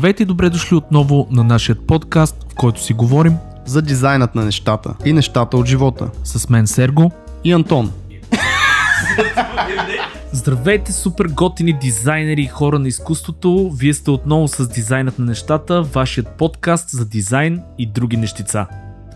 Здравейте 0.00 0.22
и 0.22 0.26
добре 0.26 0.50
дошли 0.50 0.76
отново 0.76 1.28
на 1.30 1.44
нашия 1.44 1.76
подкаст, 1.76 2.46
в 2.52 2.54
който 2.54 2.82
си 2.82 2.92
говорим 2.92 3.36
за 3.66 3.82
дизайнът 3.82 4.34
на 4.34 4.44
нещата 4.44 4.94
и 5.04 5.12
нещата 5.12 5.56
от 5.56 5.66
живота. 5.66 6.10
С 6.24 6.48
мен 6.48 6.66
Серго 6.66 7.12
и 7.44 7.52
Антон. 7.52 7.92
Здравейте, 10.32 10.92
супер 10.92 11.26
готини 11.26 11.72
дизайнери 11.72 12.42
и 12.42 12.46
хора 12.46 12.78
на 12.78 12.88
изкуството. 12.88 13.70
Вие 13.74 13.94
сте 13.94 14.10
отново 14.10 14.48
с 14.48 14.68
Дизайнът 14.68 15.18
на 15.18 15.24
нещата, 15.24 15.82
вашият 15.82 16.28
подкаст 16.28 16.88
за 16.90 17.06
дизайн 17.06 17.62
и 17.78 17.86
други 17.86 18.16
нещица. 18.16 18.66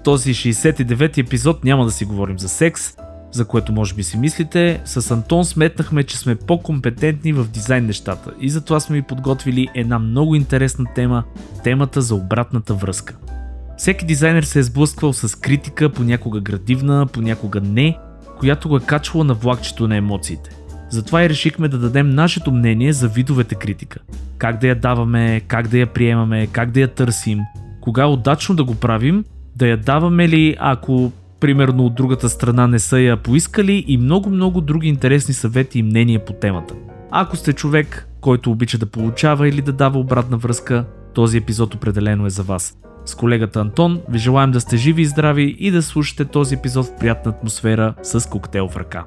В 0.00 0.02
този 0.02 0.34
69 0.34 1.18
епизод 1.18 1.64
няма 1.64 1.84
да 1.84 1.90
си 1.90 2.04
говорим 2.04 2.38
за 2.38 2.48
секс, 2.48 2.96
за 3.34 3.44
което 3.44 3.72
може 3.72 3.94
би 3.94 4.02
си 4.02 4.18
мислите. 4.18 4.80
С 4.84 5.10
Антон 5.10 5.44
сметнахме, 5.44 6.02
че 6.02 6.18
сме 6.18 6.34
по-компетентни 6.34 7.32
в 7.32 7.48
дизайн 7.50 7.86
нещата 7.86 8.30
и 8.40 8.50
затова 8.50 8.80
сме 8.80 8.96
ви 8.96 9.02
подготвили 9.02 9.68
една 9.74 9.98
много 9.98 10.34
интересна 10.34 10.84
тема, 10.94 11.24
темата 11.64 12.02
за 12.02 12.14
обратната 12.14 12.74
връзка. 12.74 13.16
Всеки 13.76 14.06
дизайнер 14.06 14.42
се 14.42 14.58
е 14.58 14.62
сблъсквал 14.62 15.12
с 15.12 15.40
критика, 15.40 15.90
понякога 15.90 16.40
градивна, 16.40 17.06
понякога 17.06 17.60
не, 17.60 17.98
която 18.38 18.68
го 18.68 18.76
е 18.76 18.80
качвала 18.80 19.24
на 19.24 19.34
влакчето 19.34 19.88
на 19.88 19.96
емоциите. 19.96 20.50
Затова 20.90 21.24
и 21.24 21.28
решихме 21.28 21.68
да 21.68 21.78
дадем 21.78 22.10
нашето 22.10 22.52
мнение 22.52 22.92
за 22.92 23.08
видовете 23.08 23.54
критика. 23.54 23.98
Как 24.38 24.60
да 24.60 24.66
я 24.66 24.74
даваме, 24.74 25.40
как 25.40 25.68
да 25.68 25.78
я 25.78 25.86
приемаме, 25.86 26.46
как 26.46 26.70
да 26.70 26.80
я 26.80 26.88
търсим, 26.88 27.40
кога 27.80 28.06
удачно 28.06 28.54
да 28.54 28.64
го 28.64 28.74
правим, 28.74 29.24
да 29.56 29.66
я 29.66 29.76
даваме 29.76 30.28
ли, 30.28 30.56
ако 30.58 31.12
примерно 31.44 31.86
от 31.86 31.94
другата 31.94 32.28
страна 32.28 32.66
не 32.66 32.78
са 32.78 33.00
я 33.00 33.16
поискали 33.16 33.84
и 33.88 33.96
много-много 33.98 34.60
други 34.60 34.88
интересни 34.88 35.34
съвети 35.34 35.78
и 35.78 35.82
мнения 35.82 36.24
по 36.24 36.32
темата. 36.32 36.74
Ако 37.10 37.36
сте 37.36 37.52
човек, 37.52 38.08
който 38.20 38.50
обича 38.50 38.78
да 38.78 38.86
получава 38.86 39.48
или 39.48 39.62
да 39.62 39.72
дава 39.72 39.98
обратна 39.98 40.36
връзка, 40.36 40.84
този 41.14 41.38
епизод 41.38 41.74
определено 41.74 42.26
е 42.26 42.30
за 42.30 42.42
вас. 42.42 42.78
С 43.04 43.14
колегата 43.14 43.60
Антон 43.60 44.00
ви 44.08 44.18
желаем 44.18 44.50
да 44.50 44.60
сте 44.60 44.76
живи 44.76 45.02
и 45.02 45.06
здрави 45.06 45.56
и 45.58 45.70
да 45.70 45.82
слушате 45.82 46.24
този 46.24 46.54
епизод 46.54 46.86
в 46.86 46.96
приятна 47.00 47.30
атмосфера 47.30 47.94
с 48.02 48.28
коктейл 48.28 48.68
в 48.68 48.76
ръка. 48.76 49.04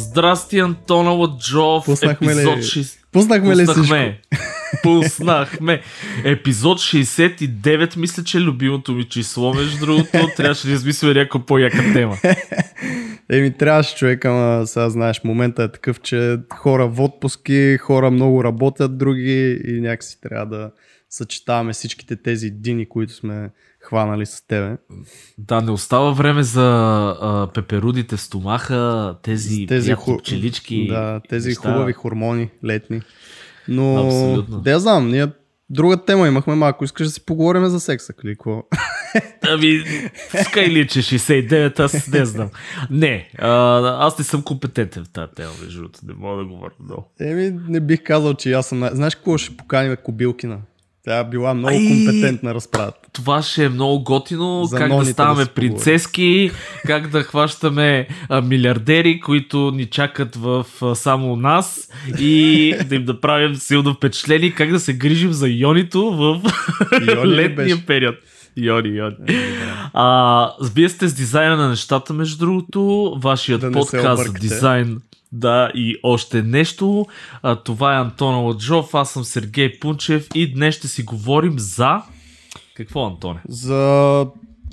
Здрасти, 0.00 0.58
Антона 0.58 1.10
Ладжов. 1.10 1.84
Пуснахме 1.84 2.32
епизод 2.32 2.56
ли? 2.56 2.62
6... 2.62 2.98
Пуснахме 3.12 3.56
ли? 3.56 3.66
Пуснахме. 3.66 4.20
Пуснахме. 4.82 5.82
Епизод 6.24 6.78
69, 6.78 7.96
мисля, 7.96 8.24
че 8.24 8.38
е 8.38 8.40
любимото 8.40 8.92
ми 8.92 9.04
число, 9.04 9.54
между 9.54 9.86
другото. 9.86 10.28
Трябваше 10.36 10.66
да 10.66 10.72
измислим 10.72 11.12
някаква 11.12 11.46
по-яка 11.46 11.92
тема. 11.92 12.18
Еми, 13.30 13.52
трябваше 13.52 13.96
човек, 13.96 14.24
ама 14.24 14.66
сега 14.66 14.90
знаеш, 14.90 15.20
момента 15.24 15.62
е 15.62 15.72
такъв, 15.72 16.00
че 16.00 16.38
хора 16.54 16.88
в 16.88 17.00
отпуски, 17.00 17.78
хора 17.78 18.10
много 18.10 18.44
работят, 18.44 18.98
други 18.98 19.60
и 19.68 19.80
някакси 19.80 20.20
трябва 20.20 20.46
да 20.46 20.70
съчетаваме 21.10 21.72
всичките 21.72 22.16
тези 22.16 22.50
дини, 22.50 22.88
които 22.88 23.12
сме 23.12 23.50
хванали 23.80 24.26
с 24.26 24.46
тебе. 24.46 24.76
Да, 25.38 25.60
не 25.60 25.70
остава 25.70 26.10
време 26.10 26.42
за 26.42 26.66
а, 27.20 27.48
пеперудите 27.54 28.16
в 28.16 28.20
стомаха, 28.20 29.16
тези, 29.22 29.66
Тези 29.66 29.92
ху- 29.92 30.18
пчелички. 30.18 30.86
Да, 30.88 31.20
тези 31.28 31.48
неща. 31.48 31.62
хубави 31.62 31.92
хормони 31.92 32.50
летни. 32.64 33.02
Но, 33.68 34.06
Абсолютно. 34.06 34.60
да 34.60 34.70
я 34.70 34.78
знам, 34.80 35.10
ние 35.10 35.26
друга 35.70 35.96
тема 35.96 36.28
имахме, 36.28 36.54
малко 36.54 36.84
искаш 36.84 37.06
да 37.06 37.12
си 37.12 37.24
поговорим 37.24 37.66
за 37.66 37.80
секса, 37.80 38.12
или 38.24 38.32
какво? 38.32 38.62
Ами, 39.42 39.84
скай 40.42 40.86
че 40.86 40.98
69, 41.00 41.80
аз 41.80 42.08
не 42.08 42.24
знам. 42.24 42.50
Не, 42.90 43.30
а, 43.38 43.50
аз 44.06 44.18
не 44.18 44.24
съм 44.24 44.42
компетентен 44.42 45.04
в 45.04 45.08
тази 45.08 45.32
тема, 45.32 45.50
между 45.62 45.78
другото, 45.78 46.00
не 46.04 46.14
мога 46.14 46.36
да 46.38 46.44
говоря 46.44 46.72
много. 46.80 47.12
Еми, 47.20 47.58
не 47.68 47.80
бих 47.80 48.02
казал, 48.02 48.34
че 48.34 48.52
аз 48.52 48.66
съм... 48.66 48.78
най- 48.78 48.90
Знаеш 48.92 49.14
какво 49.14 49.38
ще 49.38 49.56
поканим 49.56 49.96
Кобилкина? 49.96 50.58
Тя 51.04 51.18
е 51.18 51.24
била 51.24 51.54
много 51.54 51.76
Ай! 51.76 51.88
компетентна 51.88 52.54
разправата. 52.54 52.98
Това 53.12 53.42
ще 53.42 53.64
е 53.64 53.68
много 53.68 54.04
готино, 54.04 54.64
За 54.64 54.76
как 54.76 54.96
да 54.96 55.04
ставаме 55.04 55.44
да 55.44 55.50
принцески, 55.50 56.50
как 56.86 57.08
да 57.08 57.22
хващаме 57.22 58.08
а, 58.28 58.40
милиардери, 58.40 59.20
които 59.20 59.70
ни 59.70 59.86
чакат 59.86 60.36
в 60.36 60.66
а, 60.82 60.94
само 60.94 61.36
нас 61.36 61.88
и 62.18 62.74
да 62.88 62.94
им 62.94 63.04
да 63.04 63.20
правим 63.20 63.56
силно 63.56 63.94
впечатление, 63.94 64.50
как 64.50 64.70
да 64.70 64.80
се 64.80 64.92
грижим 64.92 65.32
за 65.32 65.48
Йонито 65.48 66.10
в 66.10 66.40
Йони 67.06 67.30
летния 67.36 67.76
беше? 67.76 67.86
период. 67.86 68.14
Йони, 68.56 68.88
Йони. 68.88 69.16
А, 69.92 70.52
вие 70.74 70.88
сте 70.88 71.08
с 71.08 71.14
дизайна 71.14 71.56
на 71.56 71.68
нещата, 71.68 72.12
между 72.12 72.38
другото. 72.38 73.14
Вашият 73.22 73.60
Да 73.60 73.72
подкаст 73.72 74.26
за 74.26 74.32
дизайн 74.32 75.00
да, 75.32 75.70
и 75.74 75.96
още 76.02 76.42
нещо. 76.42 77.06
А, 77.42 77.56
това 77.56 77.94
е 77.94 78.00
Антона 78.00 78.36
Ладжов, 78.36 78.94
аз 78.94 79.12
съм 79.12 79.24
Сергей 79.24 79.78
Пунчев 79.80 80.28
и 80.34 80.52
днес 80.54 80.74
ще 80.74 80.88
си 80.88 81.02
говорим 81.02 81.58
за... 81.58 82.02
Какво, 82.74 83.06
Антоне? 83.06 83.40
За 83.48 84.26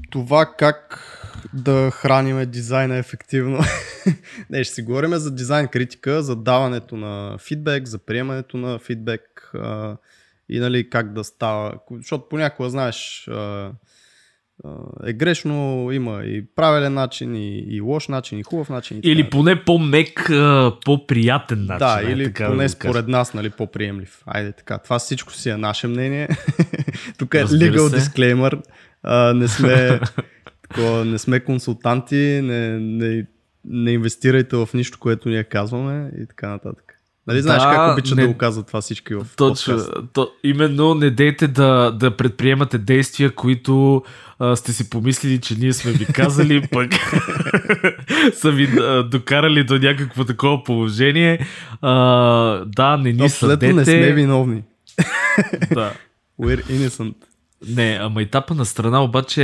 това 0.09 0.53
как 0.57 1.03
да 1.53 1.91
храниме 1.91 2.45
дизайна 2.45 2.95
ефективно. 2.95 3.59
Не, 4.49 4.63
ще 4.63 4.73
си 4.73 4.81
говорим 4.81 5.15
за 5.15 5.35
дизайн 5.35 5.67
критика, 5.67 6.23
за 6.23 6.35
даването 6.35 6.97
на 6.97 7.37
фидбек, 7.37 7.87
за 7.87 7.97
приемането 7.97 8.57
на 8.57 8.79
фидбек 8.79 9.51
а, 9.53 9.97
и 10.49 10.59
нали 10.59 10.89
как 10.89 11.13
да 11.13 11.23
става. 11.23 11.73
Защото 11.91 12.29
понякога, 12.29 12.69
знаеш, 12.69 13.27
а, 13.27 13.71
е 15.05 15.13
грешно, 15.13 15.89
има 15.91 16.23
и 16.23 16.45
правилен 16.55 16.93
начин, 16.93 17.35
и, 17.35 17.59
и 17.59 17.81
лош 17.81 18.07
начин, 18.07 18.39
и 18.39 18.43
хубав 18.43 18.69
начин. 18.69 18.97
И 18.97 19.01
така 19.01 19.11
Или 19.11 19.17
нататък. 19.21 19.31
поне 19.31 19.63
по-мек, 19.63 20.29
по-приятен 20.85 21.65
начин. 21.65 21.77
Да, 21.87 22.01
е, 22.03 22.11
или 22.11 22.23
така 22.23 22.43
да 22.43 22.49
поне 22.49 22.63
кажа. 22.63 22.69
според 22.69 23.07
нас, 23.07 23.33
нали, 23.33 23.49
по-приемлив. 23.49 24.21
Айде 24.25 24.51
така. 24.51 24.77
Това 24.77 24.99
всичко 24.99 25.33
си 25.33 25.49
е 25.49 25.57
наше 25.57 25.87
мнение. 25.87 26.27
Тук 27.17 27.33
е 27.33 27.43
legal 27.45 27.87
се. 27.87 27.97
disclaimer. 27.99 28.61
А, 29.03 29.33
не 29.33 29.47
сме 29.47 29.99
такова, 30.69 31.05
не 31.05 31.17
сме 31.17 31.39
консултанти, 31.39 32.15
не, 32.43 32.79
не, 32.79 33.25
не 33.65 33.91
инвестирайте 33.91 34.55
в 34.55 34.69
нищо, 34.73 34.99
което 34.99 35.29
ние 35.29 35.43
казваме 35.43 36.11
и 36.21 36.27
така 36.27 36.49
нататък. 36.49 36.86
Нали 37.27 37.41
знаеш 37.41 37.63
Да, 37.63 37.69
как 37.69 37.93
обичат 37.93 38.17
не- 38.17 38.21
да 38.21 38.27
го 38.27 38.37
казват 38.37 38.67
това 38.67 38.81
всички 38.81 39.15
в 39.15 39.25
Точно. 39.35 39.73
подкаст? 39.73 39.93
То, 40.13 40.29
именно 40.43 40.93
не 40.95 41.09
дейте 41.09 41.47
да, 41.47 41.91
да 41.91 42.17
предприемате 42.17 42.77
действия, 42.77 43.35
които 43.35 44.03
а, 44.39 44.55
сте 44.55 44.73
си 44.73 44.89
помислили, 44.89 45.41
че 45.41 45.55
ние 45.55 45.73
сме 45.73 45.91
ви 45.91 46.05
казали, 46.05 46.67
пък 46.71 46.91
са 48.33 48.51
ви 48.51 48.79
а, 48.79 49.03
докарали 49.03 49.63
до 49.63 49.79
някакво 49.79 50.25
такова 50.25 50.63
положение. 50.63 51.47
А, 51.81 51.91
да, 52.65 52.97
не 52.97 53.13
ни 53.13 53.29
съдете. 53.29 53.73
не 53.73 53.85
сме 53.85 54.11
виновни. 54.13 54.63
Да. 55.73 55.93
We're 56.41 56.63
innocent. 56.65 57.13
Не, 57.67 57.99
ама 58.01 58.21
етапа 58.21 58.53
на 58.55 58.65
страна, 58.65 59.03
обаче, 59.03 59.41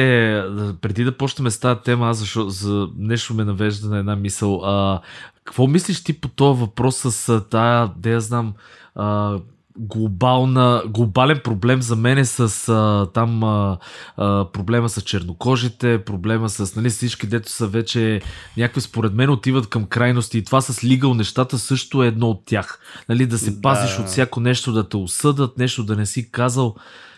да, 0.50 0.76
преди 0.82 1.04
да 1.04 1.18
почнем 1.18 1.50
с 1.52 1.60
тази 1.60 1.80
тема, 1.80 2.10
аз 2.10 2.18
защо, 2.18 2.50
за 2.50 2.88
нещо 2.98 3.34
ме 3.34 3.44
навежда 3.44 3.90
на 3.90 3.98
една 4.00 4.16
мисъл. 4.16 4.62
А, 4.64 5.02
какво 5.44 5.68
мислиш 5.68 6.04
ти 6.04 6.22
по 6.22 6.28
този 6.28 6.60
въпрос 6.60 6.96
с 6.96 7.42
тая, 7.50 7.92
да 7.98 8.10
я 8.10 8.22
знам, 8.22 8.54
а, 8.96 9.40
глобална, 9.78 10.84
глобален 10.88 11.40
проблем 11.44 11.82
за 11.82 11.96
мен 11.96 12.18
е 12.18 12.26
с 12.26 12.70
а, 12.70 13.08
там 13.14 13.44
а, 13.44 13.78
а, 14.18 14.46
проблема 14.52 14.90
с 14.90 15.02
чернокожите, 15.02 16.04
проблема 16.06 16.50
с 16.50 16.76
нали, 16.76 16.90
всички, 16.90 17.28
дето 17.28 17.50
са 17.52 17.68
вече 17.68 18.22
някакви 18.58 18.82
според 18.82 19.14
мен 19.14 19.30
отиват 19.30 19.70
към 19.70 19.86
крайности 19.86 20.38
и 20.38 20.44
това 20.44 20.62
с 20.62 20.84
лигал 20.84 21.14
нещата 21.14 21.60
също 21.60 22.04
е 22.04 22.08
едно 22.08 22.30
от 22.30 22.46
тях. 22.46 22.80
Нали, 23.10 23.26
да 23.26 23.38
се 23.38 23.52
Да. 23.52 23.62
пазиш 23.62 24.00
от 24.00 24.08
всяко 24.08 24.40
нещо, 24.40 24.72
да 24.72 24.90
те 24.90 24.98
осъдат, 24.98 25.58
нещо 25.58 25.84
да 25.84 25.96
не 25.96 26.06
си 26.06 26.32
казал. 26.32 26.76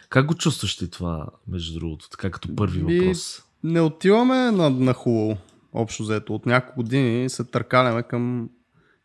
Как 0.10 0.26
го 0.26 0.34
чувстваш 0.34 0.78
ти 0.78 0.90
това, 0.90 1.26
между 1.48 1.80
другото, 1.80 2.10
така 2.10 2.30
като 2.30 2.56
първи 2.56 2.80
въпрос? 2.82 3.42
Не 3.64 3.82
отиваме 3.82 4.52
на, 4.52 4.70
на 4.70 4.94
хубаво, 4.94 5.38
общо 5.76 6.04
взето. 6.04 6.36
От 6.36 6.46
няколко 6.46 6.82
години 6.82 7.30
се 7.30 7.44
търкаляме 7.44 8.04
към 8.04 8.50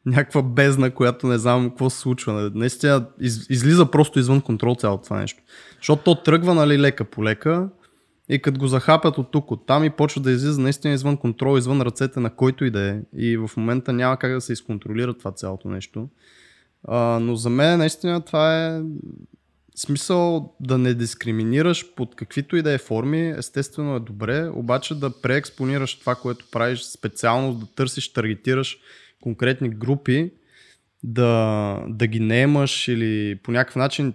някаква 0.06 0.42
бездна, 0.42 0.90
която 0.90 1.26
не 1.26 1.38
знам 1.38 1.68
какво 1.68 1.90
се 1.90 1.98
случва. 1.98 2.50
Наистина 2.54 3.06
из, 3.20 3.50
излиза 3.50 3.90
просто 3.90 4.18
извън 4.18 4.40
контрол 4.40 4.74
цялото 4.74 5.04
това 5.04 5.20
нещо. 5.20 5.42
Защото 5.76 6.02
то 6.02 6.22
тръгва 6.22 6.54
нали, 6.54 6.80
лека 6.80 7.04
по 7.04 7.24
лека 7.24 7.68
и 8.28 8.42
като 8.42 8.58
го 8.58 8.66
захапят 8.66 9.18
от 9.18 9.30
тук, 9.30 9.50
от 9.50 9.66
там 9.66 9.84
и 9.84 9.90
почва 9.90 10.20
да 10.20 10.30
излиза 10.30 10.60
наистина 10.60 10.94
извън 10.94 11.16
контрол, 11.16 11.58
извън 11.58 11.82
ръцете 11.82 12.20
на 12.20 12.30
който 12.30 12.64
и 12.64 12.70
да 12.70 12.88
е. 12.88 13.00
И 13.16 13.36
в 13.36 13.50
момента 13.56 13.92
няма 13.92 14.16
как 14.16 14.32
да 14.32 14.40
се 14.40 14.52
изконтролира 14.52 15.14
това 15.14 15.32
цялото 15.32 15.68
нещо. 15.68 16.08
А, 16.88 17.18
но 17.20 17.36
за 17.36 17.50
мен 17.50 17.78
наистина 17.78 18.20
това 18.20 18.66
е 18.66 18.82
смисъл 19.80 20.54
да 20.60 20.78
не 20.78 20.94
дискриминираш 20.94 21.94
под 21.94 22.16
каквито 22.16 22.56
и 22.56 22.62
да 22.62 22.72
е 22.72 22.78
форми, 22.78 23.34
естествено 23.36 23.96
е 23.96 24.00
добре, 24.00 24.48
обаче 24.54 24.94
да 24.94 25.20
преекспонираш 25.20 25.98
това, 25.98 26.14
което 26.14 26.46
правиш 26.50 26.82
специално, 26.82 27.54
да 27.54 27.66
търсиш, 27.66 28.12
таргетираш 28.12 28.78
конкретни 29.22 29.68
групи 29.68 30.30
да, 31.02 31.84
да 31.88 32.06
ги 32.06 32.20
наемаш 32.20 32.88
или 32.88 33.38
по 33.42 33.52
някакъв 33.52 33.76
начин 33.76 34.14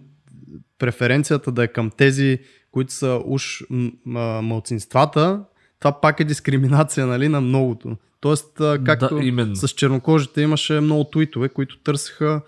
преференцията 0.79 1.51
да 1.51 1.63
е 1.63 1.67
към 1.67 1.91
тези, 1.97 2.39
които 2.71 2.93
са 2.93 3.21
уж 3.25 3.63
мълцинствата, 4.05 5.43
това 5.79 6.01
пак 6.01 6.19
е 6.19 6.23
дискриминация 6.23 7.05
нали, 7.05 7.27
на 7.27 7.41
многото. 7.41 7.97
Тоест, 8.19 8.61
както 8.85 9.19
да, 9.31 9.55
с 9.55 9.69
чернокожите 9.69 10.41
имаше 10.41 10.79
много 10.79 11.03
твитове, 11.03 11.49
които 11.49 11.77
търсиха 11.77 12.41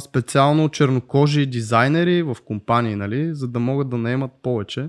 специално 0.00 0.68
чернокожи 0.68 1.46
дизайнери 1.46 2.22
в 2.22 2.36
компании, 2.44 2.96
нали, 2.96 3.34
за 3.34 3.48
да 3.48 3.58
могат 3.58 3.88
да 3.88 3.98
наемат 3.98 4.30
повече. 4.42 4.88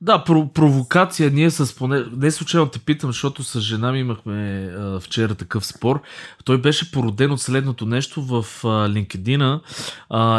Да, 0.00 0.24
провокация. 0.54 1.30
Ние 1.30 1.50
с 1.50 1.76
поне... 1.76 2.04
Не 2.16 2.30
случайно 2.30 2.68
те 2.68 2.78
питам, 2.78 3.10
защото 3.10 3.44
с 3.44 3.60
жена 3.60 3.92
ми 3.92 3.98
имахме 3.98 4.70
а, 4.78 5.00
вчера 5.00 5.34
такъв 5.34 5.66
спор. 5.66 6.02
Той 6.44 6.60
беше 6.60 6.92
породен 6.92 7.30
от 7.30 7.40
следното 7.40 7.86
нещо 7.86 8.22
в 8.22 8.44
LinkedIn. 8.62 9.60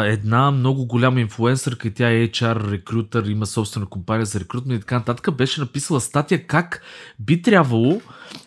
Една 0.04 0.50
много 0.50 0.86
голяма 0.86 1.20
инфлуенсърка 1.20 1.94
тя 1.94 2.10
е 2.10 2.28
HR 2.28 2.70
рекрутър, 2.70 3.24
има 3.24 3.46
собствена 3.46 3.86
компания 3.86 4.26
за 4.26 4.40
рекрутмент 4.40 4.78
и 4.78 4.80
така 4.80 4.98
нататък. 4.98 5.36
Беше 5.36 5.60
написала 5.60 6.00
статия 6.00 6.46
как 6.46 6.82
би 7.20 7.42
трябвало 7.42 8.00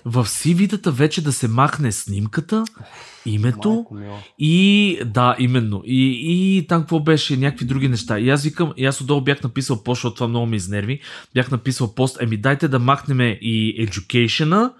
в 0.05 0.25
CV-тата 0.25 0.91
вече 0.91 1.23
да 1.23 1.31
се 1.31 1.47
махне 1.47 1.91
снимката, 1.91 2.63
името 3.25 3.85
и 4.39 4.99
да, 5.05 5.35
именно. 5.39 5.81
И, 5.85 6.19
и 6.57 6.67
там 6.67 6.81
какво 6.81 6.99
беше, 6.99 7.37
някакви 7.37 7.65
други 7.65 7.87
неща. 7.87 8.19
И 8.19 8.29
аз 8.29 8.43
викам, 8.43 8.73
и 8.77 8.85
аз 8.85 9.01
отдолу 9.01 9.21
бях 9.21 9.43
написал 9.43 9.83
пост, 9.83 9.97
защото 9.97 10.15
това 10.15 10.27
много 10.27 10.45
ме 10.45 10.55
изнерви. 10.55 10.99
Бях 11.33 11.51
написал 11.51 11.95
пост, 11.95 12.17
еми 12.21 12.37
дайте 12.37 12.67
да 12.67 12.79
махнем 12.79 13.19
и 13.41 13.87
education 13.87 14.71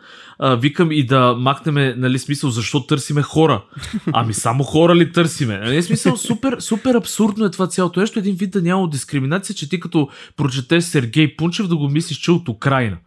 викам 0.41 0.91
и 0.91 1.05
да 1.05 1.35
махнем, 1.37 1.93
нали, 1.97 2.19
смисъл, 2.19 2.49
защо 2.49 2.85
търсиме 2.85 3.21
хора. 3.21 3.63
Ами 4.13 4.33
само 4.33 4.63
хора 4.63 4.95
ли 4.95 5.11
търсиме? 5.11 5.57
Нали, 5.57 5.83
смисъл, 5.83 6.17
супер, 6.17 6.59
супер 6.59 6.95
абсурдно 6.95 7.45
е 7.45 7.51
това 7.51 7.67
цялото 7.67 7.99
нещо. 7.99 8.19
Един 8.19 8.35
вид 8.35 8.51
да 8.51 8.61
няма 8.61 8.89
дискриминация, 8.89 9.55
че 9.55 9.69
ти 9.69 9.79
като 9.79 10.09
прочетеш 10.37 10.83
Сергей 10.83 11.35
Пунчев 11.35 11.67
да 11.67 11.75
го 11.77 11.89
мислиш, 11.89 12.17
че 12.17 12.31
от 12.31 12.49
Украина. 12.49 12.97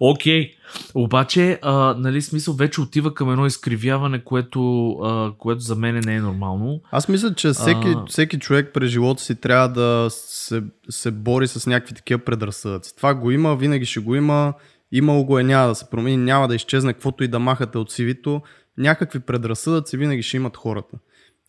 Окей. 0.00 0.42
Okay. 0.42 0.54
Обаче, 0.94 1.58
а, 1.62 1.94
нали, 1.98 2.22
смисъл 2.22 2.54
вече 2.54 2.80
отива 2.80 3.14
към 3.14 3.30
едно 3.30 3.46
изкривяване, 3.46 4.24
което, 4.24 4.90
а, 4.90 5.32
което 5.38 5.60
за 5.60 5.76
мен 5.76 6.02
не 6.04 6.14
е 6.14 6.20
нормално. 6.20 6.80
Аз 6.90 7.08
мисля, 7.08 7.34
че 7.34 7.50
всеки, 7.50 7.88
а... 7.88 8.04
всеки 8.08 8.38
човек 8.38 8.70
през 8.74 8.90
живота 8.90 9.22
си 9.22 9.40
трябва 9.40 9.68
да 9.68 10.06
се, 10.10 10.62
се 10.90 11.10
бори 11.10 11.48
с 11.48 11.66
някакви 11.66 11.94
такива 11.94 12.18
предразсъдъци. 12.18 12.96
Това 12.96 13.14
го 13.14 13.30
има, 13.30 13.56
винаги 13.56 13.86
ще 13.86 14.00
го 14.00 14.14
има. 14.14 14.54
Имало 14.92 15.24
го 15.24 15.38
е, 15.38 15.42
няма 15.42 15.68
да 15.68 15.74
се 15.74 15.90
промени, 15.90 16.16
няма 16.16 16.48
да 16.48 16.54
изчезне 16.54 16.92
каквото 16.92 17.24
и 17.24 17.28
да 17.28 17.38
махате 17.38 17.78
от 17.78 17.92
сивито. 17.92 18.42
Някакви 18.78 19.20
предразсъдъци 19.20 19.96
винаги 19.96 20.22
ще 20.22 20.36
имат 20.36 20.56
хората. 20.56 20.96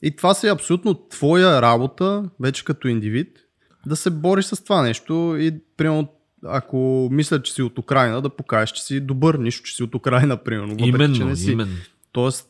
И 0.02 0.16
това 0.16 0.34
си 0.34 0.48
е 0.48 0.52
абсолютно 0.52 1.08
твоя 1.08 1.62
работа, 1.62 2.30
вече 2.40 2.66
като 2.66 2.88
индивид, 2.88 3.40
да 3.86 3.96
се 3.96 4.10
бориш 4.10 4.46
с 4.46 4.64
това 4.64 4.82
нещо 4.82 5.36
и 5.40 5.60
примерно 5.78 6.08
ако 6.48 7.10
мисля, 7.12 7.42
че 7.42 7.54
си 7.54 7.62
от 7.62 7.78
Украина, 7.78 8.22
да 8.22 8.30
покажеш, 8.30 8.72
че 8.72 8.84
си 8.84 9.00
добър, 9.00 9.36
нищо, 9.36 9.64
че 9.64 9.76
си 9.76 9.84
от 9.84 9.96
Украина, 9.96 10.38
примерно. 10.38 10.70
Въпреки, 10.70 10.90
именно, 10.90 11.16
че 11.16 11.26
не 11.26 11.36
си. 11.36 11.52
именно. 11.52 11.76
Тоест, 12.12 12.50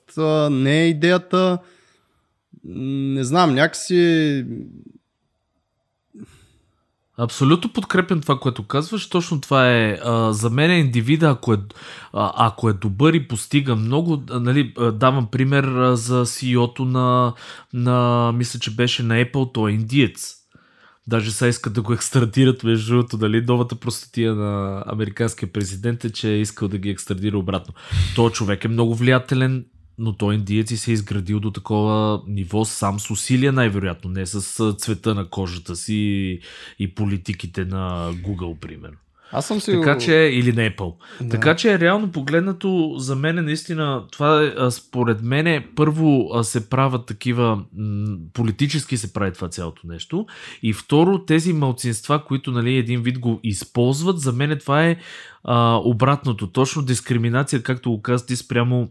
не 0.51 0.83
е 0.83 0.89
идеята, 0.89 1.57
не 2.63 3.23
знам, 3.23 3.55
някакси 3.55 4.45
Абсолютно 7.17 7.73
подкрепям 7.73 8.21
това, 8.21 8.39
което 8.39 8.67
казваш. 8.67 9.09
Точно 9.09 9.41
това 9.41 9.71
е. 9.71 9.99
А, 10.03 10.33
за 10.33 10.49
мен 10.49 10.71
е 10.71 10.79
индивида, 10.79 11.29
ако 11.29 11.53
е, 11.53 11.57
а, 12.13 12.31
ако 12.35 12.69
е 12.69 12.73
добър 12.73 13.13
и 13.13 13.27
постига 13.27 13.75
много, 13.75 14.23
а, 14.29 14.39
нали, 14.39 14.73
давам 14.93 15.27
пример 15.31 15.63
а, 15.63 15.95
за 15.95 16.25
CEO-то 16.25 16.85
на, 16.85 17.33
на, 17.73 18.31
мисля, 18.31 18.59
че 18.59 18.75
беше 18.75 19.03
на 19.03 19.13
Apple, 19.13 19.53
той 19.53 19.71
е 19.71 19.73
индиец. 19.73 20.35
Даже 21.07 21.31
сега 21.31 21.49
искат 21.49 21.73
да 21.73 21.81
го 21.81 21.93
екстрадират, 21.93 22.63
между 22.63 22.95
другото, 22.95 23.17
дали 23.17 23.41
новата 23.41 23.75
простотия 23.75 24.35
на 24.35 24.83
американския 24.87 25.53
президент 25.53 26.05
е, 26.05 26.11
че 26.11 26.29
е 26.29 26.39
искал 26.39 26.67
да 26.67 26.77
ги 26.77 26.89
екстрадира 26.89 27.37
обратно. 27.37 27.73
Той 28.15 28.29
човек 28.29 28.65
е 28.65 28.67
много 28.67 28.95
влиятелен, 28.95 29.65
но 29.97 30.13
той 30.13 30.35
индиец 30.35 30.79
се 30.79 30.91
е 30.91 30.93
изградил 30.93 31.39
до 31.39 31.51
такова 31.51 32.21
ниво 32.27 32.65
сам 32.65 32.99
с 32.99 33.11
усилия 33.11 33.51
най-вероятно, 33.51 34.09
не 34.09 34.25
с 34.25 34.73
цвета 34.73 35.15
на 35.15 35.29
кожата 35.29 35.75
си 35.75 36.39
и 36.79 36.95
политиките 36.95 37.65
на 37.65 38.13
Google, 38.13 38.59
примерно. 38.59 38.97
Аз 39.31 39.47
съм 39.47 39.61
си... 39.61 39.71
Така 39.71 39.97
че, 39.97 40.13
или 40.13 40.53
на 40.53 40.69
Apple. 40.69 40.93
Да. 41.21 41.29
Така 41.29 41.55
че, 41.55 41.79
реално 41.79 42.11
погледнато, 42.11 42.95
за 42.97 43.15
мен 43.15 43.37
е 43.37 43.41
наистина, 43.41 44.03
това 44.11 44.43
е, 44.43 44.71
според 44.71 45.21
мен, 45.21 45.63
първо 45.75 46.29
се 46.43 46.69
правят 46.69 47.05
такива, 47.05 47.63
политически 48.33 48.97
се 48.97 49.13
прави 49.13 49.33
това 49.33 49.49
цялото 49.49 49.87
нещо. 49.87 50.25
И 50.63 50.73
второ, 50.73 51.25
тези 51.25 51.53
малцинства, 51.53 52.23
които 52.25 52.51
нали, 52.51 52.75
един 52.75 53.01
вид 53.01 53.19
го 53.19 53.39
използват, 53.43 54.19
за 54.19 54.31
мен 54.31 54.57
това 54.59 54.85
е 54.85 54.97
а, 55.43 55.79
обратното. 55.83 56.47
Точно 56.47 56.81
дискриминация, 56.81 57.63
както 57.63 57.91
го 57.91 58.01
каза 58.01 58.25
ти 58.25 58.35
спрямо 58.35 58.89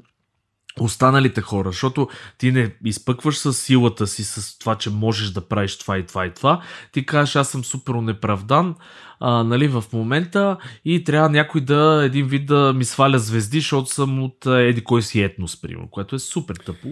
останалите 0.80 1.40
хора, 1.40 1.70
защото 1.70 2.08
ти 2.38 2.52
не 2.52 2.74
изпъкваш 2.84 3.38
с 3.38 3.52
силата 3.52 4.06
си, 4.06 4.24
с 4.24 4.58
това, 4.58 4.74
че 4.74 4.90
можеш 4.90 5.30
да 5.30 5.48
правиш 5.48 5.78
това 5.78 5.98
и 5.98 6.06
това 6.06 6.26
и 6.26 6.34
това. 6.34 6.62
Ти 6.92 7.06
кажеш, 7.06 7.36
аз 7.36 7.48
съм 7.48 7.64
супер 7.64 7.94
неправдан 7.94 8.74
а, 9.20 9.44
нали, 9.44 9.68
в 9.68 9.84
момента 9.92 10.56
и 10.84 11.04
трябва 11.04 11.28
някой 11.28 11.60
да, 11.60 12.02
един 12.04 12.26
вид 12.26 12.46
да 12.46 12.72
ми 12.72 12.84
сваля 12.84 13.18
звезди, 13.18 13.60
защото 13.60 13.90
съм 13.90 14.22
от 14.22 14.46
еди 14.46 14.84
кой 14.84 15.02
си 15.02 15.22
етнос, 15.22 15.60
примерно, 15.60 15.88
което 15.90 16.16
е 16.16 16.18
супер 16.18 16.54
тъпо 16.54 16.88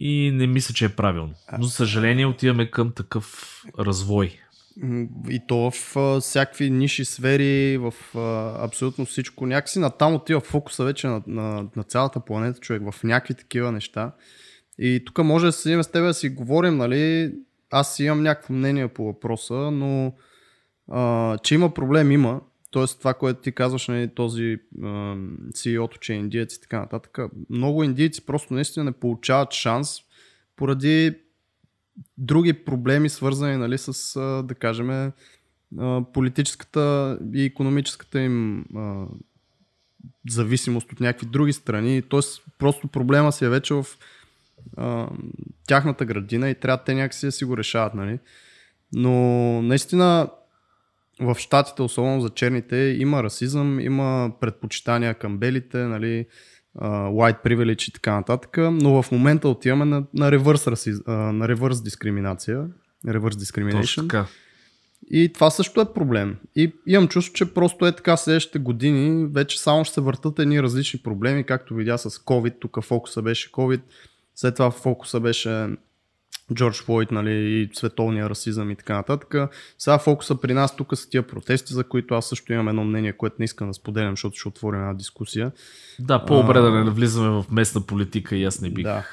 и 0.00 0.30
не 0.34 0.46
мисля, 0.46 0.74
че 0.74 0.84
е 0.84 0.88
правилно. 0.88 1.34
Но, 1.58 1.64
за 1.64 1.70
съжаление, 1.70 2.26
отиваме 2.26 2.70
към 2.70 2.90
такъв 2.90 3.54
развой. 3.78 4.38
И 5.28 5.40
то 5.48 5.70
в 5.70 6.20
всякакви 6.20 6.70
ниши 6.70 7.04
сфери, 7.04 7.78
в 7.78 7.94
абсолютно 8.58 9.06
всичко. 9.06 9.46
Някакси 9.46 9.78
натам 9.78 10.14
отива 10.14 10.40
фокуса 10.40 10.84
вече 10.84 11.06
на, 11.06 11.22
на, 11.26 11.66
на 11.76 11.82
цялата 11.82 12.20
планета, 12.20 12.60
човек, 12.60 12.82
в 12.90 13.04
някакви 13.04 13.34
такива 13.34 13.72
неща. 13.72 14.12
И 14.78 15.02
тук 15.06 15.18
може 15.18 15.46
да 15.46 15.52
седим 15.52 15.82
с 15.82 15.88
теб 15.88 16.02
да 16.02 16.14
си 16.14 16.28
говорим, 16.28 16.76
нали? 16.76 17.34
Аз 17.70 17.98
имам 17.98 18.22
някакво 18.22 18.54
мнение 18.54 18.88
по 18.88 19.04
въпроса, 19.04 19.54
но 19.54 20.14
а, 20.90 21.38
че 21.38 21.54
има 21.54 21.74
проблем, 21.74 22.12
има. 22.12 22.40
Тоест 22.70 22.98
това, 22.98 23.14
което 23.14 23.40
ти 23.40 23.52
казваш, 23.52 23.88
нали, 23.88 24.08
този 24.14 24.56
а, 24.82 24.86
CEO-то, 25.52 25.98
че 25.98 26.14
е 26.14 26.16
и 26.16 26.46
така 26.62 26.80
нататък. 26.80 27.18
Много 27.50 27.84
индийци 27.84 28.26
просто 28.26 28.54
наистина 28.54 28.84
не 28.84 28.92
получават 28.92 29.52
шанс 29.52 29.96
поради 30.56 31.14
други 32.18 32.52
проблеми, 32.52 33.08
свързани 33.08 33.56
нали, 33.56 33.78
с, 33.78 34.20
да 34.44 34.54
кажем, 34.54 35.12
политическата 36.12 37.18
и 37.34 37.44
економическата 37.44 38.20
им 38.20 38.64
зависимост 40.28 40.92
от 40.92 41.00
някакви 41.00 41.26
други 41.26 41.52
страни. 41.52 42.02
Тоест, 42.02 42.42
просто 42.58 42.88
проблема 42.88 43.32
си 43.32 43.44
е 43.44 43.48
вече 43.48 43.74
в 43.74 43.86
тяхната 45.66 46.04
градина 46.04 46.50
и 46.50 46.54
трябва 46.54 46.84
те 46.84 46.94
някакси 46.94 47.26
да 47.26 47.32
си 47.32 47.44
го 47.44 47.56
решават. 47.56 47.94
Нали? 47.94 48.18
Но 48.92 49.12
наистина 49.62 50.28
в 51.20 51.36
щатите, 51.38 51.82
особено 51.82 52.20
за 52.20 52.30
черните, 52.30 52.76
има 52.76 53.22
расизъм, 53.22 53.80
има 53.80 54.32
предпочитания 54.40 55.14
към 55.14 55.38
белите, 55.38 55.78
нали? 55.78 56.26
White 56.82 57.44
privilege 57.44 57.88
и 57.88 57.92
така 57.92 58.14
нататък, 58.14 58.56
но 58.58 59.02
в 59.02 59.12
момента 59.12 59.48
отиваме 59.48 59.84
на, 59.84 60.04
на, 60.14 60.32
реверс, 60.32 60.66
на 61.06 61.48
реверс 61.48 61.82
дискриминация, 61.82 62.66
реверс 63.08 63.36
discrimination. 63.36 64.26
И 65.10 65.32
това 65.32 65.50
също 65.50 65.80
е 65.80 65.92
проблем. 65.92 66.36
И 66.56 66.72
имам 66.86 67.08
чувство, 67.08 67.34
че 67.34 67.54
просто 67.54 67.86
е 67.86 67.96
така 67.96 68.16
следващите 68.16 68.58
години 68.58 69.28
вече 69.32 69.60
само 69.60 69.84
ще 69.84 69.94
се 69.94 70.00
въртат 70.00 70.38
едни 70.38 70.62
различни 70.62 71.00
проблеми, 71.02 71.44
както 71.44 71.74
видя 71.74 71.98
с 71.98 72.10
COVID, 72.10 72.54
тук 72.60 72.84
фокуса 72.84 73.22
беше 73.22 73.52
COVID, 73.52 73.80
след 74.34 74.54
това 74.54 74.70
фокуса 74.70 75.20
беше 75.20 75.68
Джордж 76.54 76.82
Флойд 76.82 77.10
нали, 77.10 77.32
и 77.32 77.68
световния 77.72 78.30
расизъм 78.30 78.70
и 78.70 78.76
така 78.76 78.94
нататък. 78.94 79.34
Сега 79.78 79.98
фокуса 79.98 80.40
при 80.40 80.54
нас 80.54 80.76
тук 80.76 80.96
са 80.96 81.08
тия 81.08 81.22
протести, 81.22 81.74
за 81.74 81.84
които 81.84 82.14
аз 82.14 82.28
също 82.28 82.52
имам 82.52 82.68
едно 82.68 82.84
мнение, 82.84 83.12
което 83.12 83.36
не 83.38 83.44
искам 83.44 83.68
да 83.68 83.74
споделям, 83.74 84.12
защото 84.12 84.38
ще 84.38 84.48
отворим 84.48 84.80
една 84.80 84.94
дискусия. 84.94 85.52
Да, 85.98 86.24
по-добре 86.24 86.60
да 86.60 86.70
не 86.70 86.84
навлизаме 86.84 87.28
в 87.28 87.44
местна 87.50 87.80
политика 87.80 88.36
и 88.36 88.44
аз 88.44 88.60
не 88.60 88.70
бих. 88.70 88.84
Да. 88.84 89.04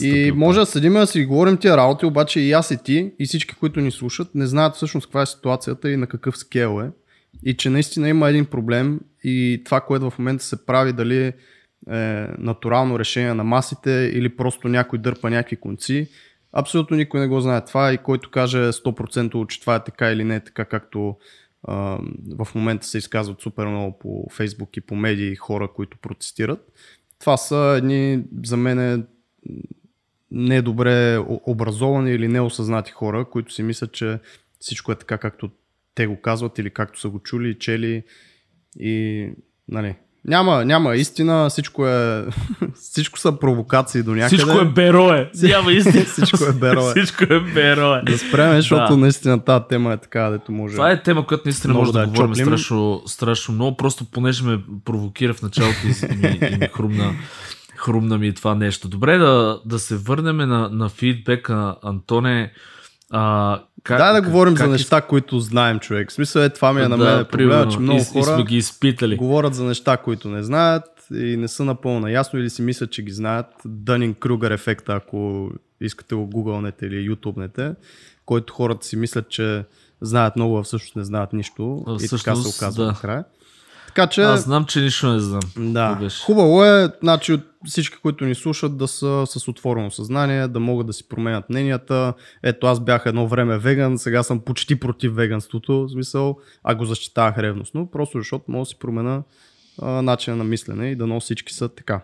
И 0.00 0.32
може 0.34 0.60
да 0.60 0.66
седим 0.66 0.92
да 0.92 1.06
си 1.06 1.24
говорим 1.24 1.56
тия 1.56 1.76
работи, 1.76 2.06
обаче 2.06 2.40
и 2.40 2.52
аз 2.52 2.70
и 2.70 2.82
ти, 2.82 3.12
и 3.18 3.26
всички, 3.26 3.54
които 3.54 3.80
ни 3.80 3.90
слушат, 3.90 4.34
не 4.34 4.46
знаят 4.46 4.74
всъщност 4.74 5.06
каква 5.06 5.22
е 5.22 5.26
ситуацията 5.26 5.90
и 5.90 5.96
на 5.96 6.06
какъв 6.06 6.38
скел 6.38 6.82
е. 6.84 6.90
И 7.44 7.56
че 7.56 7.70
наистина 7.70 8.08
има 8.08 8.28
един 8.28 8.44
проблем 8.44 9.00
и 9.24 9.62
това, 9.64 9.80
което 9.80 10.10
в 10.10 10.18
момента 10.18 10.44
се 10.44 10.66
прави, 10.66 10.92
дали 10.92 11.32
е 11.90 12.28
натурално 12.38 12.98
решение 12.98 13.34
на 13.34 13.44
масите 13.44 14.10
или 14.14 14.36
просто 14.36 14.68
някой 14.68 14.98
дърпа 14.98 15.30
някакви 15.30 15.56
конци, 15.56 16.08
Абсолютно 16.52 16.96
никой 16.96 17.20
не 17.20 17.26
го 17.26 17.40
знае 17.40 17.64
това 17.64 17.92
и 17.92 17.98
който 17.98 18.30
каже 18.30 18.58
100% 18.58 19.46
че 19.46 19.60
това 19.60 19.74
е 19.74 19.84
така 19.84 20.10
или 20.10 20.24
не 20.24 20.36
е 20.36 20.44
така, 20.44 20.64
както 20.64 21.16
а, 21.62 21.98
в 22.38 22.48
момента 22.54 22.86
се 22.86 22.98
изказват 22.98 23.40
супер 23.40 23.66
много 23.66 23.98
по 23.98 24.26
Фейсбук 24.32 24.76
и 24.76 24.80
по 24.80 24.96
медии 24.96 25.36
хора, 25.36 25.68
които 25.74 25.98
протестират. 25.98 26.72
това 27.18 27.36
са 27.36 27.74
едни 27.78 28.24
за 28.44 28.56
мен 28.56 29.06
недобре 30.30 31.18
образовани 31.28 32.12
или 32.12 32.28
неосъзнати 32.28 32.92
хора, 32.92 33.24
които 33.24 33.52
си 33.52 33.62
мислят, 33.62 33.92
че 33.92 34.18
всичко 34.60 34.92
е 34.92 34.96
така 34.98 35.18
както 35.18 35.50
те 35.94 36.06
го 36.06 36.20
казват 36.20 36.58
или 36.58 36.70
както 36.70 37.00
са 37.00 37.08
го 37.08 37.18
чули, 37.18 37.58
чели 37.58 38.02
и 38.78 39.28
нали, 39.68 39.96
няма, 40.26 40.64
няма 40.64 40.96
истина, 40.96 41.48
всичко 41.50 41.86
е. 41.86 42.24
Всичко 42.74 43.18
са 43.18 43.32
провокации 43.32 44.02
до 44.02 44.14
някъде. 44.14 44.36
Всичко 44.36 44.58
е 44.58 44.64
берое. 44.64 45.30
Няма 45.42 45.72
истина. 45.72 46.04
всичко 46.12 46.44
е 46.44 46.52
берое. 46.52 46.90
всичко 46.90 47.24
е 47.34 47.40
берое. 47.40 48.02
Да 48.02 48.18
спреме, 48.18 48.56
защото 48.56 48.92
да. 48.92 48.96
наистина 48.96 49.44
тази 49.44 49.64
тема 49.68 49.92
е 49.92 49.96
така, 49.96 50.30
дето 50.30 50.52
може. 50.52 50.74
Това 50.74 50.90
е 50.90 51.02
тема, 51.02 51.26
която 51.26 51.42
наистина 51.44 51.74
може 51.74 51.92
да, 51.92 52.00
да 52.00 52.06
говорим 52.06 52.34
страшно, 52.34 53.02
страшно 53.06 53.54
много, 53.54 53.76
просто 53.76 54.04
понеже 54.04 54.44
ме 54.44 54.58
провокира 54.84 55.34
в 55.34 55.42
началото 55.42 55.78
и, 55.84 56.16
ми, 56.16 56.38
и 56.52 56.56
ми 56.56 56.68
хрумна, 56.72 57.14
хрумна 57.76 58.18
ми 58.18 58.34
това 58.34 58.54
нещо. 58.54 58.88
Добре, 58.88 59.18
да, 59.18 59.60
да 59.64 59.78
се 59.78 59.96
върнем 59.96 60.36
на, 60.36 60.68
на 60.68 60.88
фидбека, 60.88 61.74
Антоне. 61.82 62.52
А, 63.10 63.58
как, 63.86 63.98
Дай 63.98 64.12
да 64.12 64.20
как, 64.20 64.30
говорим 64.30 64.54
как, 64.54 64.66
за 64.66 64.72
неща, 64.72 64.98
из... 64.98 65.04
които 65.08 65.40
знаем, 65.40 65.78
човек. 65.78 66.10
В 66.10 66.12
смисъл 66.12 66.40
е, 66.40 66.48
това 66.48 66.72
ми 66.72 66.82
е 66.82 66.88
на 66.88 66.96
мен 66.96 67.18
да, 67.18 67.28
проблема, 67.28 67.68
че 67.68 67.78
много 67.78 68.00
и, 68.00 68.04
хора 68.04 68.40
и 68.40 68.44
ги 68.44 68.56
изпитали. 68.56 69.16
говорят 69.16 69.54
за 69.54 69.64
неща, 69.64 69.96
които 69.96 70.28
не 70.28 70.42
знаят 70.42 70.84
и 71.14 71.36
не 71.36 71.48
са 71.48 71.64
напълно 71.64 72.00
наясно 72.00 72.38
или 72.38 72.50
си 72.50 72.62
мислят, 72.62 72.90
че 72.90 73.02
ги 73.02 73.12
знаят. 73.12 73.46
Дънинг 73.64 74.18
Кругър 74.18 74.50
ефекта, 74.50 74.92
ако 74.92 75.50
искате 75.80 76.14
го 76.14 76.26
гугълнете 76.26 76.86
или 76.86 77.04
ютубнете, 77.04 77.74
който 78.24 78.52
хората 78.52 78.86
си 78.86 78.96
мислят, 78.96 79.28
че 79.28 79.64
знаят 80.00 80.36
много, 80.36 80.58
а 80.58 80.62
всъщност 80.62 80.96
не 80.96 81.04
знаят 81.04 81.32
нищо. 81.32 81.84
А, 81.86 81.96
и 82.02 82.08
така 82.08 82.36
се 82.36 82.48
оказва 82.48 82.84
да. 82.84 82.92
накрая. 82.92 83.24
Така 83.96 84.06
че... 84.06 84.22
Аз 84.22 84.44
знам, 84.44 84.64
че 84.64 84.80
нищо 84.80 85.12
не 85.12 85.20
знам. 85.20 85.40
Да. 85.56 86.08
Хубаво 86.24 86.64
е, 86.64 86.88
значи, 87.02 87.32
от 87.32 87.40
всички, 87.66 87.96
които 88.02 88.24
ни 88.24 88.34
слушат, 88.34 88.76
да 88.76 88.88
са 88.88 89.24
с 89.26 89.48
отворено 89.48 89.90
съзнание, 89.90 90.48
да 90.48 90.60
могат 90.60 90.86
да 90.86 90.92
си 90.92 91.08
променят 91.08 91.50
мненията. 91.50 92.14
Ето, 92.42 92.66
аз 92.66 92.80
бях 92.80 93.06
едно 93.06 93.28
време 93.28 93.58
веган, 93.58 93.98
сега 93.98 94.22
съм 94.22 94.40
почти 94.40 94.80
против 94.80 95.14
веганството, 95.14 95.82
в 95.82 95.90
смисъл, 95.90 96.38
а 96.64 96.74
го 96.74 96.84
защитавах 96.84 97.38
ревностно, 97.38 97.90
просто 97.90 98.18
защото 98.18 98.44
мога 98.48 98.62
да 98.62 98.66
си 98.66 98.78
променя 98.78 99.22
а, 99.82 100.02
начина 100.02 100.36
на 100.36 100.44
мислене 100.44 100.90
и 100.90 100.96
да 100.96 101.06
но 101.06 101.20
всички 101.20 101.52
са 101.52 101.68
така. 101.68 102.00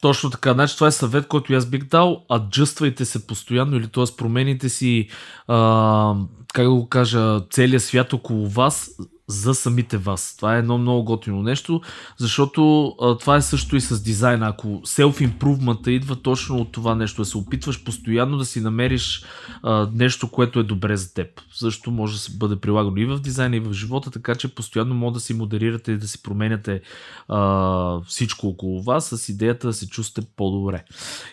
Точно 0.00 0.30
така. 0.30 0.52
Значи 0.52 0.74
това 0.74 0.86
е 0.86 0.92
съвет, 0.92 1.26
който 1.26 1.52
аз 1.52 1.66
бих 1.66 1.84
дал. 1.84 2.24
Аджъствайте 2.32 3.04
се 3.04 3.26
постоянно 3.26 3.76
или 3.76 3.88
т.е. 3.88 4.04
промените 4.16 4.68
си, 4.68 5.08
а, 5.48 6.14
как 6.54 6.64
да 6.64 6.70
го 6.70 6.88
кажа, 6.88 7.40
целият 7.50 7.82
свят 7.82 8.12
около 8.12 8.48
вас, 8.48 8.90
за 9.26 9.54
самите 9.54 9.98
вас. 9.98 10.34
Това 10.36 10.56
е 10.56 10.58
едно 10.58 10.78
много 10.78 11.04
готино 11.04 11.42
нещо, 11.42 11.80
защото 12.16 12.86
а, 13.00 13.18
това 13.18 13.36
е 13.36 13.42
също 13.42 13.76
и 13.76 13.80
с 13.80 14.02
дизайна. 14.02 14.48
Ако 14.48 14.66
self-improvement 14.68 15.88
идва 15.88 16.16
точно 16.16 16.56
от 16.56 16.72
това 16.72 16.94
нещо, 16.94 17.22
да 17.22 17.26
се 17.26 17.38
опитваш 17.38 17.84
постоянно 17.84 18.38
да 18.38 18.44
си 18.44 18.60
намериш 18.60 19.24
а, 19.62 19.88
нещо, 19.92 20.30
което 20.30 20.60
е 20.60 20.62
добре 20.64 20.96
за 20.96 21.14
теб. 21.14 21.40
Също 21.52 21.90
може 21.90 22.14
да 22.14 22.20
се 22.20 22.32
бъде 22.32 22.56
прилагано 22.56 22.96
и 22.96 23.06
в 23.06 23.18
дизайна, 23.18 23.56
и 23.56 23.60
в 23.60 23.72
живота, 23.72 24.10
така 24.10 24.34
че 24.34 24.54
постоянно 24.54 24.94
може 24.94 25.14
да 25.14 25.20
си 25.20 25.34
модерирате 25.34 25.92
и 25.92 25.98
да 25.98 26.08
си 26.08 26.22
променяте 26.22 26.80
а, 27.28 28.00
всичко 28.00 28.46
около 28.48 28.82
вас 28.82 29.08
с 29.08 29.28
идеята 29.28 29.66
да 29.66 29.72
се 29.72 29.88
чувствате 29.88 30.28
по-добре. 30.36 30.84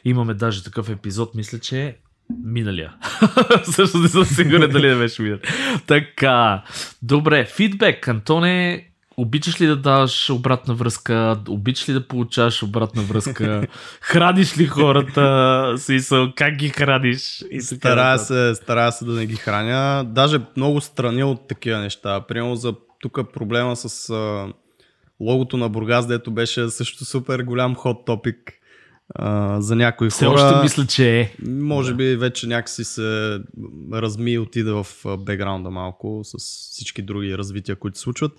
Имаме 0.06 0.34
даже 0.34 0.64
такъв 0.64 0.90
епизод, 0.90 1.36
мисля, 1.36 1.60
че 1.60 1.98
Миналия. 2.44 2.94
Също 3.64 3.98
не 3.98 4.08
съм 4.08 4.26
сигурен 4.26 4.72
дали 4.72 4.88
не 4.88 4.96
беше 4.96 5.22
минал. 5.22 5.40
Така. 5.88 6.64
Добре, 7.02 7.46
фидбек. 7.46 8.08
Антоне, 8.08 8.86
обичаш 9.18 9.62
ли 9.62 9.68
да 9.68 9.76
даваш 9.76 10.30
обратна 10.30 10.74
връзка? 10.74 11.38
Обичаш 11.50 11.90
ли 11.90 11.94
да 11.94 12.08
получаваш 12.08 12.64
обратна 12.64 13.02
връзка? 13.02 13.68
храниш 14.02 14.58
ли 14.58 14.66
хората? 14.66 15.74
Смисъл, 15.78 16.32
как 16.36 16.56
ги 16.56 16.70
храниш? 16.70 17.44
И 17.52 17.62
старая, 17.62 18.20
се, 18.20 18.56
старая 18.56 18.92
се 18.92 19.06
да 19.06 19.12
не 19.12 19.26
ги 19.26 19.36
храня. 19.36 20.04
Даже 20.04 20.40
много 20.58 20.82
страни 20.82 21.24
от 21.24 21.48
такива 21.48 21.80
неща. 21.80 22.22
Примерно 22.22 22.56
за 22.56 22.74
тук 23.00 23.20
проблема 23.34 23.76
с 23.76 24.14
логото 25.20 25.58
на 25.58 25.70
Бургас, 25.70 26.08
дето 26.08 26.32
беше 26.32 26.70
също 26.70 27.06
супер 27.06 27.40
голям 27.40 27.76
ход 27.76 28.06
топик 28.06 28.61
а, 29.16 29.62
за 29.62 29.76
някои 29.76 30.10
Все 30.10 30.26
хора. 30.26 30.38
Все 30.38 30.46
още 30.46 30.64
мисля, 30.64 30.86
че 30.86 31.20
е. 31.20 31.36
Може 31.48 31.94
би 31.94 32.16
вече 32.16 32.48
някакси 32.48 32.84
се 32.84 33.40
разми 33.94 34.32
и 34.32 34.40
отиде 34.40 34.72
в 34.72 34.88
бекграунда 35.18 35.70
малко 35.70 36.22
с 36.24 36.38
всички 36.72 37.02
други 37.02 37.38
развития, 37.38 37.76
които 37.76 37.98
се 37.98 38.02
случват. 38.02 38.32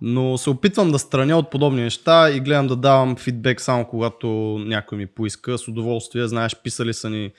Но 0.00 0.38
се 0.38 0.50
опитвам 0.50 0.92
да 0.92 0.98
страня 0.98 1.38
от 1.38 1.50
подобни 1.50 1.82
неща 1.82 2.30
и 2.30 2.40
гледам 2.40 2.66
да 2.66 2.76
давам 2.76 3.16
фидбек 3.16 3.60
само 3.60 3.84
когато 3.84 4.28
някой 4.66 4.98
ми 4.98 5.06
поиска. 5.06 5.58
С 5.58 5.68
удоволствие, 5.68 6.26
знаеш, 6.26 6.56
писали 6.62 6.94
са 6.94 7.10
ни 7.10 7.32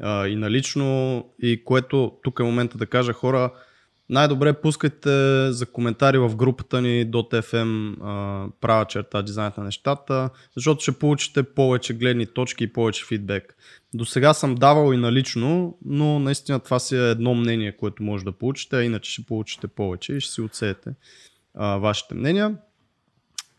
а, 0.00 0.26
и 0.26 0.36
налично 0.36 1.24
и 1.42 1.64
което 1.64 2.12
тук 2.22 2.40
е 2.40 2.42
момента 2.42 2.78
да 2.78 2.86
кажа 2.86 3.12
хора, 3.12 3.50
най-добре 4.10 4.52
пускайте 4.52 5.10
за 5.52 5.66
коментари 5.66 6.18
в 6.18 6.36
групата 6.36 6.82
ни 6.82 7.06
.fm 7.06 7.96
права 8.60 8.84
черта 8.84 9.22
дизайнът 9.22 9.58
на 9.58 9.64
нещата, 9.64 10.30
защото 10.56 10.82
ще 10.82 10.92
получите 10.92 11.42
повече 11.42 11.94
гледни 11.94 12.26
точки 12.26 12.64
и 12.64 12.72
повече 12.72 13.04
фидбек. 13.06 13.56
До 13.94 14.04
сега 14.04 14.34
съм 14.34 14.54
давал 14.54 14.92
и 14.92 14.96
налично, 14.96 15.78
но 15.84 16.18
наистина 16.18 16.60
това 16.60 16.78
си 16.78 16.96
е 16.96 17.10
едно 17.10 17.34
мнение, 17.34 17.76
което 17.76 18.02
може 18.02 18.24
да 18.24 18.32
получите, 18.32 18.76
а 18.76 18.84
иначе 18.84 19.12
ще 19.12 19.24
получите 19.24 19.68
повече 19.68 20.12
и 20.12 20.20
ще 20.20 20.32
си 20.32 20.40
оцеете 20.40 20.90
а, 21.54 21.76
вашите 21.76 22.14
мнения. 22.14 22.56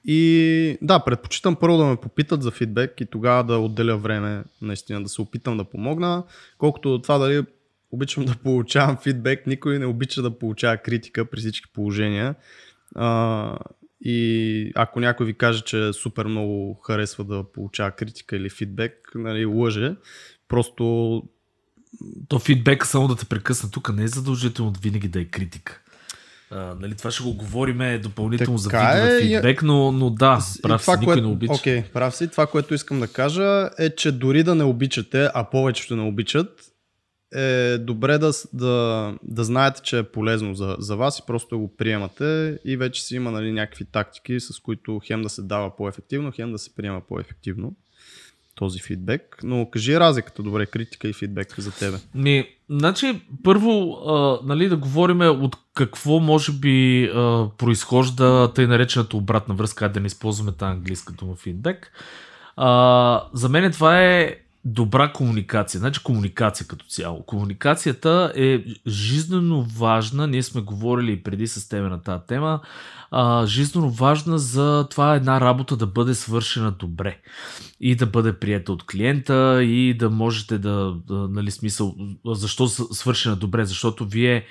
И 0.05 0.77
да, 0.81 0.99
предпочитам 0.99 1.55
първо 1.55 1.77
да 1.77 1.85
ме 1.85 1.95
попитат 1.95 2.43
за 2.43 2.51
фидбек 2.51 3.01
и 3.01 3.05
тогава 3.05 3.43
да 3.43 3.57
отделя 3.57 3.97
време 3.97 4.43
наистина 4.61 5.03
да 5.03 5.09
се 5.09 5.21
опитам 5.21 5.57
да 5.57 5.63
помогна, 5.63 6.23
колкото 6.57 7.01
това 7.01 7.17
дали 7.17 7.43
обичам 7.91 8.25
да 8.25 8.35
получавам 8.35 8.97
фидбек, 8.97 9.47
никой 9.47 9.79
не 9.79 9.85
обича 9.85 10.21
да 10.21 10.39
получава 10.39 10.77
критика 10.77 11.25
при 11.25 11.39
всички 11.39 11.71
положения. 11.73 12.35
А, 12.95 13.57
и 14.01 14.71
ако 14.75 14.99
някой 14.99 15.25
ви 15.25 15.33
каже, 15.33 15.61
че 15.61 15.93
супер 15.93 16.25
много 16.25 16.73
харесва 16.73 17.23
да 17.23 17.43
получава 17.53 17.91
критика 17.91 18.35
или 18.35 18.49
фидбек, 18.49 19.11
нали, 19.15 19.45
лъже. 19.45 19.95
Просто... 20.47 21.23
То 22.27 22.39
фидбека 22.39 22.87
само 22.87 23.07
да 23.07 23.15
те 23.15 23.25
прекъсна 23.25 23.71
тук 23.71 23.93
не 23.95 24.03
е 24.03 24.07
задължително 24.07 24.73
винаги 24.81 25.07
да 25.07 25.21
е 25.21 25.25
критика. 25.25 25.81
А, 26.51 26.75
нали, 26.79 26.95
това 26.95 27.11
ще 27.11 27.23
го 27.23 27.33
говорим 27.33 28.01
допълнително 28.01 28.59
така 28.59 28.95
за 28.95 29.01
видео 29.01 29.15
е, 29.15 29.21
фидбек, 29.21 29.63
но, 29.63 29.91
но 29.91 30.09
да, 30.09 30.39
прав 30.61 30.83
си, 30.83 30.91
никой 30.91 31.13
кое... 31.13 31.21
не 31.21 31.27
обича. 31.27 31.53
Окей, 31.53 31.81
okay, 31.81 31.91
прав 31.91 32.15
си. 32.15 32.27
Това, 32.27 32.47
което 32.47 32.73
искам 32.73 32.99
да 32.99 33.07
кажа 33.07 33.69
е, 33.79 33.95
че 33.95 34.11
дори 34.11 34.43
да 34.43 34.55
не 34.55 34.63
обичате, 34.63 35.29
а 35.33 35.49
повечето 35.49 35.95
не 35.95 36.01
обичат, 36.01 36.68
е 37.35 37.77
добре 37.77 38.17
да, 38.17 38.31
да, 38.53 39.13
да 39.23 39.43
знаете, 39.43 39.81
че 39.81 39.99
е 39.99 40.03
полезно 40.03 40.53
за, 40.53 40.75
за 40.79 40.95
вас 40.95 41.19
и 41.19 41.23
просто 41.27 41.59
го 41.59 41.75
приемате 41.75 42.59
и 42.65 42.77
вече 42.77 43.03
си 43.03 43.15
има 43.15 43.31
нали, 43.31 43.51
някакви 43.51 43.85
тактики, 43.85 44.39
с 44.39 44.59
които 44.59 45.01
хем 45.05 45.21
да 45.21 45.29
се 45.29 45.41
дава 45.41 45.75
по-ефективно, 45.75 46.31
хем 46.31 46.51
да 46.51 46.57
се 46.57 46.75
приема 46.75 47.01
по-ефективно 47.09 47.75
този 48.59 48.79
фидбек. 48.79 49.37
Но 49.43 49.69
кажи 49.69 49.99
разликата, 49.99 50.43
добре, 50.43 50.65
критика 50.65 51.07
и 51.07 51.13
фидбек 51.13 51.59
за 51.59 51.71
тебе. 51.71 51.97
Ми, 52.15 52.47
значи, 52.69 53.21
първо, 53.43 53.91
а, 54.07 54.39
нали, 54.43 54.69
да 54.69 54.77
говорим 54.77 55.21
от 55.21 55.55
какво 55.73 56.19
може 56.19 56.51
би 56.51 57.05
а, 57.05 57.49
произхожда 57.57 58.51
тъй 58.55 58.67
наречената 58.67 59.17
обратна 59.17 59.55
връзка, 59.55 59.91
да 59.91 59.99
не 59.99 60.07
използваме 60.07 60.51
тази 60.51 60.71
английска 60.71 61.13
дума 61.13 61.35
фидбек. 61.35 61.91
А, 62.55 63.23
за 63.33 63.49
мен 63.49 63.71
това 63.71 64.03
е 64.03 64.35
добра 64.65 65.11
комуникация. 65.11 65.79
Значи 65.79 66.03
комуникация 66.03 66.67
като 66.67 66.85
цяло. 66.85 67.23
Комуникацията 67.23 68.33
е 68.35 68.63
жизненно 68.87 69.63
важна. 69.63 70.27
Ние 70.27 70.43
сме 70.43 70.61
говорили 70.61 71.11
и 71.11 71.23
преди 71.23 71.47
с 71.47 71.69
тебе 71.69 71.89
на 71.89 72.01
тази 72.01 72.23
тема. 72.27 72.59
А, 73.11 73.45
жизненно 73.45 73.89
важна 73.89 74.39
за 74.39 74.87
това 74.89 75.15
една 75.15 75.41
работа 75.41 75.77
да 75.77 75.87
бъде 75.87 76.13
свършена 76.13 76.71
добре. 76.71 77.17
И 77.79 77.95
да 77.95 78.05
бъде 78.05 78.33
прията 78.33 78.71
от 78.71 78.85
клиента 78.85 79.63
и 79.63 79.93
да 79.93 80.09
можете 80.09 80.57
да, 80.57 80.95
да 81.07 81.13
нали 81.13 81.51
смисъл, 81.51 81.95
защо 82.25 82.67
свършена 82.67 83.35
добре? 83.35 83.65
Защото 83.65 84.05
вие 84.05 84.45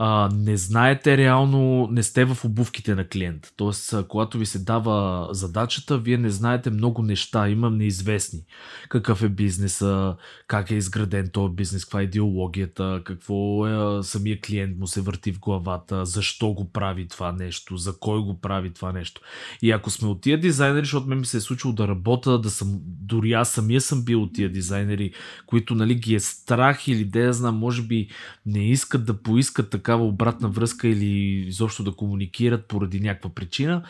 а, 0.00 0.28
не 0.34 0.56
знаете 0.56 1.16
реално, 1.16 1.88
не 1.90 2.02
сте 2.02 2.24
в 2.24 2.44
обувките 2.44 2.94
на 2.94 3.08
клиента. 3.08 3.52
Тоест, 3.56 3.94
когато 4.08 4.38
ви 4.38 4.46
се 4.46 4.58
дава 4.58 5.28
задачата, 5.30 5.98
вие 5.98 6.16
не 6.16 6.30
знаете 6.30 6.70
много 6.70 7.02
неща, 7.02 7.48
имам 7.48 7.76
неизвестни. 7.76 8.40
Какъв 8.88 9.22
е 9.22 9.28
бизнеса, 9.28 10.16
как 10.46 10.70
е 10.70 10.74
изграден 10.74 11.28
този 11.32 11.54
бизнес, 11.54 11.84
каква 11.84 12.00
е 12.00 12.04
идеологията, 12.04 13.02
какво 13.04 13.66
е 13.66 14.02
самия 14.02 14.40
клиент 14.40 14.78
му 14.78 14.86
се 14.86 15.00
върти 15.00 15.32
в 15.32 15.40
главата, 15.40 16.04
защо 16.04 16.52
го 16.52 16.72
прави 16.72 17.08
това 17.08 17.32
нещо, 17.32 17.76
за 17.76 17.98
кой 17.98 18.20
го 18.20 18.40
прави 18.40 18.72
това 18.72 18.92
нещо. 18.92 19.20
И 19.62 19.70
ако 19.70 19.90
сме 19.90 20.08
от 20.08 20.20
тия 20.20 20.40
дизайнери, 20.40 20.84
защото 20.84 21.06
ми 21.06 21.26
се 21.26 21.36
е 21.36 21.40
случило 21.40 21.74
да 21.74 21.88
работя, 21.88 22.40
да 22.40 22.50
съм, 22.50 22.80
дори 22.84 23.32
аз 23.32 23.50
самия 23.50 23.80
съм 23.80 24.04
бил 24.04 24.22
от 24.22 24.32
тия 24.32 24.52
дизайнери, 24.52 25.12
които 25.46 25.74
нали, 25.74 25.94
ги 25.94 26.14
е 26.14 26.20
страх 26.20 26.88
или 26.88 27.04
да 27.04 27.18
я 27.18 27.32
знам, 27.32 27.56
може 27.56 27.82
би 27.82 28.08
не 28.46 28.70
искат 28.70 29.06
да 29.06 29.22
поискат 29.22 29.70
така 29.70 29.87
такава 29.88 30.06
обратна 30.06 30.48
връзка 30.48 30.88
или 30.88 31.06
изобщо 31.48 31.84
да 31.84 31.92
комуникират 31.92 32.66
поради 32.66 33.00
някаква 33.00 33.30
причина, 33.30 33.82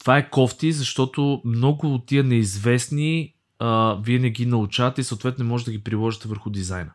това 0.00 0.18
е 0.18 0.30
кофти, 0.30 0.72
защото 0.72 1.42
много 1.44 1.94
от 1.94 2.06
тия 2.06 2.24
неизвестни 2.24 3.34
а, 3.58 3.98
вие 4.02 4.18
не 4.18 4.30
ги 4.30 4.46
научавате 4.46 5.00
и 5.00 5.04
съответно 5.04 5.44
не 5.44 5.50
може 5.50 5.64
да 5.64 5.70
ги 5.72 5.84
приложите 5.84 6.28
върху 6.28 6.50
дизайна. 6.50 6.90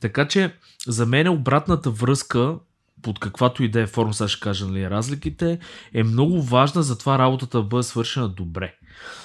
Така 0.00 0.28
че 0.28 0.54
за 0.86 1.06
мен 1.06 1.28
обратната 1.28 1.90
връзка 1.90 2.56
под 3.02 3.18
каквато 3.18 3.62
и 3.62 3.68
да 3.68 3.80
е 3.80 3.86
форма, 3.86 4.14
сега 4.14 4.28
ще 4.28 4.40
кажа 4.40 4.66
нали, 4.66 4.90
разликите, 4.90 5.58
е 5.94 6.02
много 6.02 6.42
важна 6.42 6.82
за 6.82 6.98
това 6.98 7.18
работата 7.18 7.58
да 7.58 7.64
бъде 7.64 7.82
свършена 7.82 8.28
добре. 8.28 8.74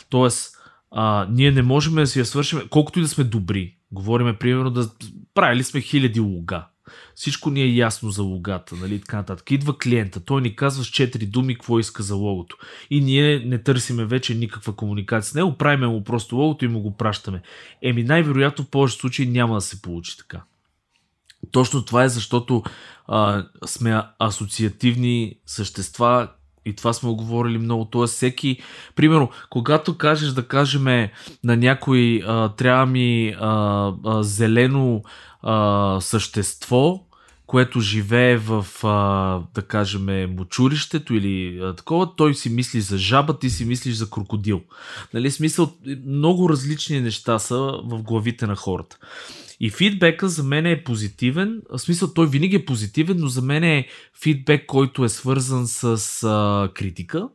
Тоест, 0.09 0.57
а, 0.91 1.27
ние 1.29 1.51
не 1.51 1.61
можем 1.61 1.95
да 1.95 2.07
си 2.07 2.19
я 2.19 2.25
свършим, 2.25 2.61
колкото 2.69 2.99
и 2.99 3.01
да 3.01 3.07
сме 3.07 3.23
добри. 3.23 3.75
Говориме, 3.91 4.37
примерно, 4.37 4.69
да 4.69 4.89
правили 5.33 5.63
сме 5.63 5.81
хиляди 5.81 6.19
луга. 6.19 6.67
Всичко 7.15 7.49
ни 7.49 7.61
е 7.61 7.75
ясно 7.75 8.11
за 8.11 8.23
логата, 8.23 8.75
нали, 8.75 9.01
така 9.01 9.17
нататък. 9.17 9.51
Идва 9.51 9.77
клиента, 9.77 10.19
той 10.19 10.41
ни 10.41 10.55
казва 10.55 10.83
с 10.83 10.87
четири 10.87 11.25
думи 11.25 11.55
какво 11.55 11.79
иска 11.79 12.03
за 12.03 12.15
логото. 12.15 12.57
И 12.89 13.01
ние 13.01 13.39
не 13.39 13.57
търсиме 13.57 14.05
вече 14.05 14.35
никаква 14.35 14.75
комуникация 14.75 15.31
с 15.31 15.35
него, 15.35 15.57
правиме 15.57 15.87
му 15.87 16.03
просто 16.03 16.35
логото 16.35 16.65
и 16.65 16.67
му 16.67 16.81
го 16.81 16.97
пращаме. 16.97 17.41
Еми 17.81 18.03
най-вероятно 18.03 18.65
в 18.65 18.69
повечето 18.69 19.01
случаи 19.01 19.27
няма 19.27 19.55
да 19.55 19.61
се 19.61 19.81
получи 19.81 20.17
така. 20.17 20.41
Точно 21.51 21.85
това 21.85 22.03
е 22.03 22.09
защото 22.09 22.63
а, 23.07 23.45
сме 23.65 24.01
асоциативни 24.19 25.35
същества 25.45 26.27
и 26.65 26.75
това 26.75 26.93
сме 26.93 27.09
оговорили 27.09 27.57
много. 27.57 27.85
Тоест, 27.85 28.13
всеки, 28.13 28.59
примерно, 28.95 29.29
когато 29.49 29.97
кажеш 29.97 30.29
да 30.29 30.47
кажем 30.47 30.83
на 31.43 31.57
някой 31.57 32.21
а, 32.27 32.49
трябва 32.49 32.85
ми 32.85 33.35
а, 33.39 33.91
а, 34.05 34.23
зелено 34.23 35.03
а, 35.43 35.97
същество, 36.01 37.05
което 37.45 37.79
живее 37.79 38.37
в, 38.37 38.67
а, 38.83 39.41
да 39.53 39.61
кажем, 39.61 40.35
мочурището 40.35 41.13
или 41.13 41.59
а, 41.59 41.75
такова, 41.75 42.15
той 42.15 42.35
си 42.35 42.49
мисли 42.49 42.81
за 42.81 42.97
жаба, 42.97 43.39
ти 43.39 43.49
си 43.49 43.65
мислиш 43.65 43.95
за 43.95 44.09
крокодил. 44.09 44.61
Нали, 45.13 45.31
смисъл, 45.31 45.73
много 46.05 46.49
различни 46.49 47.01
неща 47.01 47.39
са 47.39 47.55
в 47.83 48.03
главите 48.03 48.47
на 48.47 48.55
хората. 48.55 48.97
И 49.59 49.69
фидбека 49.69 50.29
за 50.29 50.43
мен 50.43 50.65
е 50.65 50.83
позитивен. 50.83 51.61
В 51.69 51.79
смисъл, 51.79 52.13
той 52.13 52.27
винаги 52.27 52.55
е 52.55 52.65
позитивен, 52.65 53.17
но 53.19 53.27
за 53.27 53.41
мен 53.41 53.63
е 53.63 53.87
фидбек, 54.21 54.65
който 54.65 55.03
е 55.03 55.09
свързан 55.09 55.67
с 55.67 56.23
а, 56.23 56.69
критика. 56.73 57.29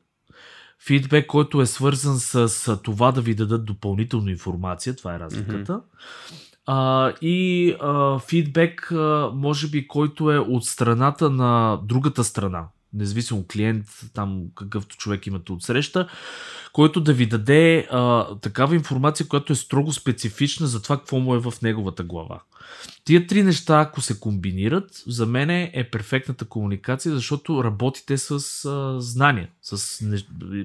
Фидбек, 0.87 1.27
който 1.27 1.61
е 1.61 1.67
свързан 1.67 2.19
с 2.19 2.69
а, 2.69 2.83
това 2.83 3.12
да 3.12 3.21
ви 3.21 3.35
дадат 3.35 3.65
допълнителна 3.65 4.31
информация. 4.31 4.97
Това 4.97 5.15
е 5.15 5.19
разликата. 5.19 5.73
Mm-hmm. 5.73 6.48
А, 6.71 7.13
и 7.23 7.75
а, 7.81 8.19
фидбек, 8.19 8.93
а, 8.93 9.31
може 9.35 9.69
би, 9.69 9.89
който 9.89 10.33
е 10.33 10.39
от 10.39 10.65
страната 10.65 11.31
на 11.31 11.81
другата 11.83 12.25
страна, 12.25 12.67
независимо 12.95 13.45
клиент, 13.52 13.87
там 14.14 14.42
какъвто 14.54 14.97
човек 14.97 15.26
имате 15.26 15.52
от 15.52 15.62
среща, 15.62 16.09
който 16.73 17.00
да 17.00 17.12
ви 17.12 17.26
даде 17.26 17.88
а, 17.90 18.35
такава 18.35 18.75
информация, 18.75 19.28
която 19.28 19.52
е 19.52 19.57
строго 19.57 19.92
специфична 19.92 20.66
за 20.66 20.83
това 20.83 20.97
какво 20.97 21.18
му 21.18 21.35
е 21.35 21.38
в 21.38 21.54
неговата 21.62 22.04
глава. 22.04 22.40
Тия 23.04 23.26
три 23.26 23.42
неща, 23.42 23.80
ако 23.80 24.00
се 24.00 24.21
комбинират, 24.21 25.02
за 25.07 25.26
мен 25.26 25.50
е 25.50 25.88
перфектната 25.92 26.45
комуникация, 26.45 27.14
защото 27.14 27.64
работите 27.64 28.18
с 28.18 28.30
а, 28.64 29.00
знания, 29.00 29.49
с 29.62 30.00
не, 30.04 30.18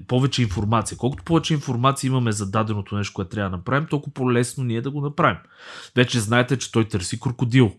повече 0.07 0.41
информация. 0.41 0.97
Колкото 0.97 1.23
повече 1.23 1.53
информация 1.53 2.07
имаме 2.07 2.31
за 2.31 2.49
даденото 2.49 2.95
нещо, 2.95 3.13
което 3.13 3.31
трябва 3.31 3.49
да 3.49 3.57
направим, 3.57 3.87
толкова 3.89 4.13
по-лесно 4.13 4.63
ние 4.63 4.81
да 4.81 4.91
го 4.91 5.01
направим. 5.01 5.37
Вече 5.95 6.19
знаете, 6.19 6.57
че 6.57 6.71
той 6.71 6.87
търси 6.87 7.19
крокодил. 7.19 7.71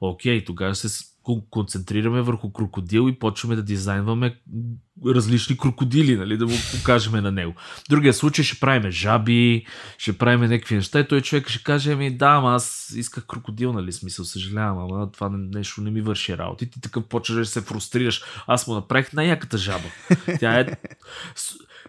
Окей, 0.00 0.44
тогава 0.44 0.74
се 0.74 1.11
концентрираме 1.50 2.22
върху 2.22 2.52
крокодил 2.52 3.08
и 3.08 3.18
почваме 3.18 3.56
да 3.56 3.62
дизайнваме 3.62 4.36
различни 5.06 5.56
крокодили, 5.56 6.16
нали, 6.16 6.36
да 6.36 6.46
му 6.46 6.54
покажем 6.72 7.12
на 7.12 7.32
него. 7.32 7.54
В 7.56 7.88
другия 7.90 8.14
случай 8.14 8.44
ще 8.44 8.60
правиме 8.60 8.90
жаби, 8.90 9.66
ще 9.98 10.18
правиме 10.18 10.48
някакви 10.48 10.74
неща 10.74 11.00
и 11.00 11.08
той 11.08 11.20
човек 11.20 11.48
ще 11.48 11.62
каже, 11.62 11.92
ами 11.92 12.16
да, 12.16 12.26
ама 12.26 12.54
аз 12.54 12.94
исках 12.96 13.26
крокодил, 13.26 13.72
нали, 13.72 13.92
смисъл, 13.92 14.24
съжалявам, 14.24 14.78
ама 14.78 15.12
това 15.12 15.30
нещо 15.32 15.80
не 15.80 15.90
ми 15.90 16.00
върши 16.00 16.38
работа. 16.38 16.64
И 16.64 16.70
ти 16.70 16.80
такъв 16.80 17.04
почваш 17.04 17.36
да 17.36 17.46
се 17.46 17.60
фрустрираш. 17.60 18.22
Аз 18.46 18.66
му 18.66 18.74
направих 18.74 19.12
най-яката 19.12 19.58
жаба. 19.58 19.88
Тя 20.40 20.60
е 20.60 20.66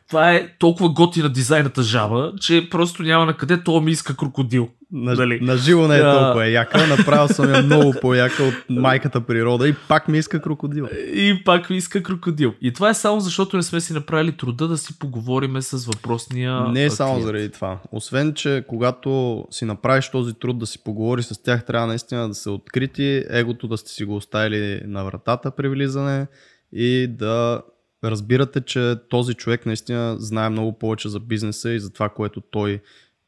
това 0.07 0.31
е 0.31 0.57
толкова 0.57 0.89
готина 0.89 1.29
дизайната 1.29 1.83
жаба, 1.83 2.33
че 2.41 2.67
просто 2.71 3.03
няма 3.03 3.25
на 3.25 3.37
къде 3.37 3.63
това 3.63 3.81
ми 3.81 3.91
иска 3.91 4.17
крокодил. 4.17 4.69
На, 4.93 5.15
дали? 5.15 5.39
на 5.41 5.57
живо 5.57 5.87
не 5.87 5.97
е 5.97 6.01
толкова 6.01 6.47
яка, 6.47 6.87
направил 6.87 7.27
съм 7.27 7.53
я 7.53 7.61
много 7.61 7.93
по-яка 8.01 8.43
от 8.43 8.53
майката 8.69 9.21
природа 9.21 9.67
и 9.67 9.73
пак 9.87 10.07
ми 10.07 10.17
иска 10.17 10.41
крокодил. 10.41 10.87
И 11.13 11.41
пак 11.45 11.69
ми 11.69 11.77
иска 11.77 12.03
крокодил. 12.03 12.53
И 12.61 12.73
това 12.73 12.89
е 12.89 12.93
само 12.93 13.19
защото 13.19 13.57
не 13.57 13.63
сме 13.63 13.81
си 13.81 13.93
направили 13.93 14.37
труда 14.37 14.67
да 14.67 14.77
си 14.77 14.99
поговориме 14.99 15.61
с 15.61 15.85
въпросния 15.85 16.61
Не 16.61 16.83
е 16.83 16.89
само 16.89 17.21
заради 17.21 17.49
това. 17.49 17.79
Освен, 17.91 18.33
че 18.33 18.63
когато 18.67 19.43
си 19.51 19.65
направиш 19.65 20.09
този 20.09 20.33
труд 20.33 20.59
да 20.59 20.65
си 20.65 20.83
поговори 20.83 21.23
с 21.23 21.43
тях, 21.43 21.65
трябва 21.65 21.87
наистина 21.87 22.27
да 22.27 22.33
се 22.33 22.49
открити, 22.49 23.23
егото 23.29 23.67
да 23.67 23.77
сте 23.77 23.91
си 23.91 24.03
го 24.05 24.15
оставили 24.15 24.81
на 24.85 25.03
вратата 25.03 25.51
при 25.51 25.69
влизане 25.69 26.27
и 26.73 27.07
да 27.07 27.61
разбирате, 28.03 28.61
че 28.61 28.95
този 29.09 29.33
човек 29.33 29.65
наистина 29.65 30.15
знае 30.19 30.49
много 30.49 30.79
повече 30.79 31.09
за 31.09 31.19
бизнеса 31.19 31.71
и 31.71 31.79
за 31.79 31.93
това, 31.93 32.09
което 32.09 32.41
той 32.41 32.81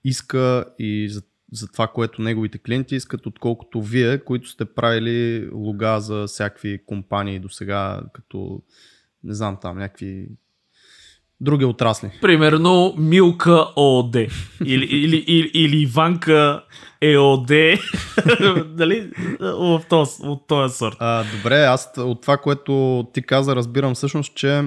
иска 0.04 0.66
и 0.80 1.10
за, 1.10 1.22
за 1.56 1.68
това, 1.68 1.88
което 1.88 2.22
неговите 2.22 2.58
клиенти 2.58 2.96
искат, 2.96 3.26
отколкото 3.26 3.82
вие, 3.82 4.24
които 4.24 4.50
сте 4.50 4.66
правили 4.66 5.50
лога 5.54 6.00
за 6.00 6.28
всякакви 6.28 6.86
компании 6.86 7.40
до 7.40 7.50
сега, 7.50 8.02
като 8.14 8.62
не 9.24 9.34
знам 9.34 9.58
там, 9.62 9.78
някакви 9.78 10.28
други 11.42 11.66
отрасли. 11.66 12.12
Примерно 12.22 12.96
Милка 12.98 13.68
ООД 13.76 14.16
или, 14.66 14.86
или, 14.86 15.18
или, 15.28 15.52
или 15.54 15.82
Иванка 15.82 16.64
ЕОД, 17.02 17.48
дали, 18.68 19.12
в 19.40 19.82
този, 19.90 20.12
от 20.24 20.48
този 20.48 20.78
сорт. 20.78 20.96
А, 21.00 21.24
добре, 21.38 21.64
аз 21.64 21.92
от 21.98 22.22
това, 22.22 22.38
което 22.38 23.06
ти 23.14 23.22
каза, 23.22 23.56
разбирам 23.56 23.96
всъщност, 23.96 24.36
че 24.36 24.64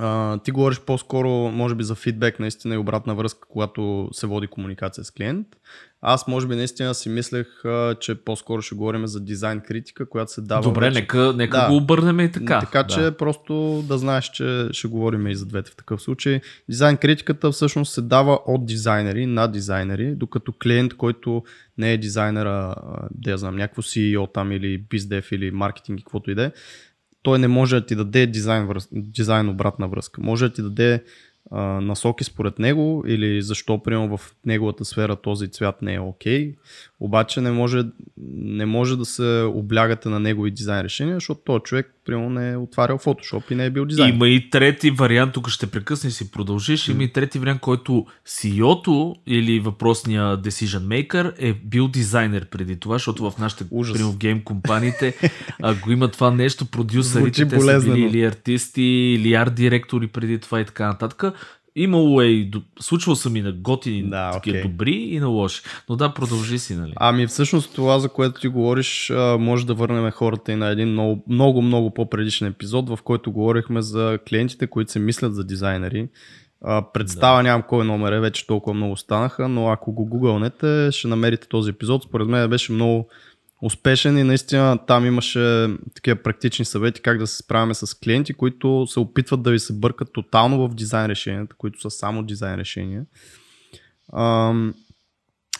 а, 0.00 0.38
ти 0.38 0.50
говориш 0.50 0.80
по-скоро, 0.80 1.28
може 1.30 1.74
би, 1.74 1.84
за 1.84 1.94
фидбек 1.94 2.40
наистина 2.40 2.74
и 2.74 2.78
обратна 2.78 3.14
връзка, 3.14 3.48
когато 3.48 4.08
се 4.12 4.26
води 4.26 4.46
комуникация 4.46 5.04
с 5.04 5.10
клиент. 5.10 5.46
Аз, 6.02 6.26
може 6.28 6.46
би, 6.46 6.56
наистина 6.56 6.94
си 6.94 7.08
мислех, 7.08 7.64
а, 7.64 7.94
че 8.00 8.14
по-скоро 8.14 8.62
ще 8.62 8.74
говорим 8.74 9.06
за 9.06 9.20
дизайн 9.20 9.60
критика, 9.60 10.08
която 10.08 10.32
се 10.32 10.40
дава. 10.40 10.62
Добре, 10.62 10.80
вече. 10.88 11.00
нека, 11.00 11.32
нека 11.36 11.60
да. 11.60 11.68
го 11.68 11.76
обърнем 11.76 12.20
и 12.20 12.32
така. 12.32 12.60
Така 12.60 12.84
че 12.86 13.00
да. 13.00 13.16
просто 13.16 13.84
да 13.88 13.98
знаеш, 13.98 14.30
че 14.30 14.68
ще 14.72 14.88
говорим 14.88 15.26
и 15.26 15.34
за 15.34 15.46
двете 15.46 15.70
в 15.70 15.76
такъв 15.76 16.02
случай. 16.02 16.40
Дизайн 16.68 16.96
критиката 16.96 17.50
всъщност 17.50 17.92
се 17.92 18.02
дава 18.02 18.38
от 18.46 18.66
дизайнери 18.66 19.26
на 19.26 19.46
дизайнери, 19.46 20.14
докато 20.14 20.52
клиент, 20.52 20.94
който 20.94 21.42
не 21.78 21.92
е 21.92 21.98
дизайнера, 21.98 22.74
да 23.10 23.30
я 23.30 23.38
знам, 23.38 23.56
някакво 23.56 23.82
CEO 23.82 24.34
там 24.34 24.52
или 24.52 24.78
биздев 24.78 25.32
или 25.32 25.50
маркетинг 25.50 26.00
и 26.00 26.02
каквото 26.02 26.30
и 26.30 26.34
да 26.34 26.44
е, 26.44 26.52
той 27.22 27.38
не 27.38 27.48
може 27.48 27.80
да 27.80 27.86
ти 27.86 27.94
даде 27.96 28.26
дизайн, 28.26 28.66
връз... 28.66 28.88
дизайн 28.92 29.48
обратна 29.48 29.88
връзка. 29.88 30.20
Може 30.20 30.48
да 30.48 30.54
ти 30.54 30.62
даде 30.62 31.04
а, 31.50 31.62
насоки 31.62 32.24
според 32.24 32.58
него 32.58 33.04
или 33.06 33.42
защо, 33.42 33.82
примерно, 33.82 34.16
в 34.16 34.34
неговата 34.46 34.84
сфера 34.84 35.16
този 35.16 35.48
цвят 35.48 35.82
не 35.82 35.94
е 35.94 36.00
окей. 36.00 36.50
Okay. 36.50 36.54
Обаче 37.00 37.40
не 37.40 37.50
може, 37.50 37.82
не 38.36 38.66
може 38.66 38.96
да 38.96 39.04
се 39.04 39.50
облягате 39.54 40.08
на 40.08 40.20
негови 40.20 40.50
дизайн 40.50 40.84
решения, 40.84 41.14
защото 41.16 41.40
този 41.40 41.62
човек, 41.62 41.94
примерно, 42.04 42.30
не 42.30 42.50
е 42.50 42.56
отварял 42.56 42.98
Photoshop 42.98 43.52
и 43.52 43.54
не 43.54 43.64
е 43.64 43.70
бил 43.70 43.84
дизайн. 43.84 44.14
Има 44.14 44.28
и 44.28 44.50
трети 44.50 44.90
вариант, 44.90 45.32
тук 45.32 45.48
ще 45.48 45.66
прекъсне 45.66 46.08
и 46.08 46.10
си 46.10 46.30
продължиш. 46.30 46.88
Има 46.88 47.04
и 47.04 47.12
трети 47.12 47.38
вариант, 47.38 47.60
който 47.60 48.06
CEO-то 48.26 49.14
или 49.26 49.60
въпросния 49.60 50.38
decision 50.38 51.08
maker 51.08 51.34
е 51.38 51.52
бил 51.52 51.88
дизайнер 51.88 52.48
преди 52.50 52.76
това, 52.76 52.94
защото 52.94 53.30
в 53.30 53.38
нашите, 53.38 53.64
Ужас. 53.70 53.92
примерно 53.92 54.12
в 54.12 54.18
гейм 54.18 54.42
компаниите, 54.42 55.14
го 55.84 55.92
има 55.92 56.08
това 56.08 56.30
нещо, 56.30 56.66
продюсерите, 56.66 57.48
те 57.48 57.60
са 57.60 57.80
били 57.84 58.00
или 58.00 58.24
артисти, 58.24 58.82
или 58.82 59.34
арт 59.34 59.54
директори 59.54 60.06
преди 60.06 60.38
това 60.38 60.60
и 60.60 60.64
така 60.64 60.86
нататък. 60.86 61.34
Имало 61.76 62.20
е 62.20 62.26
и 62.26 62.50
случвало 62.80 63.16
са 63.16 63.30
ми 63.30 63.42
на 63.42 63.52
готини, 63.52 64.10
да, 64.10 64.30
такива 64.30 64.58
okay. 64.58 64.62
добри 64.62 64.92
и 64.92 65.20
на 65.20 65.26
лоши. 65.26 65.62
Но 65.88 65.96
да, 65.96 66.14
продължи 66.14 66.58
си, 66.58 66.76
нали? 66.76 66.92
Ами 66.96 67.26
всъщност 67.26 67.74
това, 67.74 67.98
за 67.98 68.08
което 68.08 68.40
ти 68.40 68.48
говориш, 68.48 69.12
може 69.38 69.66
да 69.66 69.74
върнем 69.74 70.10
хората 70.10 70.52
и 70.52 70.56
на 70.56 70.68
един 70.68 70.88
много, 70.88 71.24
много, 71.28 71.62
много 71.62 71.94
по-предишен 71.94 72.48
епизод, 72.48 72.88
в 72.88 72.98
който 73.04 73.32
говорихме 73.32 73.82
за 73.82 74.18
клиентите, 74.28 74.66
които 74.66 74.92
се 74.92 74.98
мислят 74.98 75.34
за 75.34 75.44
дизайнери. 75.44 76.08
Представа 76.92 77.36
да. 77.36 77.42
нямам 77.42 77.62
кой 77.68 77.84
номер 77.84 78.12
е, 78.12 78.20
вече 78.20 78.46
толкова 78.46 78.74
много 78.74 78.96
станаха, 78.96 79.48
но 79.48 79.68
ако 79.68 79.92
го 79.92 80.06
гугълнете, 80.06 80.88
ще 80.92 81.08
намерите 81.08 81.48
този 81.48 81.70
епизод. 81.70 82.02
Според 82.02 82.28
мен 82.28 82.50
беше 82.50 82.72
много 82.72 83.08
успешен 83.62 84.18
и 84.18 84.24
наистина 84.24 84.78
там 84.86 85.06
имаше 85.06 85.68
такива 85.94 86.22
практични 86.22 86.64
съвети 86.64 87.02
как 87.02 87.18
да 87.18 87.26
се 87.26 87.36
справяме 87.36 87.74
с 87.74 87.94
клиенти, 87.94 88.32
които 88.32 88.86
се 88.86 89.00
опитват 89.00 89.42
да 89.42 89.50
ви 89.50 89.58
се 89.58 89.72
бъркат 89.72 90.12
тотално 90.12 90.68
в 90.68 90.74
дизайн 90.74 91.06
решенията, 91.06 91.56
които 91.58 91.80
са 91.80 91.90
само 91.90 92.22
дизайн 92.22 92.54
решения. 92.54 93.04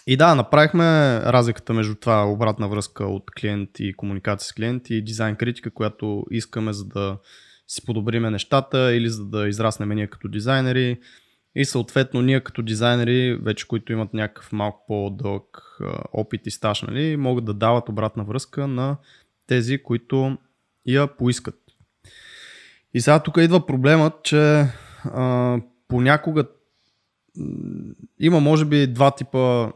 И 0.07 0.17
да, 0.17 0.35
направихме 0.35 0.85
разликата 1.21 1.73
между 1.73 1.95
това 1.95 2.25
обратна 2.25 2.69
връзка 2.69 3.05
от 3.05 3.31
клиент 3.41 3.71
и 3.79 3.95
комуникация 3.95 4.49
с 4.49 4.53
клиент 4.53 4.91
и 4.91 5.05
дизайн 5.05 5.37
критика, 5.37 5.71
която 5.71 6.25
искаме 6.31 6.73
за 6.73 6.85
да 6.85 7.19
си 7.69 7.85
подобриме 7.87 8.31
нещата 8.31 8.95
или 8.95 9.09
за 9.09 9.25
да 9.25 9.49
израснем 9.49 9.89
ние 9.89 10.07
като 10.07 10.29
дизайнери. 10.29 10.99
И 11.55 11.65
съответно 11.65 12.23
ние 12.23 12.41
като 12.41 12.63
дизайнери, 12.63 13.39
вече 13.43 13.69
които 13.69 13.93
имат 13.93 14.15
някакъв 14.15 14.53
малко 14.53 14.85
по-дълъг 14.87 15.79
опит 16.13 16.47
и 16.47 16.51
стаж, 16.51 16.83
нали, 16.83 17.17
могат 17.17 17.45
да 17.45 17.55
дават 17.55 17.89
обратна 17.89 18.25
връзка 18.25 18.67
на 18.67 18.97
тези, 19.47 19.83
които 19.83 20.39
я 20.87 21.07
поискат. 21.17 21.55
И 22.95 23.01
сега 23.01 23.23
тук 23.23 23.37
идва 23.37 23.67
проблемът, 23.67 24.13
че 24.23 24.67
а, 25.05 25.59
понякога 25.89 26.45
има 28.19 28.41
може 28.41 28.65
би 28.65 28.87
два 28.87 29.11
типа 29.11 29.73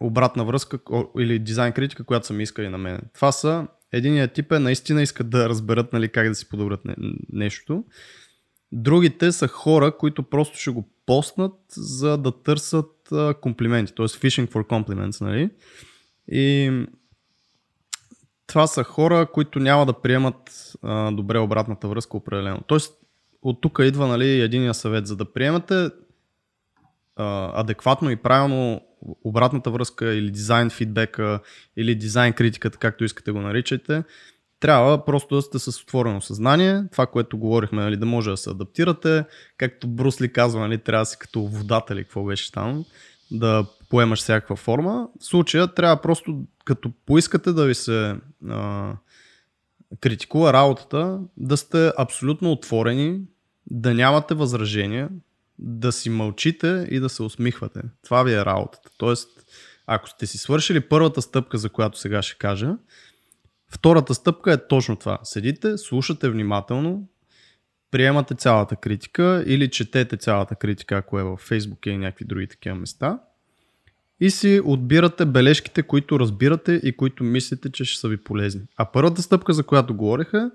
обратна 0.00 0.44
връзка 0.44 0.78
или 1.18 1.38
дизайн 1.38 1.72
критика, 1.72 2.04
която 2.04 2.26
са 2.26 2.32
ми 2.32 2.42
искали 2.42 2.68
на 2.68 2.78
мен. 2.78 3.00
Това 3.14 3.32
са, 3.32 3.66
единият 3.92 4.32
тип 4.32 4.52
е 4.52 4.58
наистина 4.58 5.02
искат 5.02 5.30
да 5.30 5.48
разберат 5.48 5.92
нали, 5.92 6.08
как 6.08 6.28
да 6.28 6.34
си 6.34 6.48
подобрят 6.48 6.80
нещо. 7.32 7.84
Другите 8.72 9.32
са 9.32 9.48
хора, 9.48 9.96
които 9.96 10.22
просто 10.22 10.58
ще 10.58 10.70
го 10.70 10.88
постнат, 11.06 11.54
за 11.70 12.18
да 12.18 12.42
търсят 12.42 13.12
а, 13.12 13.34
комплименти, 13.34 13.94
т.е. 13.94 14.06
fishing 14.06 14.50
for 14.50 14.66
compliments, 14.66 15.20
нали? 15.20 15.50
И 16.28 16.72
това 18.46 18.66
са 18.66 18.84
хора, 18.84 19.26
които 19.32 19.58
няма 19.58 19.86
да 19.86 19.92
приемат 19.92 20.72
а, 20.82 21.10
добре 21.10 21.38
обратната 21.38 21.88
връзка 21.88 22.16
определено. 22.16 22.60
Тоест, 22.66 22.94
от 23.42 23.60
тук 23.60 23.78
идва 23.82 24.06
нали, 24.06 24.40
единия 24.40 24.74
съвет, 24.74 25.06
за 25.06 25.16
да 25.16 25.32
приемате 25.32 25.90
а, 27.16 27.60
адекватно 27.60 28.10
и 28.10 28.16
правилно 28.16 28.80
обратната 29.24 29.70
връзка 29.70 30.14
или 30.14 30.30
дизайн 30.30 30.70
фидбека 30.70 31.40
или 31.76 31.94
дизайн 31.94 32.32
критиката, 32.32 32.78
както 32.78 33.04
искате 33.04 33.30
го 33.30 33.40
наричайте, 33.40 34.02
трябва 34.60 35.04
просто 35.04 35.34
да 35.34 35.42
сте 35.42 35.58
с 35.58 35.82
отворено 35.82 36.20
съзнание, 36.20 36.84
това, 36.92 37.06
което 37.06 37.38
говорихме, 37.38 37.82
нали, 37.82 37.96
да 37.96 38.06
може 38.06 38.30
да 38.30 38.36
се 38.36 38.50
адаптирате, 38.50 39.24
както 39.56 39.88
Брусли 39.88 40.32
казва, 40.32 40.60
нали, 40.60 40.78
трябва 40.78 41.02
да 41.02 41.06
си 41.06 41.18
като 41.18 41.42
водата 41.42 41.94
или 41.94 42.04
какво 42.04 42.24
беше 42.24 42.52
там, 42.52 42.84
да 43.30 43.66
поемаш 43.88 44.18
всякаква 44.18 44.56
форма. 44.56 45.08
В 45.20 45.24
случая 45.24 45.74
трябва 45.74 46.00
просто, 46.00 46.42
като 46.64 46.92
поискате 47.06 47.52
да 47.52 47.66
ви 47.66 47.74
се 47.74 48.16
а, 48.48 48.92
критикува 50.00 50.52
работата, 50.52 51.20
да 51.36 51.56
сте 51.56 51.92
абсолютно 51.98 52.52
отворени, 52.52 53.20
да 53.70 53.94
нямате 53.94 54.34
възражения, 54.34 55.08
да 55.58 55.92
си 55.92 56.10
мълчите 56.10 56.86
и 56.90 57.00
да 57.00 57.08
се 57.08 57.22
усмихвате. 57.22 57.80
Това 58.04 58.22
ви 58.22 58.32
е 58.32 58.44
работата. 58.44 58.90
Тоест, 58.98 59.28
ако 59.86 60.08
сте 60.08 60.26
си 60.26 60.38
свършили 60.38 60.80
първата 60.80 61.22
стъпка, 61.22 61.58
за 61.58 61.68
която 61.68 61.98
сега 61.98 62.22
ще 62.22 62.38
кажа, 62.38 62.76
втората 63.70 64.14
стъпка 64.14 64.52
е 64.52 64.66
точно 64.68 64.96
това. 64.96 65.18
Седите, 65.22 65.78
слушате 65.78 66.30
внимателно, 66.30 67.08
приемате 67.90 68.34
цялата 68.34 68.76
критика 68.76 69.44
или 69.46 69.70
четете 69.70 70.16
цялата 70.16 70.54
критика, 70.54 70.96
ако 70.96 71.18
е 71.18 71.22
в 71.22 71.36
Facebook 71.36 71.86
и 71.88 71.96
някакви 71.96 72.24
други 72.24 72.46
такива 72.46 72.74
места 72.74 73.18
и 74.20 74.30
си 74.30 74.60
отбирате 74.64 75.24
бележките, 75.24 75.82
които 75.82 76.20
разбирате 76.20 76.80
и 76.84 76.96
които 76.96 77.24
мислите, 77.24 77.70
че 77.70 77.84
ще 77.84 78.00
са 78.00 78.08
ви 78.08 78.16
полезни. 78.16 78.62
А 78.76 78.84
първата 78.84 79.22
стъпка, 79.22 79.52
за 79.52 79.62
която 79.62 79.94
говориха, 79.94 80.50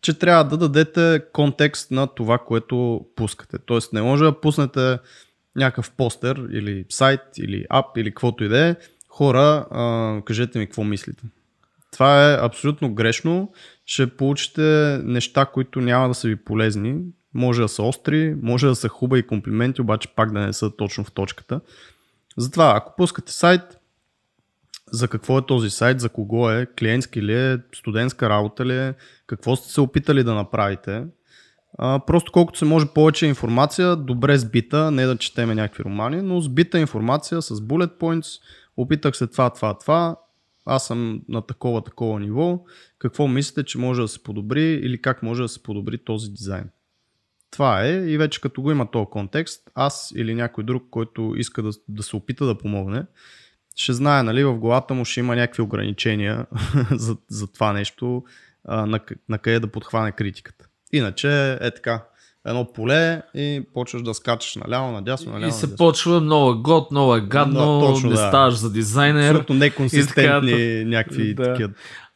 че 0.00 0.18
трябва 0.18 0.44
да 0.44 0.56
дадете 0.56 1.22
контекст 1.32 1.90
на 1.90 2.06
това, 2.06 2.38
което 2.38 3.06
пускате. 3.16 3.58
Тоест 3.58 3.92
не 3.92 4.02
може 4.02 4.24
да 4.24 4.40
пуснете 4.40 4.98
някакъв 5.56 5.90
постер 5.90 6.48
или 6.52 6.84
сайт 6.88 7.20
или 7.38 7.66
ап 7.70 7.96
или 7.96 8.10
каквото 8.10 8.44
и 8.44 8.48
да 8.48 8.66
е. 8.66 8.76
Хора, 9.08 9.66
кажете 10.24 10.58
ми 10.58 10.66
какво 10.66 10.84
мислите. 10.84 11.22
Това 11.92 12.32
е 12.32 12.38
абсолютно 12.40 12.94
грешно. 12.94 13.52
Ще 13.86 14.16
получите 14.16 14.62
неща, 15.04 15.46
които 15.46 15.80
няма 15.80 16.08
да 16.08 16.14
са 16.14 16.28
ви 16.28 16.36
полезни. 16.36 17.00
Може 17.34 17.62
да 17.62 17.68
са 17.68 17.82
остри, 17.82 18.34
може 18.42 18.66
да 18.66 18.74
са 18.74 18.88
хубави 18.88 19.26
комплименти, 19.26 19.80
обаче 19.80 20.08
пак 20.16 20.32
да 20.32 20.40
не 20.40 20.52
са 20.52 20.76
точно 20.76 21.04
в 21.04 21.12
точката. 21.12 21.60
Затова, 22.36 22.72
ако 22.76 22.96
пускате 22.96 23.32
сайт, 23.32 23.78
за 24.92 25.08
какво 25.08 25.38
е 25.38 25.46
този 25.46 25.70
сайт, 25.70 26.00
за 26.00 26.08
кого 26.08 26.50
е, 26.50 26.66
клиентски 26.78 27.22
ли 27.22 27.34
е, 27.34 27.58
студентска 27.74 28.28
работа 28.28 28.66
ли 28.66 28.78
е, 28.78 28.94
какво 29.26 29.56
сте 29.56 29.72
се 29.72 29.80
опитали 29.80 30.24
да 30.24 30.34
направите. 30.34 31.04
Просто 31.78 32.32
колкото 32.32 32.58
се 32.58 32.64
може 32.64 32.86
повече 32.86 33.26
информация, 33.26 33.96
добре 33.96 34.38
сбита, 34.38 34.90
не 34.90 35.06
да 35.06 35.16
четеме 35.16 35.54
някакви 35.54 35.84
романи, 35.84 36.22
но 36.22 36.40
сбита 36.40 36.78
информация 36.78 37.42
с 37.42 37.54
bullet 37.54 37.98
points, 37.98 38.40
опитах 38.76 39.16
се 39.16 39.26
това, 39.26 39.50
това, 39.50 39.78
това, 39.78 40.16
аз 40.64 40.86
съм 40.86 41.22
на 41.28 41.46
такова, 41.46 41.84
такова 41.84 42.20
ниво, 42.20 42.64
какво 42.98 43.28
мислите, 43.28 43.64
че 43.64 43.78
може 43.78 44.02
да 44.02 44.08
се 44.08 44.22
подобри 44.22 44.72
или 44.72 45.02
как 45.02 45.22
може 45.22 45.42
да 45.42 45.48
се 45.48 45.62
подобри 45.62 45.98
този 45.98 46.30
дизайн. 46.30 46.70
Това 47.50 47.84
е 47.84 47.92
и 47.92 48.18
вече 48.18 48.40
като 48.40 48.62
го 48.62 48.70
има 48.70 48.90
този 48.90 49.06
контекст, 49.10 49.70
аз 49.74 50.12
или 50.16 50.34
някой 50.34 50.64
друг, 50.64 50.84
който 50.90 51.34
иска 51.36 51.62
да, 51.62 51.70
да 51.88 52.02
се 52.02 52.16
опита 52.16 52.46
да 52.46 52.58
помогне, 52.58 53.04
ще 53.76 53.92
знае, 53.92 54.22
нали, 54.22 54.44
в 54.44 54.58
главата 54.58 54.94
му 54.94 55.04
ще 55.04 55.20
има 55.20 55.36
някакви 55.36 55.62
ограничения 55.62 56.46
за, 56.90 57.16
за 57.28 57.52
това 57.52 57.72
нещо, 57.72 58.24
а, 58.64 58.86
на, 58.86 59.00
на 59.28 59.38
къде 59.38 59.60
да 59.60 59.66
подхване 59.66 60.12
критиката. 60.12 60.66
Иначе 60.92 61.52
е 61.60 61.70
така, 61.70 62.04
едно 62.46 62.72
поле 62.72 63.22
и 63.34 63.62
почваш 63.74 64.02
да 64.02 64.14
скачаш 64.14 64.56
наляво, 64.56 64.92
надясно, 64.92 65.32
наляво. 65.32 65.48
И 65.48 65.52
се 65.52 65.66
надясно. 65.66 65.76
почва 65.76 66.20
много 66.20 66.62
год, 66.62 66.90
много 66.90 67.26
гадно, 67.26 67.60
no, 67.60 67.86
точно, 67.86 68.08
не 68.08 68.14
да. 68.14 68.28
ставаш 68.28 68.54
за 68.54 68.72
дизайнер. 68.72 69.30
Абсолютно 69.30 69.54
неконсистентни 69.54 70.84
някакви 70.84 71.34
да. 71.34 71.42
такива 71.42 71.70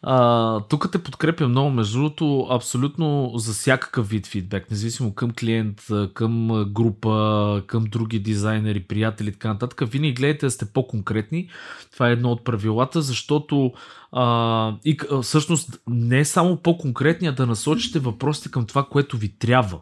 а, 0.09 0.61
тук 0.61 0.93
те 0.93 1.03
подкрепя 1.03 1.49
много, 1.49 1.71
между 1.71 1.99
другото, 1.99 2.47
абсолютно 2.51 3.33
за 3.37 3.53
всякакъв 3.53 4.09
вид 4.09 4.27
фидбек, 4.27 4.71
независимо 4.71 5.15
към 5.15 5.31
клиент, 5.31 5.83
към 6.15 6.65
група, 6.73 7.63
към 7.67 7.85
други 7.85 8.19
дизайнери, 8.19 8.81
приятели 8.81 9.29
и 9.29 9.33
така 9.33 9.49
нататък. 9.49 9.83
Винаги 9.91 10.15
гледайте 10.15 10.47
да 10.47 10.51
сте 10.51 10.67
по-конкретни. 10.67 11.49
Това 11.93 12.09
е 12.09 12.13
едно 12.13 12.31
от 12.31 12.45
правилата, 12.45 13.03
защото 13.03 13.73
а, 14.13 14.75
и 14.85 14.99
всъщност 15.23 15.81
не 15.89 16.19
е 16.19 16.25
само 16.25 16.57
по-конкретни, 16.57 17.29
а 17.29 17.33
да 17.33 17.47
насочите 17.47 17.99
въпросите 17.99 18.51
към 18.51 18.67
това, 18.67 18.85
което 18.85 19.17
ви 19.17 19.29
трябва. 19.39 19.81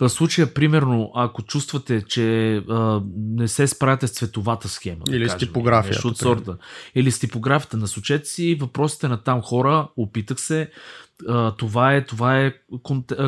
В 0.00 0.08
случая, 0.08 0.54
примерно, 0.54 1.12
ако 1.14 1.42
чувствате, 1.42 2.02
че 2.08 2.56
а, 2.56 3.02
не 3.16 3.48
се 3.48 3.66
справяте 3.66 4.06
с 4.06 4.10
цветовата 4.10 4.68
схема. 4.68 5.04
Или 5.10 5.24
да 5.24 5.30
с 5.30 5.36
типографията. 5.36 6.08
От 6.08 6.18
сорта. 6.18 6.56
Или 6.94 7.10
с 7.10 7.18
типографията. 7.18 7.76
Насочете 7.76 8.28
си 8.28 8.54
въпросите 8.54 9.08
на 9.08 9.22
там 9.22 9.42
хора, 9.42 9.61
опитах 9.96 10.40
се, 10.40 10.70
това 11.58 11.94
е, 11.94 12.04
това 12.04 12.40
е 12.40 12.54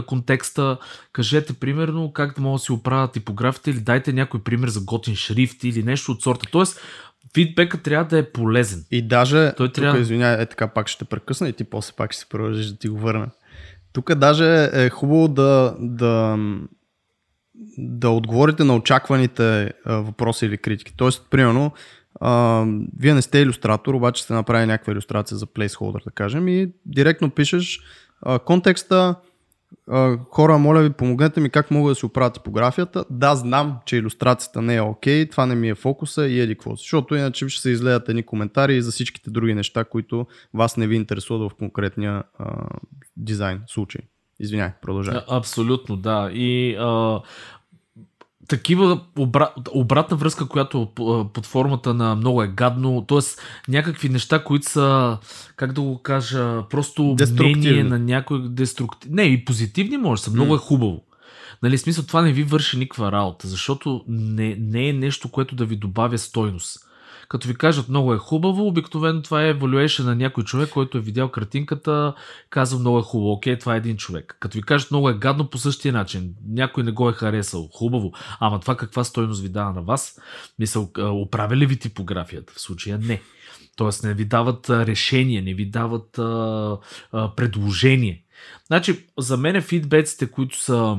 контекста. 0.07 0.79
Кажете, 1.13 1.53
примерно, 1.53 2.13
как 2.13 2.35
да 2.35 2.41
мога 2.41 2.55
да 2.55 2.59
си 2.59 2.73
оправя 2.73 3.11
типографията 3.11 3.71
или 3.71 3.81
дайте 3.81 4.13
някой 4.13 4.43
пример 4.43 4.69
за 4.69 4.81
готин 4.81 5.17
шрифт 5.17 5.65
или 5.65 5.83
нещо 5.83 6.13
от 6.13 6.23
сорта. 6.23 6.47
Тоест, 6.53 6.81
фидбека 7.35 7.83
трябва 7.83 8.09
да 8.09 8.19
е 8.19 8.33
полезен. 8.33 8.85
И 8.91 9.03
даже, 9.03 9.53
Той 9.57 9.69
тук, 9.69 9.75
трябва... 9.75 9.99
извиняй, 9.99 10.43
е 10.43 10.47
така 10.47 10.69
пак 10.69 10.89
ще 10.89 11.05
прекъсна 11.05 11.49
и 11.49 11.53
ти 11.53 11.65
после 11.65 11.93
пак 11.97 12.13
ще 12.13 12.21
се 12.21 12.29
продължиш 12.29 12.67
да 12.67 12.79
ти 12.79 12.89
го 12.89 12.99
върна. 12.99 13.31
Тук 13.93 14.15
даже 14.15 14.71
е 14.73 14.91
хубаво 14.91 15.29
да, 15.29 15.77
да, 15.79 16.39
да 17.79 18.11
отговорите 18.11 18.65
на 18.65 18.77
очакваните 18.77 19.73
въпроси 19.87 20.47
или 20.47 20.59
критики. 20.59 20.95
Тоест, 20.97 21.27
примерно, 21.31 21.73
а, 22.21 22.65
вие 22.99 23.15
не 23.15 23.23
сте 23.23 23.39
иллюстратор, 23.39 23.95
обаче 23.95 24.23
сте 24.23 24.33
направили 24.33 24.67
някаква 24.67 24.93
иллюстрация 24.93 25.39
за 25.39 25.47
placeholder, 25.47 26.05
да 26.05 26.11
кажем, 26.11 26.49
и 26.49 26.73
директно 26.87 27.31
пишеш 27.31 27.81
а, 28.23 28.39
контекста, 28.39 29.15
хора, 30.31 30.59
моля 30.59 30.83
ви, 30.83 30.91
помогнете 30.91 31.41
ми 31.41 31.51
как 31.51 31.71
мога 31.71 31.91
да 31.91 31.95
си 31.95 32.07
оправя 32.07 32.31
типографията. 32.31 33.05
Да, 33.11 33.35
знам, 33.35 33.77
че 33.87 33.97
иллюстрацията 33.97 34.63
не 34.63 34.77
е 34.77 34.81
окей, 34.81 35.25
okay, 35.25 35.31
това 35.31 35.47
не 35.47 35.55
ми 35.55 35.69
е 35.69 35.75
фокуса 35.75 36.27
и 36.27 36.41
еди 36.41 36.55
какво 36.55 36.77
Защото 36.77 37.15
иначе 37.15 37.49
ще 37.49 37.63
се 37.63 37.71
излеят 37.71 38.09
едни 38.09 38.23
коментари 38.23 38.83
за 38.83 38.91
всичките 38.91 39.31
други 39.31 39.55
неща, 39.55 39.85
които 39.85 40.27
вас 40.55 40.77
не 40.77 40.87
ви 40.87 40.97
интересуват 40.97 41.53
в 41.53 41.55
конкретния 41.55 42.23
а, 42.39 42.67
дизайн 43.17 43.61
случай. 43.67 44.01
Извиняй, 44.41 44.71
продължай. 44.83 45.21
Абсолютно, 45.29 45.97
да. 45.97 46.31
И 46.33 46.77
а, 46.79 47.21
такива 48.49 49.01
обра... 49.19 49.51
обратна 49.71 50.17
връзка, 50.17 50.49
която 50.49 50.89
под 51.35 51.47
формата 51.47 51.95
на 51.95 52.15
много 52.15 52.43
е 52.43 52.49
гадно, 52.49 53.05
т.е. 53.09 53.21
някакви 53.69 54.09
неща, 54.09 54.45
които 54.45 54.71
са, 54.71 55.19
как 55.57 55.73
да 55.73 55.81
го 55.81 56.03
кажа, 56.03 56.63
просто 56.71 57.17
мнение 57.33 57.85
на 57.85 57.99
някой 57.99 58.49
деструктив. 58.49 59.11
Не, 59.11 59.23
и 59.23 59.45
позитивни 59.45 59.97
може 59.97 60.23
са, 60.23 60.31
много 60.31 60.53
mm. 60.53 60.57
е 60.57 60.59
хубаво. 60.59 61.03
Нали, 61.63 61.79
смисъл, 61.79 62.05
това 62.05 62.23
не 62.23 62.33
ви 62.33 62.43
върши 62.43 62.79
никаква 62.79 63.13
работа, 63.13 63.49
защото 63.49 64.05
не, 64.09 64.57
не 64.61 64.89
е 64.89 64.93
нещо, 64.93 65.31
което 65.31 65.55
да 65.55 65.65
ви 65.65 65.77
добавя 65.77 66.19
стойност. 66.19 66.79
Като 67.29 67.49
ви 67.49 67.55
кажат 67.55 67.89
много 67.89 68.15
е 68.15 68.19
хубаво, 68.19 68.67
обикновено 68.67 69.23
това 69.23 69.45
е 69.45 69.55
evaluation 69.55 70.05
на 70.05 70.15
някой 70.15 70.45
човек, 70.45 70.71
който 70.71 70.99
е 70.99 71.01
видял 71.01 71.29
картинката, 71.29 72.15
казва 72.51 72.79
много 72.79 72.99
е 72.99 73.03
хубаво, 73.03 73.33
окей, 73.33 73.59
това 73.59 73.75
е 73.75 73.79
един 73.79 73.97
човек. 73.97 74.37
Като 74.41 74.59
ви 74.59 74.63
кажат 74.63 74.91
много 74.91 75.09
е 75.09 75.19
гадно 75.19 75.51
по 75.51 75.59
същия 75.59 75.93
начин, 75.93 76.35
някой 76.49 76.85
не 76.85 76.93
го 76.93 77.09
е 77.09 77.13
харесал, 77.13 77.69
хубаво, 77.73 78.13
ама 78.41 78.61
това 78.61 78.77
каква 78.77 79.05
стойност 79.05 79.43
ви 79.43 79.49
дава 79.49 79.73
на 79.73 79.83
вас? 79.83 80.21
Мисъл, 80.59 80.91
оправя 80.99 81.57
ли 81.57 81.67
ви 81.67 81.79
типографията? 81.79 82.53
В 82.57 82.61
случая 82.61 82.99
не. 82.99 83.21
Тоест 83.77 84.05
не 84.05 84.15
ви 84.15 84.25
дават 84.25 84.71
решение, 84.71 85.43
не 85.43 85.55
ви 85.55 85.67
дават 85.67 86.19
а, 86.19 86.79
а, 87.13 87.35
предложение. 87.35 88.25
Значи, 88.67 89.07
за 89.19 89.37
мен 89.37 89.63
фидбеците, 89.63 90.27
които 90.27 90.61
са 90.61 90.99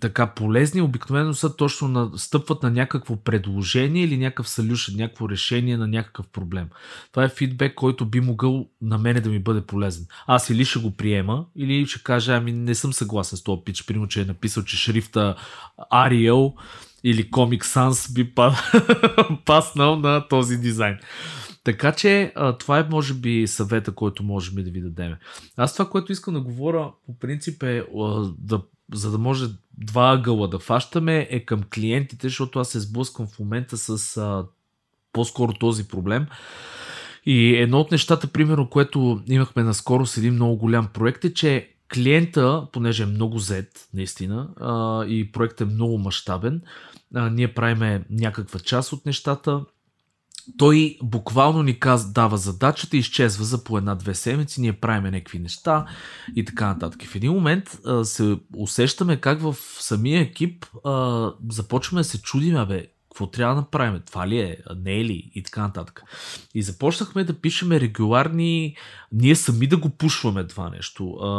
така 0.00 0.26
полезни, 0.26 0.80
обикновено 0.80 1.34
са 1.34 1.56
точно 1.56 1.88
на, 1.88 2.10
стъпват 2.18 2.62
на 2.62 2.70
някакво 2.70 3.16
предложение 3.16 4.04
или 4.04 4.16
някакъв 4.16 4.48
solution, 4.48 4.96
някакво 4.96 5.28
решение 5.28 5.76
на 5.76 5.86
някакъв 5.86 6.28
проблем. 6.28 6.68
Това 7.12 7.24
е 7.24 7.28
фидбек, 7.28 7.74
който 7.74 8.06
би 8.06 8.20
могъл 8.20 8.68
на 8.82 8.98
мене 8.98 9.20
да 9.20 9.30
ми 9.30 9.38
бъде 9.38 9.60
полезен. 9.60 10.06
Аз 10.26 10.50
или 10.50 10.64
ще 10.64 10.78
го 10.78 10.96
приема, 10.96 11.46
или 11.56 11.86
ще 11.86 12.02
кажа, 12.02 12.36
ами 12.36 12.52
не 12.52 12.74
съм 12.74 12.92
съгласен 12.92 13.38
с 13.38 13.42
този 13.42 13.62
пич, 13.64 13.86
примерно, 13.86 14.08
че 14.08 14.20
е 14.20 14.24
написал, 14.24 14.64
че 14.64 14.76
шрифта 14.76 15.36
Arial 15.92 16.54
или 17.04 17.30
Comic 17.30 17.64
Sans 17.64 18.12
би 18.12 18.34
паснал 19.44 19.96
на 19.96 20.28
този 20.28 20.56
дизайн. 20.56 20.98
Така 21.64 21.92
че 21.92 22.32
това 22.58 22.78
е 22.78 22.86
може 22.90 23.14
би 23.14 23.46
съвета, 23.46 23.92
който 23.92 24.22
можем 24.22 24.64
да 24.64 24.70
ви 24.70 24.80
дадем. 24.80 25.14
Аз 25.56 25.72
това, 25.72 25.90
което 25.90 26.12
искам 26.12 26.34
да 26.34 26.40
говоря 26.40 26.90
по 27.06 27.18
принцип 27.18 27.62
е 27.62 27.84
да, 28.38 28.60
за 28.92 29.10
да 29.10 29.18
може 29.18 29.46
два 29.78 30.12
ъгъла 30.12 30.48
да 30.48 30.58
фащаме 30.58 31.26
е 31.30 31.44
към 31.44 31.62
клиентите, 31.74 32.28
защото 32.28 32.58
аз 32.58 32.68
се 32.68 32.80
сблъсквам 32.80 33.28
в 33.28 33.38
момента 33.38 33.76
с 33.76 34.16
а, 34.16 34.46
по-скоро 35.12 35.52
този 35.52 35.88
проблем. 35.88 36.26
И 37.26 37.56
едно 37.56 37.80
от 37.80 37.90
нещата, 37.90 38.26
примерно, 38.26 38.70
което 38.70 39.22
имахме 39.26 39.62
наскоро 39.62 40.06
с 40.06 40.16
един 40.16 40.34
много 40.34 40.56
голям 40.56 40.88
проект 40.94 41.24
е, 41.24 41.34
че 41.34 41.70
клиента, 41.94 42.66
понеже 42.72 43.02
е 43.02 43.06
много 43.06 43.38
зет, 43.38 43.88
наистина, 43.94 44.48
а, 44.60 45.04
и 45.04 45.32
проектът 45.32 45.70
е 45.70 45.74
много 45.74 45.98
мащабен, 45.98 46.62
ние 47.30 47.54
правиме 47.54 48.04
някаква 48.10 48.60
част 48.60 48.92
от 48.92 49.06
нещата, 49.06 49.64
той 50.58 50.98
буквално 51.02 51.62
ни 51.62 51.80
каз, 51.80 52.12
дава 52.12 52.36
задачата 52.36 52.96
изчезва 52.96 53.44
за 53.44 53.64
по 53.64 53.78
една-две 53.78 54.14
седмици, 54.14 54.60
ние 54.60 54.72
правиме 54.72 55.10
някакви 55.10 55.38
неща 55.38 55.86
и 56.36 56.44
така 56.44 56.66
нататък. 56.66 57.02
В 57.02 57.14
един 57.14 57.32
момент 57.32 57.78
а, 57.86 58.04
се 58.04 58.36
усещаме 58.56 59.16
как 59.16 59.40
в 59.40 59.56
самия 59.80 60.20
екип 60.20 60.66
а, 60.84 61.32
започваме 61.50 62.00
да 62.00 62.04
се 62.04 62.22
чудим, 62.22 62.56
абе, 62.56 62.86
какво 63.18 63.30
трябва 63.30 63.54
да 63.54 63.60
направим? 63.60 64.02
Това 64.06 64.28
ли 64.28 64.38
е? 64.38 64.56
Не 64.76 65.00
е 65.00 65.04
ли? 65.04 65.30
И 65.34 65.42
така 65.42 65.62
нататък. 65.62 66.02
И 66.54 66.62
започнахме 66.62 67.24
да 67.24 67.40
пишеме 67.40 67.80
регуларни, 67.80 68.76
ние 69.12 69.34
сами 69.34 69.66
да 69.66 69.76
го 69.76 69.90
пушваме 69.90 70.46
това 70.46 70.70
нещо. 70.70 71.10
А, 71.10 71.30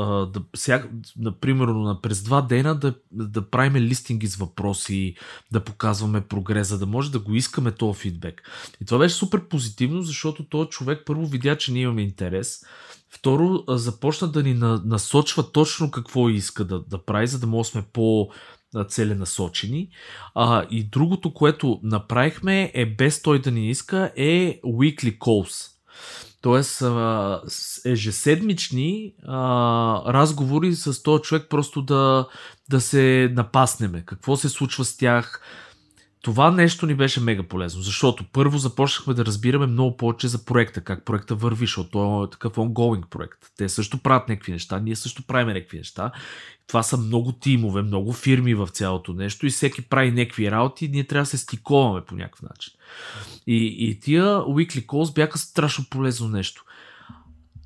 а, 0.00 0.26
да, 0.26 0.42
сега, 0.56 0.88
например, 1.16 1.66
на 1.66 2.00
през 2.02 2.22
два 2.22 2.42
дена 2.42 2.74
да, 2.74 2.94
да 3.12 3.50
правим 3.50 3.76
листинги 3.76 4.26
с 4.26 4.36
въпроси, 4.36 5.14
да 5.52 5.64
показваме 5.64 6.20
прогреза, 6.20 6.78
да 6.78 6.86
може 6.86 7.12
да 7.12 7.18
го 7.18 7.34
искаме 7.34 7.72
този 7.72 8.00
фидбек. 8.00 8.42
И 8.82 8.84
това 8.84 8.98
беше 8.98 9.14
супер 9.14 9.48
позитивно, 9.48 10.02
защото 10.02 10.44
този 10.44 10.68
човек 10.68 11.02
първо 11.06 11.26
видя, 11.26 11.56
че 11.56 11.72
ние 11.72 11.82
имаме 11.82 12.02
интерес. 12.02 12.60
Второ, 13.10 13.64
започна 13.68 14.28
да 14.28 14.42
ни 14.42 14.54
насочва 14.84 15.52
точно 15.52 15.90
какво 15.90 16.28
иска 16.28 16.64
да, 16.64 16.80
да 16.80 17.04
прави, 17.04 17.26
за 17.26 17.38
да 17.38 17.46
може 17.46 17.70
сме 17.70 17.82
по- 17.92 18.28
целенасочени. 18.88 19.88
А, 20.34 20.66
и 20.70 20.84
другото, 20.84 21.34
което 21.34 21.80
направихме 21.82 22.70
е 22.74 22.86
без 22.86 23.22
той 23.22 23.40
да 23.40 23.50
ни 23.50 23.70
иска 23.70 24.12
е 24.16 24.60
weekly 24.64 25.18
calls. 25.18 25.72
Тоест 26.40 26.82
ежеседмични 27.84 29.14
а, 29.26 30.12
разговори 30.12 30.74
с 30.74 31.02
този 31.02 31.22
човек 31.22 31.46
просто 31.50 31.82
да, 31.82 32.26
да 32.70 32.80
се 32.80 33.32
напаснеме. 33.32 34.02
Какво 34.06 34.36
се 34.36 34.48
случва 34.48 34.84
с 34.84 34.96
тях, 34.96 35.42
това 36.26 36.50
нещо 36.50 36.86
ни 36.86 36.94
беше 36.94 37.20
мега 37.20 37.42
полезно, 37.42 37.82
защото 37.82 38.24
първо 38.32 38.58
започнахме 38.58 39.14
да 39.14 39.24
разбираме 39.24 39.66
много 39.66 39.96
повече 39.96 40.28
за 40.28 40.44
проекта, 40.44 40.80
как 40.80 41.04
проекта 41.04 41.34
върви, 41.34 41.66
защото 41.66 41.90
той 41.90 42.24
е 42.24 42.30
такъв 42.30 42.52
ongoing 42.52 43.06
проект. 43.06 43.38
Те 43.56 43.68
също 43.68 43.98
правят 43.98 44.28
някакви 44.28 44.52
неща, 44.52 44.78
ние 44.78 44.96
също 44.96 45.22
правим 45.22 45.48
някакви 45.48 45.78
неща. 45.78 46.10
Това 46.66 46.82
са 46.82 46.96
много 46.96 47.32
тимове, 47.32 47.82
много 47.82 48.12
фирми 48.12 48.54
в 48.54 48.68
цялото 48.68 49.12
нещо 49.12 49.46
и 49.46 49.50
всеки 49.50 49.82
прави 49.82 50.10
някакви 50.10 50.50
работи 50.50 50.84
и 50.84 50.88
ние 50.88 51.04
трябва 51.04 51.22
да 51.22 51.26
се 51.26 51.38
стиковаме 51.38 52.00
по 52.04 52.14
някакъв 52.14 52.42
начин. 52.42 52.72
И, 53.46 53.76
и 53.78 54.00
тия 54.00 54.24
weekly 54.24 54.86
calls 54.86 55.14
бяха 55.14 55.38
страшно 55.38 55.84
полезно 55.90 56.28
нещо. 56.28 56.64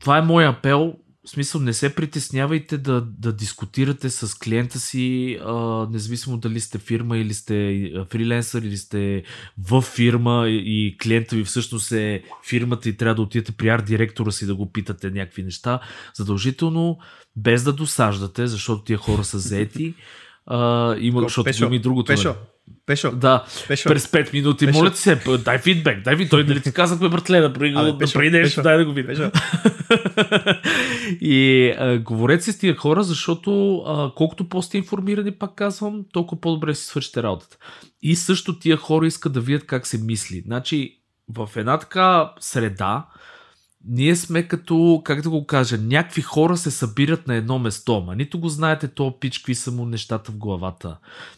Това 0.01 0.19
е 0.19 0.23
мой 0.23 0.47
апел 0.47 0.97
в 1.27 1.31
смисъл, 1.31 1.61
не 1.61 1.73
се 1.73 1.95
притеснявайте 1.95 2.79
да, 2.79 3.01
да 3.01 3.33
дискутирате 3.33 4.11
с 4.11 4.39
клиента 4.39 4.79
си, 4.79 5.39
а, 5.45 5.87
независимо 5.91 6.37
дали 6.37 6.61
сте 6.61 6.79
фирма 6.79 7.19
или 7.19 7.35
сте 7.35 7.91
фриленсър 8.11 8.63
или 8.63 8.77
сте 8.77 9.23
в 9.59 9.83
фирма 9.83 10.49
и 10.49 10.97
клиента 11.03 11.37
ви 11.37 11.45
всъщност 11.45 11.93
е 11.93 12.23
фирмата 12.49 12.89
и 12.89 12.97
трябва 12.97 13.15
да 13.15 13.23
отидете 13.23 13.53
при 13.53 13.69
арт 13.69 13.85
директора 13.85 14.31
си 14.31 14.47
да 14.47 14.55
го 14.55 14.73
питате 14.73 15.11
някакви 15.11 15.43
неща. 15.43 15.81
Задължително, 16.15 16.99
без 17.37 17.63
да 17.63 17.73
досаждате, 17.73 18.47
защото 18.47 18.85
тия 18.85 18.99
хора 18.99 19.25
са 19.25 19.39
заети, 19.39 19.95
а, 20.53 20.97
има, 20.99 21.21
защото 21.21 21.45
пешо, 21.45 21.65
има 21.65 21.77
и 21.77 21.79
другото. 21.79 22.07
Пешо, 22.07 22.29
нали? 22.29 22.37
Пешо. 22.87 23.13
Да, 23.13 23.45
Пешо. 23.69 23.89
през 23.89 24.07
5 24.07 24.33
минути. 24.33 24.67
Пешо. 24.67 24.79
Моля 24.79 24.91
ти 24.91 24.99
се, 24.99 25.21
дай 25.45 25.59
фидбек, 25.59 26.05
дай 26.05 26.15
ви. 26.17 26.29
Той 26.29 26.45
дали 26.45 26.61
ти 26.61 26.73
казахме, 26.73 27.09
братле, 27.09 27.41
да 27.41 27.53
прави, 27.53 28.31
нещо, 28.31 28.63
дай 28.63 28.79
да 28.79 28.85
го 28.85 28.93
видя. 28.93 29.31
и 31.21 31.69
а, 31.79 31.99
говорете 31.99 32.45
си 32.45 32.53
с 32.53 32.59
тия 32.59 32.77
хора, 32.77 33.03
защото 33.03 33.79
а, 33.87 34.13
колкото 34.15 34.49
по-сте 34.49 34.79
информирани, 34.79 35.33
пак 35.33 35.55
казвам, 35.55 36.05
толкова 36.13 36.41
по-добре 36.41 36.75
си 36.75 36.85
свършите 36.85 37.23
работата. 37.23 37.57
И 38.03 38.17
също 38.17 38.59
тия 38.59 38.77
хора 38.77 39.07
искат 39.07 39.33
да 39.33 39.41
видят 39.41 39.67
как 39.67 39.87
се 39.87 39.99
мисли. 39.99 40.43
Значи, 40.47 40.97
в 41.29 41.49
една 41.57 41.79
така 41.79 42.33
среда, 42.41 43.07
ние 43.85 44.17
сме 44.17 44.49
като, 44.49 45.03
как 45.05 45.23
да 45.23 45.31
го 45.31 45.47
кажа, 45.47 45.79
някакви 45.79 46.23
хора 46.23 46.57
се 46.57 46.71
събират 46.71 47.27
на 47.27 47.35
едно 47.35 47.59
место, 47.59 48.01
ма 48.01 48.17
нито 48.17 48.41
го 48.41 48.49
знаете 48.49 48.89
то 48.89 49.19
пич, 49.21 49.39
какви 49.39 49.55
са 49.55 49.71
му 49.71 49.87
нещата 49.87 50.33
в 50.33 50.37
главата, 50.37 50.97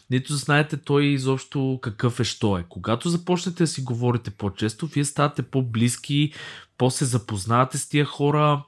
нито 0.09 0.33
знаете 0.35 0.77
той 0.77 1.05
изобщо 1.05 1.79
какъв 1.81 2.19
е, 2.19 2.23
що 2.23 2.57
е. 2.57 2.65
Когато 2.69 3.09
започнете 3.09 3.63
да 3.63 3.67
си 3.67 3.81
говорите 3.81 4.31
по-често, 4.31 4.87
вие 4.87 5.05
ставате 5.05 5.41
по-близки, 5.41 6.33
по-се 6.77 7.05
запознавате 7.05 7.77
с 7.77 7.89
тия 7.89 8.05
хора, 8.05 8.63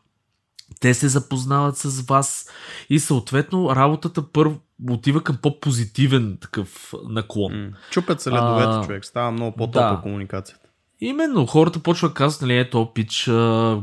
те 0.79 0.93
се 0.93 1.07
запознават 1.07 1.77
с 1.77 2.01
вас 2.01 2.49
и 2.89 2.99
съответно 2.99 3.75
работата 3.75 4.31
първо 4.31 4.59
отива 4.89 5.23
към 5.23 5.37
по-позитивен 5.41 6.37
такъв 6.41 6.93
наклон. 7.09 7.73
Чупят 7.91 8.21
се 8.21 8.31
ледовете, 8.31 8.87
човек. 8.87 9.05
Става 9.05 9.31
много 9.31 9.57
по-топла 9.57 9.95
да. 9.95 10.01
комуникацията. 10.01 10.64
Именно, 11.01 11.45
хората 11.45 11.79
почват 11.79 12.11
да 12.11 12.15
казват, 12.15 12.41
нали, 12.41 12.57
ето, 12.57 12.91
пич, 12.93 13.23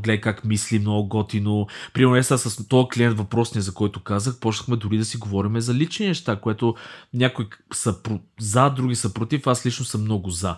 гледай 0.02 0.20
как 0.20 0.44
мисли 0.44 0.78
много 0.78 1.08
готино. 1.08 1.66
Примерно, 1.94 2.16
е 2.16 2.22
с 2.22 2.68
този 2.68 2.88
клиент 2.88 3.18
въпросния, 3.18 3.62
за 3.62 3.74
който 3.74 4.02
казах, 4.02 4.40
почнахме 4.40 4.76
дори 4.76 4.98
да 4.98 5.04
си 5.04 5.16
говорим 5.16 5.60
за 5.60 5.74
лични 5.74 6.06
неща, 6.06 6.36
което 6.36 6.74
някои 7.14 7.46
са 7.74 7.96
за, 8.40 8.70
други 8.70 8.94
са 8.94 9.14
против, 9.14 9.46
аз 9.46 9.66
лично 9.66 9.84
съм 9.84 10.00
много 10.00 10.30
за. 10.30 10.56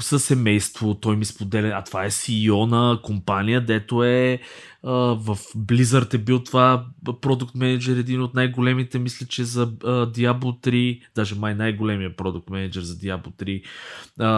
Със 0.00 0.24
семейство, 0.24 0.94
той 0.94 1.16
ми 1.16 1.24
споделя, 1.24 1.72
а 1.74 1.84
това 1.84 2.04
е 2.04 2.10
CEO 2.10 2.66
на 2.66 3.00
компания, 3.02 3.66
дето 3.66 4.04
е 4.04 4.40
в 4.82 5.36
Blizzard 5.56 6.14
е 6.14 6.18
бил 6.18 6.44
това 6.44 6.86
продукт 7.20 7.54
менеджер, 7.54 7.96
един 7.96 8.22
от 8.22 8.34
най-големите, 8.34 8.98
мисля, 8.98 9.26
че 9.26 9.44
за 9.44 9.66
Diablo 9.82 10.66
3, 10.66 11.02
даже 11.14 11.34
май 11.34 11.54
най-големия 11.54 12.16
продукт 12.16 12.50
менеджер 12.50 12.82
за 12.82 12.94
Diablo 12.94 13.32
3. 13.32 13.62
А, 14.18 14.28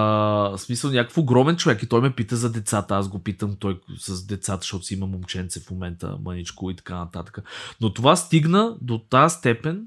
в 0.57 0.59
смисъл 0.59 0.91
някакъв 0.91 1.19
огромен 1.19 1.57
човек 1.57 1.83
и 1.83 1.89
той 1.89 2.01
ме 2.01 2.15
пита 2.15 2.37
за 2.37 2.53
децата, 2.53 2.95
аз 2.97 3.09
го 3.09 3.19
питам 3.19 3.57
той 3.59 3.81
с 3.99 4.27
децата, 4.27 4.61
защото 4.61 4.85
си 4.85 4.95
има 4.95 5.07
момченце 5.07 5.61
в 5.61 5.71
момента, 5.71 6.19
мъничко 6.25 6.71
и 6.71 6.77
така 6.77 6.97
нататък. 6.97 7.39
Но 7.81 7.93
това 7.93 8.17
стигна 8.17 8.77
до 8.81 8.99
тази 8.99 9.35
степен, 9.35 9.87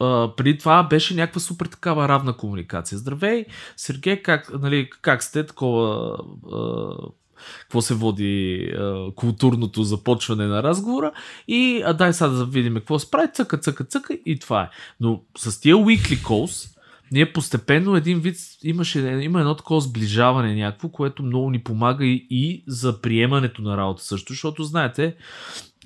Uh, 0.00 0.34
преди 0.34 0.58
това 0.58 0.82
беше 0.82 1.14
някаква 1.14 1.40
супер 1.40 1.66
такава 1.66 2.08
равна 2.08 2.36
комуникация. 2.36 2.98
Здравей, 2.98 3.44
Сергей, 3.76 4.22
как, 4.22 4.60
нали, 4.60 4.90
как 5.02 5.22
сте? 5.22 5.46
Такова 5.46 6.18
uh, 6.44 7.12
какво 7.60 7.80
се 7.80 7.94
води 7.94 8.64
а, 8.78 9.10
културното 9.14 9.82
започване 9.82 10.46
на 10.46 10.62
разговора 10.62 11.12
и 11.48 11.82
а 11.84 11.92
дай 11.92 12.12
сега 12.12 12.28
да 12.28 12.44
видим 12.44 12.74
какво 12.74 12.98
се 12.98 13.10
прави, 13.10 13.28
цъка, 13.34 13.58
цъка, 13.58 13.84
цъка 13.84 14.14
и 14.26 14.38
това 14.38 14.62
е. 14.62 14.70
Но 15.00 15.22
с 15.38 15.60
тия 15.60 15.76
weekly 15.76 16.18
calls, 16.18 16.76
ние 17.12 17.32
постепенно 17.32 17.96
един 17.96 18.20
вид 18.20 18.36
имаше, 18.62 18.98
има 18.98 19.40
едно 19.40 19.54
такова 19.54 19.80
сближаване 19.80 20.54
някакво, 20.54 20.88
което 20.88 21.22
много 21.22 21.50
ни 21.50 21.62
помага 21.62 22.04
и, 22.04 22.26
и 22.30 22.64
за 22.66 23.00
приемането 23.00 23.62
на 23.62 23.76
работа 23.76 24.02
също, 24.02 24.32
защото 24.32 24.64
знаете, 24.64 25.14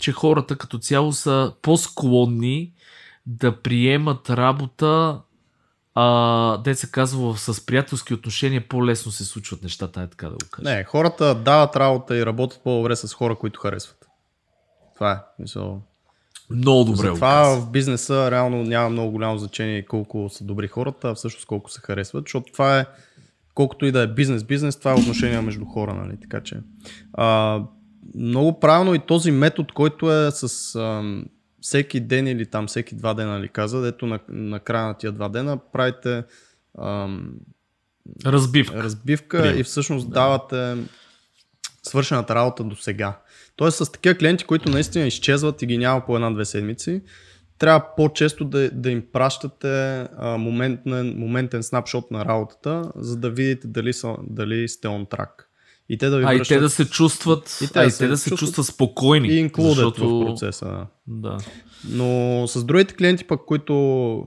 че 0.00 0.12
хората 0.12 0.56
като 0.56 0.78
цяло 0.78 1.12
са 1.12 1.52
по-склонни 1.62 2.72
да 3.26 3.62
приемат 3.62 4.30
работа 4.30 5.20
а, 5.94 6.56
де 6.58 6.74
се 6.74 6.90
казва, 6.90 7.36
с 7.36 7.66
приятелски 7.66 8.14
отношения 8.14 8.68
по-лесно 8.68 9.12
се 9.12 9.24
случват 9.24 9.62
нещата, 9.62 10.02
е 10.02 10.06
така 10.06 10.26
да 10.26 10.32
го 10.32 10.50
кажа. 10.50 10.70
Не, 10.70 10.84
хората 10.84 11.34
дават 11.34 11.76
работа 11.76 12.16
и 12.16 12.26
работят 12.26 12.60
по-добре 12.64 12.96
с 12.96 13.14
хора, 13.14 13.36
които 13.36 13.60
харесват. 13.60 14.08
Това 14.94 15.12
е. 15.12 15.18
Мисъл. 15.38 15.82
Много 16.50 16.84
добре. 16.84 17.14
Това 17.14 17.44
в 17.44 17.70
бизнеса 17.70 18.30
реално 18.30 18.62
няма 18.62 18.90
много 18.90 19.10
голямо 19.10 19.38
значение 19.38 19.86
колко 19.86 20.28
са 20.28 20.44
добри 20.44 20.68
хората, 20.68 21.08
а 21.10 21.14
всъщност 21.14 21.46
колко 21.46 21.70
се 21.70 21.80
харесват, 21.80 22.24
защото 22.24 22.52
това 22.52 22.78
е 22.80 22.86
колкото 23.54 23.86
и 23.86 23.92
да 23.92 24.00
е 24.00 24.06
бизнес-бизнес, 24.06 24.76
това 24.76 24.90
е 24.90 24.94
отношение 24.94 25.40
между 25.40 25.64
хора, 25.64 25.94
нали? 25.94 26.20
Така 26.20 26.40
че. 26.40 26.60
А, 27.12 27.60
много 28.14 28.60
правилно 28.60 28.94
и 28.94 28.98
този 28.98 29.30
метод, 29.30 29.68
който 29.74 30.12
е 30.12 30.30
с 30.30 30.74
а, 30.74 31.02
всеки 31.64 32.00
ден 32.00 32.26
или 32.26 32.46
там 32.46 32.66
всеки 32.66 32.94
два 32.94 33.14
дена, 33.14 33.40
ли 33.40 33.48
каза, 33.48 33.80
дето 33.80 34.06
на, 34.06 34.20
на 34.28 34.60
края 34.60 34.86
на 34.86 34.94
тия 34.94 35.12
два 35.12 35.28
дена 35.28 35.58
правите 35.72 36.24
а, 36.78 37.08
разбивка, 38.26 38.82
разбивка 38.82 39.42
Прием. 39.42 39.58
и 39.58 39.62
всъщност 39.62 40.08
да. 40.08 40.14
давате 40.14 40.76
свършената 41.82 42.34
работа 42.34 42.64
до 42.64 42.76
сега. 42.76 43.20
Тоест 43.56 43.76
с 43.76 43.92
такива 43.92 44.14
клиенти, 44.14 44.44
които 44.44 44.70
наистина 44.70 45.06
изчезват 45.06 45.62
и 45.62 45.66
ги 45.66 45.78
няма 45.78 46.06
по 46.06 46.14
една-две 46.14 46.44
седмици, 46.44 47.02
трябва 47.58 47.94
по-често 47.96 48.44
да, 48.44 48.70
да 48.70 48.90
им 48.90 49.06
пращате 49.12 50.06
а, 50.16 50.36
моментен, 50.38 51.18
моментен 51.18 51.62
снапшот 51.62 52.10
на 52.10 52.24
работата, 52.24 52.92
за 52.96 53.16
да 53.16 53.30
видите 53.30 53.66
дали, 53.68 53.92
са, 53.92 54.16
дали 54.22 54.68
сте 54.68 54.88
on 54.88 55.08
track. 55.08 55.43
И 55.88 55.98
те 55.98 56.08
да 56.08 56.18
ви 56.18 56.24
а 56.24 56.26
връщат... 56.26 56.46
и 56.46 56.48
те 56.48 56.60
да 56.60 56.70
се 56.70 56.90
чувстват, 56.90 57.58
и 57.62 57.72
те, 57.72 57.78
а, 57.78 57.84
и 57.84 57.90
те 57.98 58.08
да 58.08 58.16
се 58.16 58.30
чувстват 58.30 58.66
спокойни. 58.66 59.28
И 59.28 59.50
защото... 59.58 60.20
в 60.20 60.26
процеса. 60.26 60.86
Да. 61.06 61.38
Но 61.88 62.44
с 62.48 62.64
другите 62.64 62.94
клиенти 62.94 63.24
пък, 63.24 63.40
които 63.46 63.74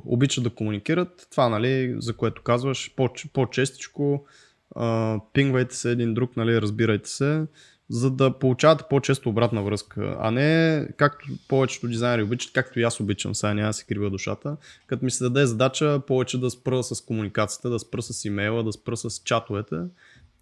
обичат 0.06 0.44
да 0.44 0.50
комуникират, 0.50 1.28
това, 1.32 1.50
нали, 1.50 1.96
за 2.00 2.14
което 2.14 2.42
казваш, 2.42 2.94
по- 2.96 3.10
по-честичко, 3.34 4.26
а, 4.76 5.20
пингвайте 5.34 5.76
се 5.76 5.92
един 5.92 6.14
друг, 6.14 6.38
нали, 6.38 6.62
разбирайте 6.62 7.10
се, 7.10 7.46
за 7.90 8.12
да 8.12 8.40
получавате 8.40 8.84
по-често 8.90 9.30
обратна 9.30 9.64
връзка, 9.64 10.18
а 10.20 10.32
не 10.32 10.88
както 10.98 11.28
повечето 11.48 11.88
дизайнери 11.88 12.24
обичат, 12.24 12.54
както 12.54 12.80
и 12.80 12.84
аз 12.84 13.00
обичам, 13.00 13.36
сега 13.36 13.54
няма 13.54 13.74
си 13.74 13.86
крива 13.86 14.10
душата, 14.10 14.58
като 14.88 15.06
ми 15.06 15.12
се 15.12 15.24
даде 15.24 15.46
задача 15.46 16.02
повече 16.08 16.40
да 16.40 16.50
спра 16.50 16.84
с 16.84 17.02
комуникацията, 17.02 17.70
да 17.70 17.80
спра 17.80 18.02
с 18.02 18.26
имейла, 18.26 18.64
да 18.64 18.74
спра 18.74 18.98
с 18.98 19.22
чатовете 19.24 19.76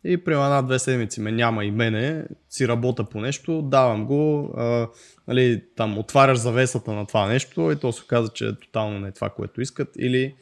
и 0.05 0.23
при 0.23 0.33
една-две 0.33 0.79
седмици 0.79 1.21
ме 1.21 1.31
няма 1.31 1.65
и 1.65 1.71
мене, 1.71 2.25
си 2.49 2.67
работя 2.67 3.03
по 3.03 3.21
нещо, 3.21 3.61
давам 3.61 4.05
го, 4.05 4.53
а, 4.57 4.87
нали, 5.27 5.63
там 5.75 5.97
отваряш 5.97 6.37
завесата 6.37 6.93
на 6.93 7.05
това 7.05 7.27
нещо 7.27 7.71
и 7.71 7.79
то 7.79 7.91
се 7.91 8.03
каза, 8.07 8.29
че 8.33 8.47
е 8.47 8.55
тотално 8.55 8.99
не 8.99 9.07
е 9.07 9.11
това, 9.11 9.29
което 9.29 9.61
искат 9.61 9.89
или 9.99 10.35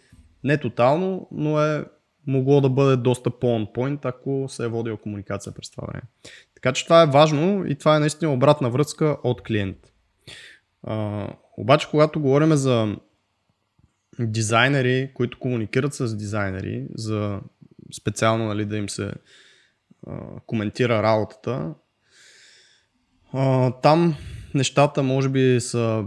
не 0.44 0.58
тотално, 0.58 1.28
но 1.32 1.62
е 1.62 1.86
могло 2.28 2.62
да 2.62 2.70
бъде 2.70 2.96
доста 2.96 3.30
по-on 3.30 4.06
ако 4.06 4.46
се 4.48 4.64
е 4.64 4.68
водила 4.68 4.98
комуникация 4.98 5.54
през 5.54 5.72
това 5.72 5.88
време. 5.88 6.04
Така 6.56 6.74
че 6.74 6.84
това 6.84 7.02
е 7.02 7.08
важно 7.08 7.66
и 7.68 7.76
това 7.76 7.96
е 7.96 8.00
наистина 8.00 8.34
обратна 8.34 8.70
връзка 8.70 9.18
от 9.24 9.44
клиент. 9.44 9.78
А, 10.84 11.28
обаче, 11.58 11.88
когато 11.90 12.22
говорим 12.22 12.56
за 12.56 12.96
дизайнери, 14.20 15.12
които 15.14 15.40
комуникират 15.40 15.94
с 15.94 16.18
дизайнери, 16.18 16.88
за 16.96 17.40
специално 17.96 18.46
нали, 18.46 18.66
да 18.66 18.78
им 18.78 18.90
се 18.90 19.12
а, 20.08 20.40
коментира 20.46 21.04
работата, 21.04 21.74
а, 23.34 23.72
там 23.72 24.16
нещата 24.54 25.04
може 25.04 25.30
би 25.30 25.58
са 25.60 26.06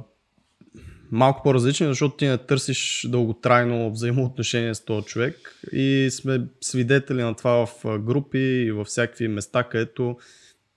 малко 1.10 1.42
по-различни, 1.42 1.86
защото 1.86 2.16
ти 2.16 2.26
не 2.26 2.38
търсиш 2.38 3.06
дълготрайно 3.08 3.90
взаимоотношение 3.90 4.74
с 4.74 4.84
този 4.84 5.06
човек 5.06 5.56
и 5.72 6.08
сме 6.10 6.46
свидетели 6.60 7.22
на 7.22 7.34
това 7.34 7.66
в 7.66 7.98
групи 7.98 8.38
и 8.38 8.72
във 8.72 8.86
всякакви 8.86 9.28
места, 9.28 9.62
където 9.62 10.16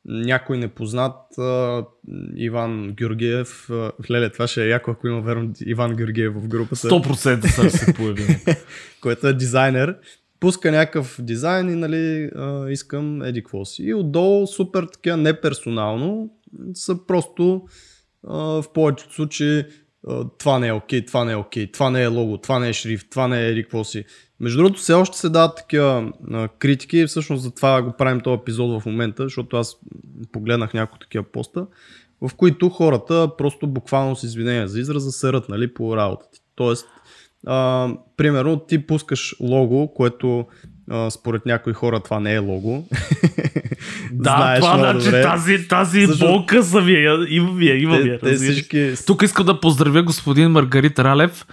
някой 0.06 0.58
непознат 0.58 1.16
Иван 2.36 2.94
Георгиев. 2.98 3.70
Леле, 4.12 4.30
това 4.30 4.48
ще 4.48 4.64
е 4.64 4.68
яко, 4.68 4.92
ако 4.92 5.08
има 5.08 5.22
верно 5.22 5.54
Иван 5.66 5.96
Георгиев 5.96 6.34
в 6.34 6.48
групата. 6.48 6.76
100% 6.76 7.48
са 7.48 7.70
се 7.70 7.94
появи. 7.94 8.38
който 9.02 9.28
е 9.28 9.34
дизайнер. 9.34 9.98
Пуска 10.40 10.72
някакъв 10.72 11.20
дизайн 11.22 11.70
и 11.70 11.76
нали, 11.76 12.30
искам 12.70 13.22
еди 13.22 13.44
какво 13.44 13.66
си. 13.66 13.84
И 13.84 13.94
отдолу 13.94 14.48
супер 14.48 14.88
така 14.94 15.18
неперсонално 15.18 16.30
са 16.74 17.06
просто 17.08 17.62
в 18.24 18.66
повечето 18.74 19.14
случаи 19.14 19.64
това 20.38 20.60
не 20.60 20.68
е 20.68 20.74
окей, 20.74 21.06
това 21.06 21.26
не 21.26 21.32
е 21.32 21.36
окей, 21.36 21.72
това 21.72 21.90
не 21.90 22.04
е 22.04 22.08
лого, 22.08 22.38
това 22.38 22.60
не 22.60 22.70
е 22.70 22.74
шрифт, 22.74 23.08
това 23.10 23.28
не 23.28 23.42
е 23.42 23.50
еди 23.50 23.64
какво 23.64 23.84
си. 23.84 24.06
Между 24.40 24.58
другото, 24.58 24.80
все 24.80 24.94
още 24.94 25.18
се 25.18 25.30
дават 25.30 25.56
такива 25.56 26.14
критики 26.60 26.98
и 26.98 27.06
всъщност 27.06 27.44
затова 27.44 27.82
го 27.82 27.94
правим 27.98 28.22
този 28.22 28.40
епизод 28.42 28.82
в 28.82 28.86
момента, 28.86 29.24
защото 29.24 29.58
аз 29.58 29.78
погледнах 30.32 30.74
някои 30.74 31.00
такива 31.00 31.24
поста, 31.24 31.68
в 32.22 32.36
които 32.36 32.70
хората 32.70 33.32
просто 33.38 33.68
буквално 33.68 34.16
с 34.16 34.24
извинения 34.24 34.68
за 34.68 34.80
израза 34.80 35.12
серат 35.12 35.50
нали, 35.50 35.74
по 35.74 35.98
работата. 35.98 36.38
Тоест, 36.56 36.88
а, 37.48 37.90
примерно 38.18 38.60
ти 38.60 38.88
пускаш 38.88 39.36
лого, 39.40 39.94
което 39.94 40.46
а, 40.92 41.10
според 41.10 41.46
някои 41.46 41.74
хора 41.74 42.00
това 42.00 42.20
не 42.20 42.34
е 42.34 42.40
лого. 42.40 42.84
да, 44.12 44.36
Знаеш 44.38 44.60
това 44.60 44.78
значи 44.78 45.06
добре. 45.06 45.22
тази, 45.22 45.68
тази 45.68 46.06
Защо... 46.06 46.26
болка 46.26 46.64
са 46.64 46.82
ви, 46.82 47.08
има 47.30 47.52
ви, 47.52 47.70
има 47.70 47.98
ви. 47.98 48.10
Те, 48.10 48.20
те 48.20 48.36
всички... 48.36 48.94
Тук 49.06 49.22
искам 49.22 49.46
да 49.46 49.60
поздравя 49.60 50.04
господин 50.04 50.52
Маргарит 50.52 51.00
Ралев, 51.00 51.46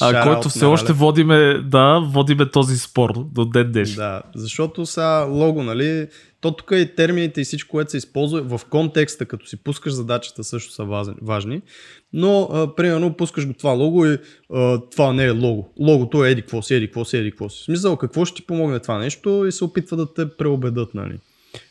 а, 0.00 0.22
който 0.22 0.48
все 0.48 0.64
още 0.64 0.92
водиме, 0.92 1.58
да, 1.64 1.98
водиме 1.98 2.50
този 2.50 2.78
спор 2.78 3.12
до 3.32 3.44
ден 3.44 3.72
днес. 3.72 3.94
Да, 3.94 4.22
защото 4.34 4.86
сега 4.86 5.18
лого, 5.18 5.62
нали, 5.62 6.06
то 6.42 6.50
тук 6.50 6.70
и 6.74 6.94
термините 6.96 7.40
и 7.40 7.44
всичко, 7.44 7.70
което 7.70 7.90
се 7.90 7.96
използва 7.96 8.58
в 8.58 8.64
контекста, 8.64 9.26
като 9.26 9.46
си 9.46 9.56
пускаш 9.56 9.92
задачата 9.92 10.44
също 10.44 10.72
са 10.72 10.84
важни. 11.22 11.62
Но, 12.12 12.48
а, 12.52 12.74
примерно, 12.74 13.16
пускаш 13.16 13.46
го 13.46 13.52
това 13.52 13.70
лого 13.70 14.06
и 14.06 14.18
а, 14.54 14.80
това 14.90 15.12
не 15.12 15.24
е 15.24 15.30
лого. 15.30 15.72
Логото 15.80 16.24
е 16.24 16.30
еди 16.30 16.42
какво 16.42 16.62
си, 16.62 16.74
еди 16.74 16.86
какво 16.86 17.04
си, 17.04 17.16
еди 17.16 17.30
какво 17.30 17.48
си. 17.48 17.60
В 17.60 17.64
смисъл, 17.64 17.96
какво 17.96 18.24
ще 18.24 18.36
ти 18.36 18.46
помогне 18.46 18.80
това 18.80 18.98
нещо 18.98 19.46
и 19.46 19.52
се 19.52 19.64
опитва 19.64 19.96
да 19.96 20.14
те 20.14 20.36
преобедат, 20.36 20.94
нали. 20.94 21.18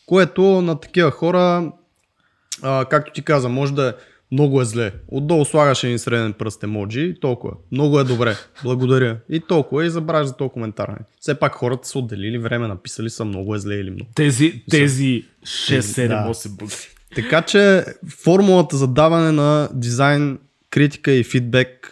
Което 0.05 0.41
на 0.41 0.79
такива 0.79 1.11
хора, 1.11 1.71
а, 2.61 2.85
както 2.85 3.13
ти 3.13 3.21
каза, 3.21 3.49
може 3.49 3.73
да 3.73 3.87
е 3.89 3.93
много 4.31 4.61
е 4.61 4.65
зле. 4.65 4.91
Отдолу 5.07 5.45
слагаш 5.45 5.83
един 5.83 5.99
среден 5.99 6.33
пръст 6.33 6.63
емоджи 6.63 7.01
и 7.01 7.19
толкова. 7.19 7.53
Много 7.71 7.99
е 7.99 8.03
добре. 8.03 8.35
Благодаря. 8.63 9.17
И 9.29 9.39
толкова. 9.39 9.85
И 9.85 9.89
забравяш 9.89 10.27
за 10.27 10.37
този 10.37 10.49
коментар. 10.49 10.95
Все 11.19 11.39
пак 11.39 11.55
хората 11.55 11.87
са 11.87 11.99
отделили 11.99 12.37
време, 12.37 12.67
написали 12.67 13.09
са 13.09 13.25
много 13.25 13.55
е 13.55 13.59
зле 13.59 13.75
или 13.75 13.91
много. 13.91 14.11
Тези, 14.15 14.63
тези 14.69 15.25
6, 15.43 15.79
7, 15.79 16.31
8 16.31 16.49
букви. 16.49 16.87
Така 17.15 17.41
че 17.41 17.85
формулата 18.23 18.77
за 18.77 18.87
даване 18.87 19.31
на 19.31 19.69
дизайн, 19.73 20.39
критика 20.69 21.11
и 21.11 21.23
фидбек 21.23 21.87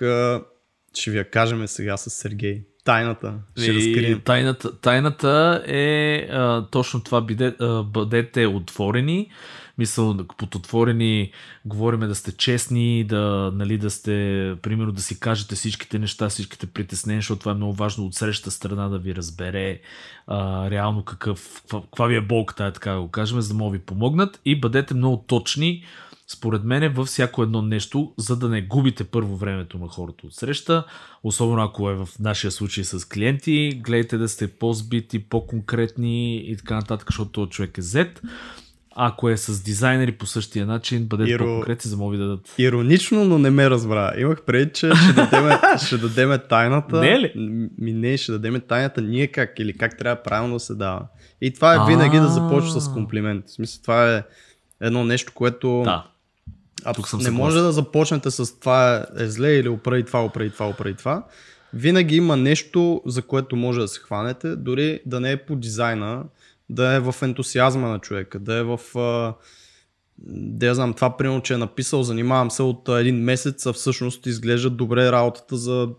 ще 0.94 1.12
ви 1.12 1.18
я 1.18 1.30
кажем 1.30 1.68
сега 1.68 1.98
с 1.98 2.10
Сергей. 2.10 2.62
Тайната. 2.84 3.34
Ще 3.58 3.74
разкрием. 3.74 4.22
Тайната, 4.26 4.80
тайната 4.80 5.64
е 5.68 6.28
а, 6.32 6.66
точно 6.72 7.04
това. 7.04 7.22
Биде, 7.22 7.56
а, 7.60 7.84
бъдете 7.84 8.46
отворени 8.46 9.32
Мисъл, 9.80 10.18
под 10.38 10.56
отворени 10.56 11.32
говориме 11.66 12.08
да 12.08 12.16
сте 12.16 12.32
честни, 12.32 13.04
да, 13.04 13.52
нали, 13.56 13.78
да 13.78 13.90
сте, 13.90 14.56
примерно, 14.62 14.92
да 14.92 15.02
си 15.02 15.20
кажете 15.20 15.56
всичките 15.56 16.00
неща, 16.00 16.30
всичките 16.30 16.68
притеснения, 16.68 17.22
защото 17.22 17.40
това 17.40 17.52
е 17.52 17.56
много 17.56 17.74
важно 17.74 18.06
от 18.06 18.16
среща 18.16 18.52
страна 18.52 18.90
да 18.90 18.98
ви 19.00 19.16
разбере 19.16 19.80
а, 20.28 20.70
реално 20.70 21.04
какъв, 21.04 21.64
каква, 21.70 22.08
ви 22.08 22.16
е 22.16 22.22
болката, 22.22 22.66
е 22.66 22.74
така 22.74 22.92
да 22.92 23.02
го 23.02 23.08
кажем, 23.12 23.42
за 23.42 23.48
да 23.48 23.54
му 23.54 23.70
ви 23.70 23.80
помогнат 23.80 24.42
и 24.46 24.60
бъдете 24.60 24.94
много 24.94 25.24
точни 25.28 25.84
според 26.28 26.64
мен 26.64 26.94
във 26.94 27.08
всяко 27.08 27.44
едно 27.44 27.62
нещо, 27.62 28.14
за 28.18 28.36
да 28.36 28.50
не 28.50 28.62
губите 28.62 29.04
първо 29.04 29.38
времето 29.38 29.78
на 29.78 29.88
хората 29.88 30.28
от 30.28 30.34
среща, 30.34 30.86
особено 31.24 31.64
ако 31.64 31.90
е 31.90 31.96
в 31.96 32.10
нашия 32.20 32.52
случай 32.52 32.84
с 32.84 33.08
клиенти, 33.08 33.82
гледайте 33.84 34.18
да 34.18 34.30
сте 34.30 34.48
по-збити, 34.48 35.20
по-конкретни 35.20 36.38
и 36.38 36.58
така 36.58 36.76
нататък, 36.76 37.08
защото 37.10 37.32
този 37.32 37.50
човек 37.50 37.78
е 37.78 37.82
Z. 37.82 38.20
Ако 39.02 39.30
е 39.30 39.38
с 39.38 39.64
дизайнери 39.64 40.12
по 40.12 40.26
същия 40.26 40.66
начин, 40.66 41.06
бъдете 41.06 41.32
Иро... 41.32 41.46
по-конкретни, 41.46 41.90
за 41.90 41.98
да 41.98 42.10
да 42.10 42.18
дадат. 42.18 42.54
Иронично, 42.58 43.26
но 43.26 43.40
не 43.40 43.50
ме 43.50 43.70
разбра. 43.70 44.14
Имах 44.18 44.42
преди, 44.42 44.72
че 44.74 44.92
ще 45.04 45.14
дадем, 45.14 45.60
ще 45.86 45.98
дадем 45.98 46.40
тайната. 46.50 47.00
Не 47.00 47.12
е 47.12 47.20
ли? 47.20 47.34
Ми 47.78 47.94
не, 47.94 48.18
ще 48.18 48.32
дадем 48.32 48.62
тайната 48.68 49.02
ние 49.02 49.28
как 49.28 49.60
или 49.60 49.78
как 49.78 49.98
трябва 49.98 50.24
правилно 50.24 50.54
да 50.54 50.60
се 50.60 50.76
дава. 50.76 51.02
И 51.42 51.54
това 51.54 51.76
е 51.76 51.88
винаги 51.88 52.18
да 52.18 52.28
започва 52.28 52.82
с 52.82 52.94
комплимент. 52.94 53.48
В 53.48 53.52
смисъл, 53.52 53.82
това 53.82 54.16
е 54.16 54.24
едно 54.82 55.04
нещо, 55.04 55.32
което... 55.36 55.82
Да. 55.86 56.06
А, 56.84 56.94
Тук 56.94 57.08
съм 57.08 57.20
не 57.20 57.32
може 57.32 57.60
да 57.60 57.72
започнете 57.72 58.32
с 58.32 58.60
това 58.60 59.06
е 59.20 59.26
зле 59.26 59.54
или 59.54 59.70
оправи 59.70 60.06
това, 60.06 60.26
оправи 60.26 60.50
това, 60.50 60.70
оправи 60.70 60.96
това. 60.96 61.24
Винаги 61.74 62.16
има 62.16 62.38
нещо, 62.38 63.02
за 63.06 63.22
което 63.22 63.56
може 63.56 63.80
да 63.80 63.88
се 63.88 64.00
хванете, 64.00 64.56
дори 64.56 65.00
да 65.06 65.20
не 65.20 65.32
е 65.32 65.38
по 65.38 65.56
дизайна, 65.56 66.24
да 66.70 66.94
е 66.94 67.00
в 67.00 67.16
ентусиазма 67.22 67.88
на 67.88 68.00
човека, 68.00 68.40
да 68.40 68.56
е 68.56 68.64
в... 68.64 68.80
Да 70.28 70.66
я 70.66 70.76
знам, 70.76 70.94
това 70.94 71.18
примерно, 71.18 71.42
че 71.42 71.54
е 71.54 71.58
написал, 71.58 72.04
занимавам 72.04 72.52
се 72.52 72.64
от 72.64 72.90
един 72.90 73.16
месец, 73.16 73.66
а 73.66 73.74
всъщност 73.74 74.26
изглежда 74.26 74.70
добре 74.70 75.12
работата 75.12 75.58
за 75.58 75.90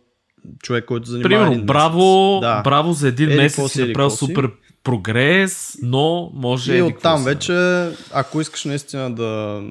човек, 0.63 0.85
който 0.85 1.09
занимава 1.09 1.29
Примерно, 1.29 1.53
един 1.53 1.67
браво, 1.67 2.39
да. 2.41 2.63
браво 2.63 2.93
за 2.93 3.09
един 3.09 3.31
Ели 3.31 3.37
месец 3.37 3.73
си 3.73 3.87
направил 3.87 4.11
супер 4.11 4.51
прогрес, 4.85 5.79
но 5.83 6.31
може... 6.35 6.77
И 6.77 6.83
оттам 6.83 7.25
вече, 7.25 7.89
ако 8.13 8.41
искаш 8.41 8.65
наистина 8.65 9.15
да, 9.15 9.63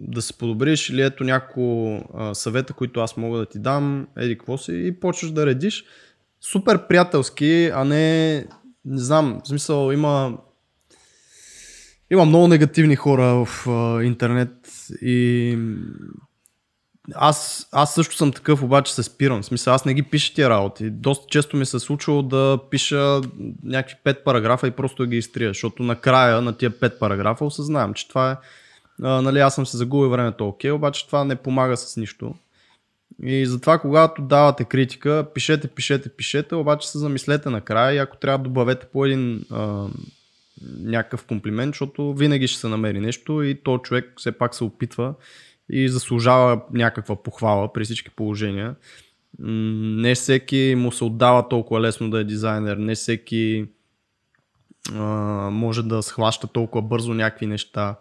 да 0.00 0.22
се 0.22 0.32
подобриш 0.32 0.90
или 0.90 1.02
ето 1.02 1.24
няколко 1.24 2.00
съвета, 2.34 2.72
които 2.72 3.00
аз 3.00 3.16
мога 3.16 3.38
да 3.38 3.46
ти 3.46 3.58
дам, 3.58 4.06
еди 4.18 4.38
какво 4.38 4.58
си 4.58 4.72
и 4.86 5.00
почваш 5.00 5.30
да 5.30 5.46
редиш 5.46 5.84
супер 6.40 6.86
приятелски, 6.86 7.70
а 7.74 7.84
не 7.84 8.46
не 8.84 9.00
знам, 9.00 9.40
в 9.44 9.48
смисъл 9.48 9.92
има 9.92 10.38
има 12.10 12.24
много 12.24 12.48
негативни 12.48 12.96
хора 12.96 13.44
в 13.44 13.68
а, 13.68 14.02
интернет 14.02 14.70
и 15.02 15.58
аз, 17.14 17.68
аз 17.72 17.94
също 17.94 18.16
съм 18.16 18.32
такъв, 18.32 18.62
обаче 18.62 18.94
се 18.94 19.02
спирам. 19.02 19.42
В 19.42 19.46
смисъл, 19.46 19.74
аз 19.74 19.84
не 19.84 19.94
ги 19.94 20.02
пиша 20.02 20.34
тия 20.34 20.50
работи. 20.50 20.90
Доста 20.90 21.26
често 21.28 21.56
ми 21.56 21.66
се 21.66 21.76
е 21.76 21.80
случвало 21.80 22.22
да 22.22 22.58
пиша 22.70 23.20
някакви 23.62 23.96
пет 24.04 24.24
параграфа 24.24 24.68
и 24.68 24.70
просто 24.70 25.06
ги 25.06 25.16
изтрия, 25.16 25.50
защото 25.50 25.82
накрая 25.82 26.42
на 26.42 26.56
тия 26.56 26.80
пет 26.80 26.98
параграфа 26.98 27.44
осъзнавам, 27.44 27.94
че 27.94 28.08
това 28.08 28.30
е, 28.30 28.36
а, 29.02 29.22
нали, 29.22 29.38
аз 29.38 29.54
съм 29.54 29.66
се 29.66 29.76
загубил 29.76 30.10
времето, 30.10 30.48
окей, 30.48 30.70
обаче 30.70 31.06
това 31.06 31.24
не 31.24 31.36
помага 31.36 31.76
с 31.76 31.96
нищо. 31.96 32.34
И 33.22 33.46
затова, 33.46 33.78
когато 33.78 34.22
давате 34.22 34.64
критика, 34.64 35.26
пишете, 35.34 35.68
пишете, 35.68 36.08
пишете, 36.08 36.54
обаче 36.54 36.90
се 36.90 36.98
замислете 36.98 37.50
накрая 37.50 37.94
и 37.94 37.98
ако 37.98 38.16
трябва 38.16 38.38
да 38.38 38.44
добавете 38.44 38.86
по 38.86 39.04
един 39.04 39.44
а, 39.50 39.88
някакъв 40.78 41.24
комплимент, 41.24 41.74
защото 41.74 42.14
винаги 42.14 42.48
ще 42.48 42.60
се 42.60 42.68
намери 42.68 43.00
нещо 43.00 43.42
и 43.42 43.54
то 43.54 43.78
човек 43.78 44.12
все 44.16 44.32
пак 44.32 44.54
се 44.54 44.64
опитва 44.64 45.14
и 45.70 45.88
заслужава 45.88 46.62
някаква 46.72 47.22
похвала 47.22 47.72
при 47.72 47.84
всички 47.84 48.10
положения. 48.10 48.74
Не 49.38 50.14
всеки 50.14 50.74
му 50.78 50.92
се 50.92 51.04
отдава 51.04 51.48
толкова 51.48 51.80
лесно 51.80 52.10
да 52.10 52.20
е 52.20 52.24
дизайнер, 52.24 52.76
не 52.76 52.94
всеки 52.94 53.66
а, 54.92 55.02
може 55.50 55.82
да 55.82 56.02
схваща 56.02 56.46
толкова 56.46 56.82
бързо 56.82 57.14
някакви 57.14 57.46
неща. 57.46 57.96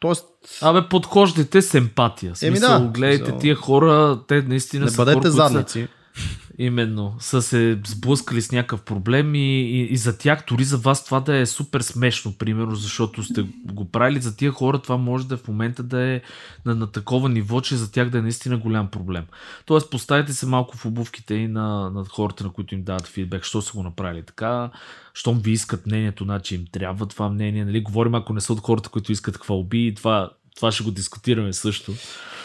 Тоест... 0.00 0.26
Абе, 0.62 0.88
подхождайте 0.88 1.62
с 1.62 1.74
емпатия. 1.74 2.36
Смисъл, 2.36 2.76
Еми 2.76 2.84
да. 2.84 2.90
Гледайте 2.94 3.38
тия 3.38 3.54
хора, 3.54 4.20
те 4.28 4.42
наистина 4.42 4.84
не 4.84 4.90
са 4.90 4.96
бъдете 4.96 5.18
хора, 5.18 5.30
задници. 5.30 5.88
Са 6.14 6.49
Именно. 6.62 7.14
Са 7.18 7.42
се 7.42 7.78
сблъскали 7.86 8.42
с 8.42 8.52
някакъв 8.52 8.82
проблем 8.82 9.34
и, 9.34 9.60
и, 9.60 9.92
и 9.92 9.96
за 9.96 10.18
тях, 10.18 10.44
дори 10.48 10.64
за 10.64 10.76
вас 10.76 11.04
това 11.04 11.20
да 11.20 11.36
е 11.36 11.46
супер 11.46 11.80
смешно, 11.80 12.38
примерно, 12.38 12.74
защото 12.74 13.22
сте 13.22 13.46
го 13.64 13.90
правили 13.90 14.20
за 14.20 14.36
тия 14.36 14.52
хора, 14.52 14.78
това 14.78 14.96
може 14.96 15.28
да 15.28 15.34
е 15.34 15.38
в 15.38 15.48
момента 15.48 15.82
да 15.82 16.02
е 16.02 16.20
на, 16.64 16.74
на 16.74 16.86
такова 16.86 17.28
ниво, 17.28 17.60
че 17.60 17.76
за 17.76 17.92
тях 17.92 18.10
да 18.10 18.18
е 18.18 18.22
наистина 18.22 18.58
голям 18.58 18.88
проблем. 18.88 19.24
Тоест, 19.66 19.90
поставите 19.90 20.32
се 20.32 20.46
малко 20.46 20.76
в 20.76 20.86
обувките 20.86 21.34
и 21.34 21.48
на, 21.48 21.90
на 21.90 22.04
хората, 22.04 22.44
на 22.44 22.52
които 22.52 22.74
им 22.74 22.82
дават 22.82 23.06
фидбек, 23.06 23.44
що 23.44 23.62
са 23.62 23.72
го 23.72 23.82
направили 23.82 24.22
така, 24.22 24.70
щом 25.14 25.38
ви 25.38 25.50
искат 25.50 25.86
мнението, 25.86 26.24
значи 26.24 26.54
им 26.54 26.64
трябва 26.72 27.06
това 27.06 27.28
мнение. 27.28 27.64
Нали? 27.64 27.82
Говорим, 27.82 28.14
ако 28.14 28.32
не 28.32 28.40
са 28.40 28.52
от 28.52 28.60
хората, 28.60 28.88
които 28.88 29.12
искат 29.12 29.36
хвалби, 29.36 29.94
това 29.96 30.30
това 30.60 30.72
ще 30.72 30.84
го 30.84 30.90
дискутираме 30.90 31.52
също. 31.52 31.92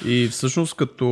И 0.05 0.27
всъщност 0.27 0.75
като 0.75 1.05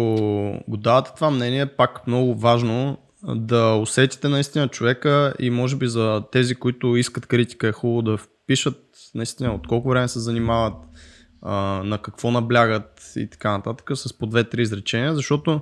го 0.67 0.77
давате 0.77 1.11
това 1.15 1.29
мнение, 1.31 1.65
пак 1.65 2.07
много 2.07 2.35
важно 2.35 2.97
да 3.23 3.75
усетите 3.75 4.29
наистина 4.29 4.67
човека 4.67 5.33
и 5.39 5.49
може 5.49 5.75
би 5.75 5.87
за 5.87 6.23
тези, 6.31 6.55
които 6.55 6.95
искат 6.95 7.25
критика 7.25 7.67
е 7.67 7.71
хубаво 7.71 8.01
да 8.01 8.17
впишат 8.17 8.79
наистина 9.15 9.53
от 9.53 9.67
колко 9.67 9.89
време 9.89 10.07
се 10.07 10.19
занимават, 10.19 10.73
на 11.83 11.99
какво 12.01 12.31
наблягат 12.31 13.11
и 13.15 13.29
така 13.29 13.51
нататък 13.51 13.91
с 13.93 14.17
по 14.17 14.25
две-три 14.25 14.61
изречения, 14.61 15.15
защото 15.15 15.61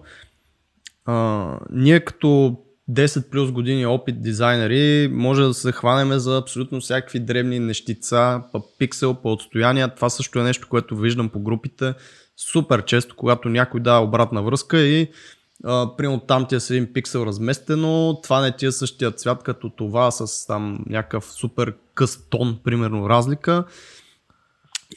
а, 1.05 1.57
ние 1.71 1.99
като 1.99 2.57
10 2.91 3.29
плюс 3.29 3.51
години 3.51 3.85
опит 3.85 4.21
дизайнери, 4.21 5.09
може 5.13 5.43
да 5.43 5.53
се 5.53 5.71
хванеме 5.71 6.19
за 6.19 6.37
абсолютно 6.37 6.79
всякакви 6.79 7.19
древни 7.19 7.59
нещица, 7.59 8.41
па 8.51 8.61
пиксел, 8.79 9.13
по 9.13 9.31
отстояния. 9.31 9.95
Това 9.95 10.09
също 10.09 10.39
е 10.39 10.43
нещо, 10.43 10.67
което 10.69 10.95
виждам 10.95 11.29
по 11.29 11.39
групите 11.39 11.93
супер 12.51 12.85
често, 12.85 13.15
когато 13.15 13.49
някой 13.49 13.79
дава 13.79 14.05
обратна 14.05 14.43
връзка 14.43 14.81
и 14.81 15.07
а, 15.63 15.95
примерно 15.97 16.19
там 16.19 16.47
ти 16.47 16.55
е 16.55 16.59
с 16.59 16.69
един 16.69 16.93
пиксел 16.93 17.19
разместено, 17.19 18.19
това 18.23 18.41
не 18.41 18.55
ти 18.55 18.65
е 18.65 18.71
същия 18.71 19.11
цвят 19.11 19.43
като 19.43 19.69
това 19.69 20.11
с 20.11 20.47
там 20.47 20.79
някакъв 20.89 21.25
супер 21.25 21.73
къс 21.93 22.29
тон, 22.29 22.59
примерно 22.63 23.09
разлика. 23.09 23.63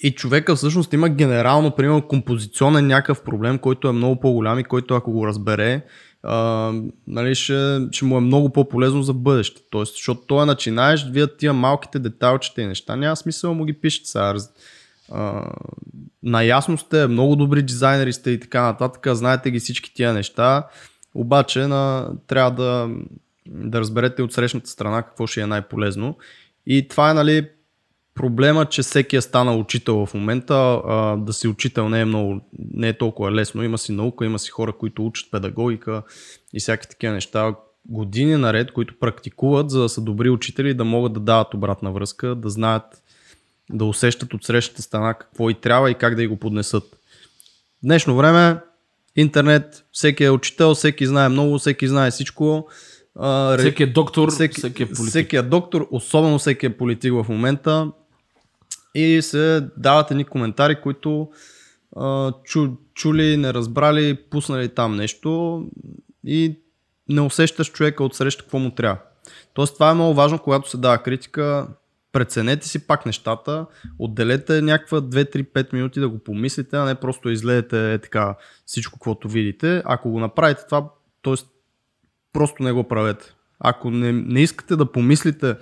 И 0.03 0.11
човека 0.11 0.57
всъщност 0.57 0.93
има 0.93 1.09
генерално, 1.09 1.71
примерно, 1.71 2.09
композиционен 2.09 2.87
някакъв 2.87 3.23
проблем, 3.23 3.59
който 3.59 3.89
е 3.89 3.93
много 3.93 4.21
по-голям 4.21 4.59
и 4.59 4.65
който 4.65 4.95
ако 4.95 5.13
го 5.13 5.27
разбере, 5.27 5.83
а, 6.23 6.73
нали, 7.07 7.35
ще, 7.35 7.79
ще 7.93 8.05
му 8.05 8.17
е 8.17 8.21
много 8.21 8.53
по-полезно 8.53 9.03
за 9.03 9.13
бъдеще. 9.13 9.61
Тоест, 9.71 9.93
защото 9.93 10.21
той 10.27 10.43
е 10.43 10.47
начинаеш, 10.47 11.07
вие 11.11 11.37
тия 11.37 11.53
малките 11.53 11.99
детайлчета 11.99 12.63
и 12.63 12.67
неща, 12.67 12.97
няма 12.97 13.17
смисъл 13.17 13.55
му 13.55 13.65
ги 13.65 13.73
пишете 13.73 14.09
сега. 14.09 14.35
А, 15.13 15.51
наясно 16.23 16.79
сте, 16.79 17.07
много 17.07 17.37
добри 17.37 17.63
дизайнери 17.63 18.13
сте 18.13 18.31
и 18.31 18.41
така 18.41 18.63
нататък, 18.63 19.07
знаете 19.17 19.51
ги 19.51 19.59
всички 19.59 19.95
тия 19.95 20.13
неща, 20.13 20.67
обаче 21.15 21.67
на, 21.67 22.11
трябва 22.27 22.51
да, 22.51 22.89
да 23.47 23.81
разберете 23.81 24.23
от 24.23 24.33
срещната 24.33 24.71
страна 24.71 25.03
какво 25.03 25.27
ще 25.27 25.41
е 25.41 25.47
най-полезно. 25.47 26.17
И 26.67 26.89
това 26.89 27.11
е 27.11 27.15
нали, 27.15 27.49
проблема, 28.15 28.67
че 28.67 28.83
всеки 28.83 29.17
е 29.17 29.21
станал 29.21 29.61
учител 29.61 30.07
в 30.07 30.15
момента. 30.15 30.55
А, 30.55 31.17
да 31.17 31.33
си 31.33 31.49
учител 31.49 31.89
не 31.89 32.01
е, 32.01 32.05
много, 32.05 32.41
не 32.75 32.89
е 32.89 32.99
толкова 32.99 33.33
лесно. 33.33 33.63
Има 33.63 33.79
си 33.79 33.93
наука, 33.93 34.25
има 34.25 34.39
си 34.39 34.51
хора, 34.51 34.73
които 34.73 35.07
учат 35.07 35.31
педагогика 35.31 36.03
и 36.53 36.61
всяки 36.61 36.89
такива 36.89 37.13
неща. 37.13 37.55
Години 37.89 38.37
наред, 38.37 38.73
които 38.73 38.99
практикуват, 38.99 39.71
за 39.71 39.83
да 39.83 39.89
са 39.89 40.01
добри 40.01 40.31
учители, 40.31 40.75
да 40.75 40.85
могат 40.85 41.13
да 41.13 41.21
дават 41.21 41.55
обратна 41.55 41.93
връзка, 41.93 42.35
да 42.35 42.51
знаят, 42.51 43.03
да 43.71 43.85
усещат 43.85 44.35
от 44.35 44.45
срещата 44.45 44.83
страна 44.83 45.15
какво 45.15 45.51
и 45.51 45.55
трябва 45.55 45.91
и 45.91 45.95
как 45.95 46.15
да 46.15 46.23
и 46.23 46.27
го 46.27 46.37
поднесат. 46.37 46.85
В 46.85 46.97
днешно 47.83 48.17
време 48.17 48.57
интернет, 49.17 49.85
всеки 49.93 50.25
е 50.25 50.31
учител, 50.31 50.75
всеки 50.75 51.07
знае 51.07 51.29
много, 51.29 51.59
всеки 51.59 51.89
знае 51.89 52.11
всичко. 52.11 52.69
всеки 53.59 53.83
е 53.83 53.87
доктор, 53.87 54.31
всеки, 54.31 54.59
всеки 54.59 54.83
е 54.83 54.87
политик. 54.87 55.09
Всеки 55.09 55.37
е 55.37 55.43
доктор, 55.43 55.89
особено 55.91 56.39
всеки 56.39 56.67
е 56.67 56.77
политик 56.77 57.13
в 57.13 57.27
момента 57.29 57.93
и 58.95 59.23
се 59.23 59.69
дават 59.77 60.11
едни 60.11 60.25
коментари, 60.25 60.81
които 60.81 61.29
а, 61.97 62.33
чу, 62.45 62.69
чули, 62.95 63.37
не 63.37 63.55
разбрали, 63.55 64.15
пуснали 64.15 64.69
там 64.69 64.97
нещо 64.97 65.63
и 66.25 66.59
не 67.09 67.21
усещаш 67.21 67.73
човека 67.73 68.05
от 68.05 68.15
среща 68.15 68.43
какво 68.43 68.59
му 68.59 68.71
трябва. 68.71 68.99
Тоест 69.55 69.75
това 69.75 69.91
е 69.91 69.95
много 69.95 70.15
важно, 70.15 70.39
когато 70.39 70.71
се 70.71 70.77
дава 70.77 70.99
критика, 70.99 71.69
преценете 72.13 72.69
си 72.69 72.87
пак 72.87 73.07
нещата, 73.07 73.67
отделете 73.99 74.63
някаква 74.63 75.01
2-3-5 75.01 75.73
минути 75.73 76.01
да 76.01 76.09
го 76.09 76.19
помислите, 76.19 76.77
а 76.77 76.85
не 76.85 76.95
просто 76.95 77.31
изледете 77.31 77.95
е 77.95 77.99
така 77.99 78.35
всичко, 78.67 78.99
каквото 78.99 79.29
видите. 79.29 79.83
Ако 79.85 80.11
го 80.11 80.21
направите 80.21 80.63
това, 80.67 80.89
т.е. 81.23 81.35
просто 82.33 82.63
не 82.63 82.73
го 82.73 82.85
правете. 82.85 83.35
Ако 83.61 83.91
не, 83.91 84.13
не 84.13 84.41
искате 84.41 84.77
да 84.77 84.93
помислите 84.93 85.57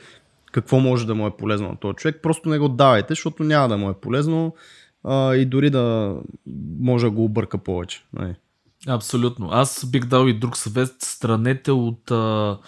какво 0.52 0.80
може 0.80 1.06
да 1.06 1.14
му 1.14 1.26
е 1.26 1.36
полезно 1.36 1.68
на 1.68 1.76
този 1.76 1.94
човек. 1.94 2.20
Просто 2.22 2.48
не 2.48 2.58
го 2.58 2.68
давайте, 2.68 3.06
защото 3.08 3.44
няма 3.44 3.68
да 3.68 3.76
му 3.76 3.90
е 3.90 4.00
полезно 4.00 4.54
а, 5.04 5.34
и 5.34 5.44
дори 5.44 5.70
да 5.70 6.16
може 6.80 7.06
да 7.06 7.10
го 7.10 7.24
обърка 7.24 7.58
повече. 7.58 8.04
Нали? 8.12 8.34
Абсолютно. 8.88 9.48
Аз 9.50 9.86
бих 9.90 10.04
дал 10.04 10.26
и 10.26 10.38
друг 10.38 10.56
съвет. 10.56 10.92
Странете 10.98 11.72
от 11.72 12.10
а, 12.10 12.58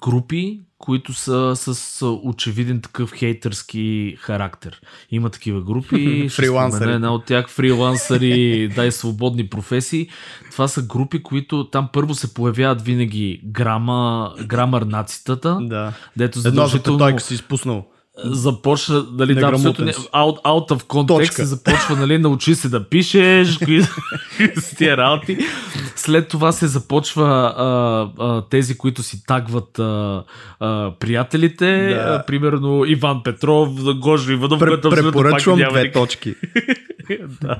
групи, 0.00 0.60
които 0.78 1.12
са 1.12 1.52
с 1.56 2.06
очевиден 2.06 2.80
такъв 2.80 3.12
хейтърски 3.12 4.16
характер. 4.18 4.80
Има 5.10 5.30
такива 5.30 5.60
групи. 5.60 6.28
фрилансъри. 6.30 6.92
Една 6.92 7.14
от 7.14 7.24
тях 7.24 7.48
фрилансъри, 7.48 8.68
дай 8.76 8.92
свободни 8.92 9.46
професии. 9.46 10.08
Това 10.50 10.68
са 10.68 10.82
групи, 10.82 11.22
които 11.22 11.70
там 11.70 11.88
първо 11.92 12.14
се 12.14 12.34
появяват 12.34 12.82
винаги 12.82 13.40
грама, 13.44 14.34
грамър 14.44 14.82
нацитата. 14.82 15.58
Да. 15.60 15.92
Дето 16.16 16.38
задължително... 16.38 17.06
Едно 17.06 17.18
си 17.18 17.34
изпуснал 17.34 17.86
започна, 18.24 19.06
нали, 19.12 19.34
да, 19.34 19.46
абсолютно 19.46 19.86
out, 19.86 20.42
out 20.42 20.70
of 20.70 20.82
context 20.82 21.30
се 21.32 21.44
започва, 21.44 21.96
нали, 21.96 22.18
научи 22.18 22.54
се 22.54 22.68
да 22.68 22.88
пишеш, 22.88 23.48
с 24.56 24.76
тия 24.76 24.96
работи. 24.96 25.38
След 25.96 26.28
това 26.28 26.52
се 26.52 26.66
започва 26.66 27.54
а, 27.56 28.24
а, 28.24 28.42
тези, 28.50 28.78
които 28.78 29.02
си 29.02 29.26
тагват 29.26 29.78
а, 29.78 30.22
а, 30.60 30.92
приятелите, 31.00 31.88
да. 31.88 31.94
а, 31.94 32.26
примерно 32.26 32.84
Иван 32.86 33.22
Петров, 33.22 33.68
Гожо 33.98 34.32
Иванов, 34.32 34.58
Пре, 34.58 34.68
което 34.68 34.90
Препоръчвам 34.90 35.58
пак 35.58 35.70
две 35.70 35.92
точки. 35.92 36.34
да. 37.42 37.56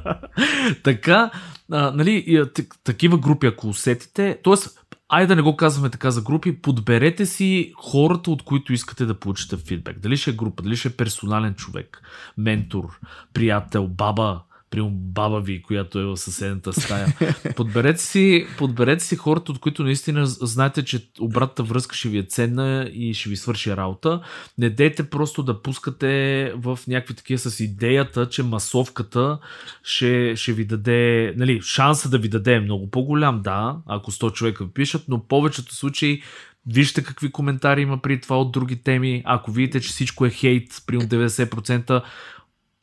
Така, 0.83 1.31
а, 1.73 1.93
нали, 1.95 2.45
такива 2.85 3.19
групи, 3.19 3.47
ако 3.47 3.69
усетите, 3.69 4.39
т.е 4.45 4.80
айде 5.11 5.27
да 5.27 5.37
не 5.37 5.43
го 5.43 5.57
казваме 5.57 5.91
така 5.91 6.11
за 6.11 6.23
групи, 6.23 6.63
подберете 6.63 7.27
си 7.27 7.73
хората, 7.77 8.31
от 8.31 8.43
които 8.43 8.73
искате 8.73 9.07
да 9.07 9.21
получите 9.21 9.57
фидбек. 9.57 9.99
Дали 9.99 10.17
ще 10.17 10.31
е 10.31 10.35
група, 10.35 10.63
дали 10.63 10.77
ще 10.77 10.89
е 10.89 10.97
персонален 10.97 11.55
човек, 11.55 12.03
ментор, 12.39 13.01
приятел, 13.35 13.87
баба, 13.87 14.41
при 14.71 14.89
баба 14.93 15.41
ви, 15.41 15.63
която 15.63 15.99
е 15.99 16.05
в 16.05 16.17
съседната 16.17 16.73
стая. 16.73 17.07
Подберете 17.57 18.03
си, 18.03 18.47
подберете 18.59 19.05
си 19.05 19.17
хората, 19.17 19.53
от 19.53 19.59
които 19.59 19.83
наистина 19.83 20.27
знаете, 20.27 20.85
че 20.85 21.09
обратната 21.21 21.63
връзка 21.63 21.97
ще 21.97 22.09
ви 22.09 22.19
е 22.19 22.23
ценна 22.23 22.91
и 22.93 23.15
ще 23.15 23.29
ви 23.29 23.37
свърши 23.37 23.77
работа. 23.77 24.21
Не 24.59 24.71
дейте 24.71 25.11
просто 25.11 25.43
да 25.43 25.63
пускате 25.63 26.53
в 26.57 26.79
някакви 26.89 27.15
такива 27.15 27.39
с 27.39 27.61
идеята, 27.61 28.29
че 28.29 28.43
масовката 28.43 29.39
ще, 29.83 30.37
ще 30.37 30.53
ви 30.53 30.65
даде, 30.65 31.35
нали, 31.37 31.61
шанса 31.63 32.09
да 32.09 32.19
ви 32.19 32.29
даде 32.29 32.55
е 32.55 32.61
много 32.61 32.91
по-голям, 32.91 33.43
да, 33.43 33.77
ако 33.87 34.11
100 34.11 34.33
човека 34.33 34.65
ви 34.65 34.71
пишат, 34.71 35.03
но 35.09 35.27
повечето 35.27 35.75
случаи 35.75 36.23
вижте 36.67 37.03
какви 37.03 37.33
коментари 37.33 37.83
има 37.83 37.99
при 38.03 38.21
това 38.21 38.41
от 38.41 38.53
други 38.53 38.83
теми. 38.83 39.23
Ако 39.25 39.51
видите, 39.51 39.81
че 39.81 39.89
всичко 39.89 40.27
е 40.27 40.31
хейт, 40.31 40.83
при 40.87 40.99
90%, 40.99 42.03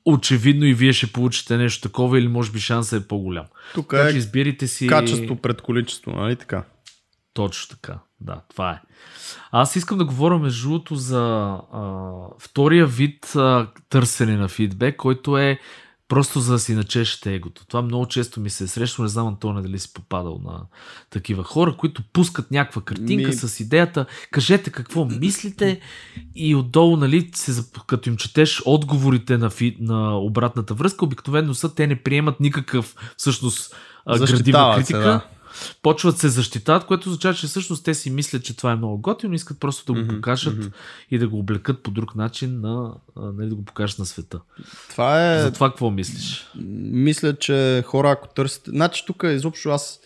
очевидно 0.08 0.66
и 0.66 0.74
вие 0.74 0.94
ще 0.94 1.12
получите 1.12 1.58
нещо 1.58 1.82
такова 1.82 2.20
или 2.20 2.28
може 2.28 2.52
би 2.52 2.60
шансът 2.60 3.04
е 3.04 3.08
по-голям. 3.08 3.46
Тук 3.74 3.90
Така 3.90 4.04
е 4.04 4.12
че 4.12 4.18
избирайте 4.18 4.68
си... 4.68 4.88
качество 4.88 5.36
пред 5.36 5.62
количество, 5.62 6.12
нали 6.12 6.36
така? 6.36 6.64
Точно 7.34 7.76
така. 7.76 8.00
Да, 8.22 8.42
това 8.50 8.72
е. 8.72 8.82
Аз 9.52 9.76
искам 9.76 9.98
да 9.98 10.06
говоря 10.06 10.38
между 10.38 10.70
другото 10.70 10.96
за 10.96 11.22
а, 11.74 12.12
втория 12.40 12.86
вид 12.86 13.36
а, 13.36 13.68
търсене 13.90 14.38
на 14.38 14.48
фидбек, 14.48 14.96
който 14.96 15.38
е 15.38 15.60
просто 16.08 16.40
за 16.40 16.54
да 16.54 16.60
си 16.60 16.74
начешете 16.74 17.34
егото. 17.34 17.66
Това 17.66 17.82
много 17.82 18.06
често 18.06 18.40
ми 18.40 18.50
се 18.50 18.64
е 18.64 18.68
срещало, 18.68 19.04
не 19.04 19.10
знам 19.10 19.28
Антоне 19.28 19.62
дали 19.62 19.80
си 19.80 19.94
попадал 19.94 20.42
на 20.44 20.62
такива 21.10 21.44
хора, 21.44 21.76
които 21.78 22.04
пускат 22.14 22.52
някаква 22.52 22.82
картинка 22.82 23.28
Ми- 23.28 23.34
с 23.34 23.60
идеята, 23.60 24.06
кажете 24.32 24.70
какво 24.70 25.06
мислите 25.06 25.80
и 26.36 26.56
отдолу, 26.56 26.98
нали, 26.98 27.30
се, 27.36 27.64
като 27.88 28.10
им 28.10 28.18
четеш 28.18 28.62
отговорите 28.66 29.38
на, 29.38 29.50
фи, 29.50 29.78
на 29.80 30.18
обратната 30.18 30.74
връзка, 30.74 31.06
обикновено 31.06 31.54
са, 31.54 31.76
те 31.76 31.88
не 31.88 32.04
приемат 32.04 32.40
никакъв 32.40 32.96
всъщност 33.18 33.76
а, 34.06 34.18
градивна 34.18 34.38
Защитават 34.38 34.76
се, 34.76 34.94
критика. 34.94 35.00
да. 35.00 35.37
Почват 35.82 36.18
се 36.18 36.30
защитават, 36.30 36.86
което 36.86 37.10
означава, 37.10 37.34
че 37.34 37.48
всъщност 37.48 37.86
те 37.86 37.94
си 37.94 38.10
мислят, 38.10 38.44
че 38.44 38.58
това 38.58 38.72
е 38.72 38.76
много 38.76 38.98
готино, 38.98 39.34
искат 39.34 39.60
просто 39.60 39.94
да 39.94 40.02
го 40.02 40.08
покажат 40.08 40.58
мгм. 40.58 40.68
и 41.12 41.18
да 41.18 41.28
го 41.28 41.40
облекат 41.40 41.84
по 41.84 41.92
друг 41.92 42.16
начин, 42.16 42.62
на, 42.62 42.94
нали, 43.16 43.50
да 43.50 43.56
го 43.56 43.66
покажат 43.66 44.00
на 44.00 44.06
света. 44.06 44.40
Това 44.90 45.34
е... 45.36 45.42
За 45.42 45.52
това 45.52 45.70
какво 45.70 45.90
мислиш? 45.90 46.48
Мисля, 46.92 47.36
че 47.36 47.84
хора, 47.86 48.12
ако 48.12 48.28
търсите... 48.28 48.72
Значи 48.72 49.04
тук 49.08 49.24
изобщо 49.24 49.70
аз 49.70 50.00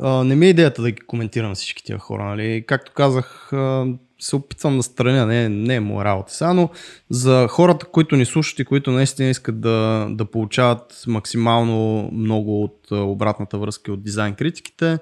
а, 0.00 0.24
не 0.24 0.36
ми 0.36 0.46
е 0.46 0.50
идеята 0.50 0.82
да 0.82 0.90
ги 0.90 1.00
коментирам 1.00 1.54
всички 1.54 1.84
тия 1.84 1.98
хора, 1.98 2.24
нали? 2.24 2.64
Както 2.66 2.92
казах, 2.92 3.52
а, 3.52 3.86
се 4.22 4.36
опитвам 4.36 4.76
да 4.76 4.82
страня, 4.82 5.26
не, 5.26 5.48
не 5.48 5.74
е 5.74 5.80
моя 5.80 6.04
работа. 6.04 6.32
Сега, 6.32 6.52
но 6.52 6.70
за 7.10 7.48
хората, 7.50 7.86
които 7.86 8.16
ни 8.16 8.24
слушат 8.24 8.58
и 8.58 8.64
които 8.64 8.90
наистина 8.90 9.28
искат 9.28 9.60
да, 9.60 10.08
да 10.10 10.24
получават 10.24 11.04
максимално 11.06 12.10
много 12.12 12.64
от 12.64 12.90
обратната 12.90 13.58
връзка 13.58 13.92
от 13.92 14.02
дизайн 14.02 14.34
критиките, 14.34 14.98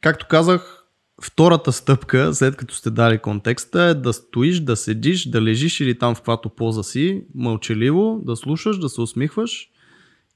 както 0.00 0.26
казах, 0.28 0.84
втората 1.22 1.72
стъпка, 1.72 2.34
след 2.34 2.56
като 2.56 2.74
сте 2.74 2.90
дали 2.90 3.18
контекста, 3.18 3.82
е 3.82 3.94
да 3.94 4.12
стоиш, 4.12 4.60
да 4.60 4.76
седиш, 4.76 5.28
да 5.28 5.42
лежиш 5.42 5.80
или 5.80 5.98
там 5.98 6.14
в 6.14 6.18
каквато 6.18 6.48
поза 6.48 6.84
си, 6.84 7.24
мълчаливо, 7.34 8.20
да 8.24 8.36
слушаш, 8.36 8.78
да 8.78 8.88
се 8.88 9.00
усмихваш 9.00 9.70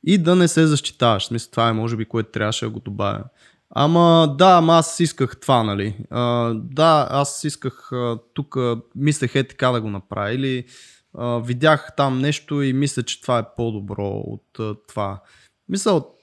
и 0.06 0.18
да 0.18 0.36
не 0.36 0.48
се 0.48 0.66
защитаваш. 0.66 1.26
Смисъл, 1.26 1.50
това 1.50 1.68
е 1.68 1.72
може 1.72 1.96
би 1.96 2.04
което 2.04 2.30
трябваше 2.30 2.64
да 2.64 2.70
го 2.70 2.80
добавя. 2.80 3.24
Ама 3.74 4.34
да, 4.38 4.56
ама 4.56 4.74
аз 4.74 5.00
исках 5.00 5.40
това, 5.40 5.62
нали? 5.62 5.96
А, 6.10 6.54
да, 6.54 7.08
аз 7.10 7.44
исках 7.44 7.90
тук, 8.34 8.56
мислех 8.96 9.34
е 9.34 9.48
така 9.48 9.70
да 9.70 9.80
го 9.80 9.90
направя. 9.90 10.32
Или 10.32 10.64
а, 11.18 11.38
видях 11.38 11.92
там 11.96 12.18
нещо 12.18 12.62
и 12.62 12.72
мисля, 12.72 13.02
че 13.02 13.20
това 13.22 13.38
е 13.38 13.54
по-добро 13.56 14.08
от 14.08 14.58
а, 14.58 14.74
това. 14.88 15.22
Мисъл, 15.68 16.14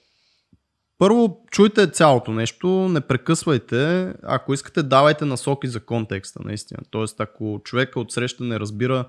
първо 0.98 1.44
чуйте 1.50 1.90
цялото 1.90 2.32
нещо, 2.32 2.68
не 2.68 3.00
прекъсвайте. 3.00 4.12
Ако 4.22 4.54
искате, 4.54 4.82
давайте 4.82 5.24
насоки 5.24 5.68
за 5.68 5.80
контекста, 5.80 6.40
наистина. 6.44 6.80
Тоест, 6.90 7.20
ако 7.20 7.60
човека 7.64 8.00
от 8.00 8.12
среща 8.12 8.44
не 8.44 8.60
разбира 8.60 9.04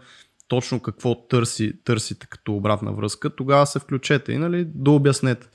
точно 0.48 0.80
какво 0.80 1.28
търси, 1.28 1.74
търсите 1.84 2.28
като 2.28 2.56
обратна 2.56 2.94
връзка, 2.94 3.30
тогава 3.30 3.66
се 3.66 3.80
включете 3.80 4.32
и 4.32 4.38
нали, 4.38 4.66
да 4.76 4.92
обяснете. 4.92 5.48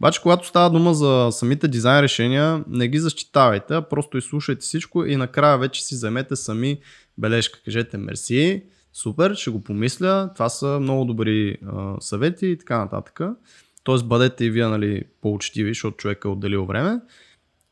Обаче, 0.00 0.22
когато 0.22 0.46
става 0.46 0.70
дума 0.70 0.94
за 0.94 1.28
самите 1.32 1.68
дизайн 1.68 2.00
решения, 2.00 2.64
не 2.68 2.88
ги 2.88 2.98
защитавайте, 2.98 3.74
а 3.74 3.82
просто 3.82 4.18
изслушайте 4.18 4.60
всичко 4.60 5.04
и 5.04 5.16
накрая 5.16 5.58
вече 5.58 5.84
си 5.84 5.94
вземете 5.94 6.36
сами 6.36 6.78
бележка. 7.18 7.60
Кажете 7.64 7.98
мерси, 7.98 8.62
супер, 8.92 9.34
ще 9.34 9.50
го 9.50 9.64
помисля, 9.64 10.30
това 10.34 10.48
са 10.48 10.78
много 10.80 11.04
добри 11.04 11.56
а, 11.66 11.94
съвети 12.00 12.46
и 12.46 12.58
така 12.58 12.78
нататък. 12.78 13.20
Тоест 13.84 14.08
бъдете 14.08 14.44
и 14.44 14.50
вие 14.50 14.66
нали, 14.66 15.04
по-учтиви, 15.22 15.70
защото 15.70 15.96
човек 15.96 16.22
е 16.24 16.28
отделил 16.28 16.64
време. 16.64 17.00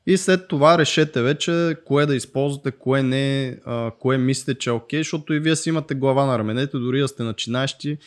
И 0.07 0.16
след 0.16 0.49
това 0.49 0.79
решете 0.79 1.22
вече 1.22 1.76
кое 1.85 2.07
да 2.07 2.16
използвате, 2.16 2.70
кое 2.70 3.03
не, 3.03 3.59
а, 3.64 3.91
кое 3.99 4.18
мислите, 4.18 4.55
че 4.55 4.70
е 4.70 4.72
окей, 4.72 5.01
защото 5.01 5.33
и 5.35 5.41
вие 5.41 5.57
си 5.57 5.68
имате 5.68 5.95
глава 5.95 6.26
на 6.26 6.39
раменете, 6.39 6.79
дори 6.79 7.01
да 7.01 7.09
сте 7.09 7.22
начинаещи, 7.22 7.99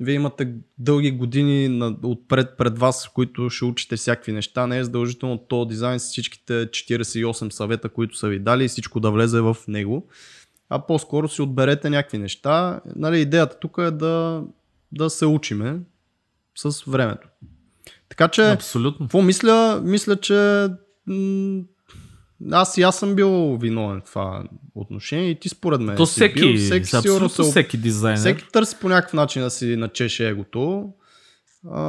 вие 0.00 0.14
имате 0.14 0.54
дълги 0.78 1.10
години 1.10 1.68
на, 1.68 1.96
отпред 2.02 2.56
пред 2.58 2.78
вас, 2.78 3.06
в 3.06 3.12
които 3.12 3.50
ще 3.50 3.64
учите 3.64 3.96
всякакви 3.96 4.32
неща. 4.32 4.66
Не 4.66 4.78
е 4.78 4.84
задължително 4.84 5.38
този 5.38 5.68
дизайн 5.68 6.00
с 6.00 6.04
всичките 6.04 6.52
48 6.52 7.50
съвета, 7.50 7.88
които 7.88 8.16
са 8.16 8.28
ви 8.28 8.38
дали 8.38 8.64
и 8.64 8.68
всичко 8.68 9.00
да 9.00 9.10
влезе 9.10 9.40
в 9.40 9.56
него. 9.68 10.08
А 10.68 10.86
по-скоро 10.86 11.28
си 11.28 11.42
отберете 11.42 11.90
някакви 11.90 12.18
неща. 12.18 12.80
Нали, 12.96 13.20
идеята 13.20 13.58
тук 13.60 13.78
е 13.78 13.90
да, 13.90 14.42
да 14.92 15.10
се 15.10 15.26
учиме 15.26 15.80
с 16.58 16.84
времето. 16.84 17.28
Така 18.08 18.28
че, 18.28 18.50
Абсолютно. 18.50 19.06
какво 19.06 19.22
мисля? 19.22 19.80
Мисля, 19.84 20.16
че 20.16 20.68
м- 21.06 21.62
аз 22.52 22.76
и 22.76 22.82
аз 22.82 22.98
съм 22.98 23.14
бил 23.14 23.56
виновен 23.56 24.00
в 24.00 24.04
това 24.04 24.44
отношение 24.74 25.30
и 25.30 25.40
ти 25.40 25.48
според 25.48 25.80
мен. 25.80 25.96
То 25.96 26.06
си 26.06 26.12
всеки, 26.12 26.40
бил. 26.40 26.56
всеки 26.56 26.86
сигурно 26.86 27.28
се, 27.28 27.42
всеки 27.42 27.76
дизайнер. 27.76 28.18
всеки 28.18 28.44
търси 28.52 28.76
по 28.80 28.88
някакъв 28.88 29.12
начин 29.12 29.42
да 29.42 29.50
си 29.50 29.76
начеше 29.76 30.28
егото. 30.28 30.92
А, 31.70 31.82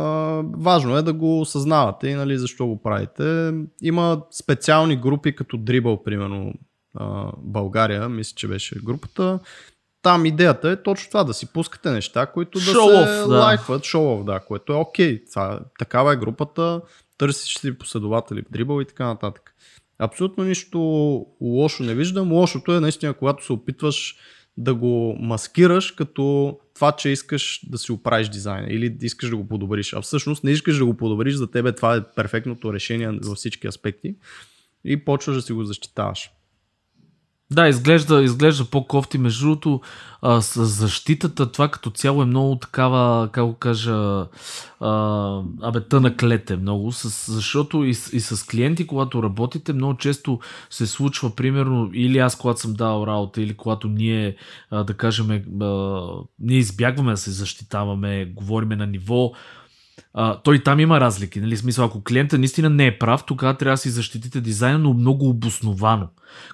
важно 0.57 0.97
е 0.97 1.01
да 1.01 1.13
го 1.13 1.41
осъзнавате 1.41 2.07
и 2.07 2.13
нали, 2.13 2.37
защо 2.37 2.67
го 2.67 2.81
правите. 2.81 3.53
Има 3.81 4.21
специални 4.31 4.95
групи 4.95 5.35
като 5.35 5.57
Dribble, 5.57 6.03
примерно 6.03 6.53
а, 6.95 7.31
България, 7.37 8.09
мисля, 8.09 8.33
че 8.35 8.47
беше 8.47 8.79
групата. 8.83 9.39
Там 10.01 10.25
идеята 10.25 10.69
е 10.69 10.83
точно 10.83 11.11
това, 11.11 11.23
да 11.23 11.33
си 11.33 11.53
пускате 11.53 11.91
неща, 11.91 12.25
които 12.25 12.59
да 12.59 12.65
Show 12.65 13.21
се 13.21 13.27
да. 13.27 13.37
лайкват, 13.37 13.83
шоу 13.83 14.23
да, 14.23 14.39
което 14.39 14.73
е 14.73 14.75
окей. 14.75 15.25
Това, 15.25 15.59
такава 15.79 16.13
е 16.13 16.17
групата, 16.17 16.81
търсиш 17.17 17.57
си 17.57 17.77
последователи 17.77 18.41
в 18.41 18.51
Dribble 18.51 18.81
и 18.81 18.85
така 18.85 19.05
нататък. 19.05 19.55
Абсолютно 19.99 20.43
нищо 20.43 20.79
лошо 21.41 21.83
не 21.83 21.95
виждам. 21.95 22.31
Лошото 22.31 22.73
е 22.73 22.79
наистина, 22.79 23.13
когато 23.13 23.45
се 23.45 23.53
опитваш 23.53 24.15
да 24.57 24.75
го 24.75 25.17
маскираш 25.19 25.91
като 25.91 26.57
това, 26.75 26.91
че 26.91 27.09
искаш 27.09 27.61
да 27.69 27.77
си 27.77 27.91
оправиш 27.91 28.29
дизайна 28.29 28.67
или 28.69 28.97
искаш 29.01 29.29
да 29.29 29.35
го 29.35 29.47
подобриш. 29.47 29.93
А 29.93 30.01
всъщност 30.01 30.43
не 30.43 30.51
искаш 30.51 30.77
да 30.77 30.85
го 30.85 30.97
подобриш, 30.97 31.35
за 31.35 31.51
тебе 31.51 31.71
това 31.71 31.95
е 31.95 32.03
перфектното 32.15 32.73
решение 32.73 33.11
във 33.11 33.37
всички 33.37 33.67
аспекти 33.67 34.15
и 34.85 35.05
почваш 35.05 35.35
да 35.35 35.41
си 35.41 35.53
го 35.53 35.63
защитаваш. 35.63 36.29
Да, 37.51 37.67
изглежда, 37.67 38.23
изглежда 38.23 38.65
по-кофти. 38.65 39.17
Между 39.17 39.45
другото, 39.45 39.81
с 40.39 40.65
защитата, 40.65 41.51
това 41.51 41.67
като 41.67 41.89
цяло 41.89 42.21
е 42.21 42.25
много 42.25 42.55
такава, 42.55 43.29
как 43.31 43.45
го 43.45 43.53
кажа, 43.53 44.25
а, 44.79 45.41
абе, 45.61 45.81
тъна 45.81 46.17
клете 46.17 46.55
много, 46.57 46.91
с, 46.91 47.31
защото 47.33 47.83
и, 47.83 47.93
с- 47.93 48.13
и 48.13 48.19
с 48.19 48.45
клиенти, 48.45 48.87
когато 48.87 49.23
работите, 49.23 49.73
много 49.73 49.97
често 49.97 50.39
се 50.69 50.87
случва, 50.87 51.35
примерно, 51.35 51.89
или 51.93 52.17
аз, 52.17 52.35
когато 52.37 52.59
съм 52.59 52.73
дал 52.73 53.03
работа, 53.07 53.41
или 53.41 53.53
когато 53.57 53.87
ние, 53.87 54.35
а, 54.71 54.83
да 54.83 54.93
кажем, 54.93 55.31
а, 55.61 56.01
ние 56.39 56.57
избягваме 56.57 57.11
да 57.11 57.17
се 57.17 57.31
защитаваме, 57.31 58.25
говориме 58.25 58.75
на 58.75 58.87
ниво, 58.87 59.31
а, 60.13 60.41
той 60.41 60.63
там 60.63 60.79
има 60.79 60.99
разлики. 60.99 61.41
Нали? 61.41 61.57
Смисъл, 61.57 61.85
ако 61.85 62.03
клиента 62.03 62.37
наистина 62.37 62.69
не 62.69 62.85
е 62.85 62.99
прав, 62.99 63.23
тогава 63.27 63.57
трябва 63.57 63.73
да 63.73 63.77
си 63.77 63.89
защитите 63.89 64.41
дизайна, 64.41 64.79
но 64.79 64.93
много 64.93 65.29
обосновано. 65.29 66.07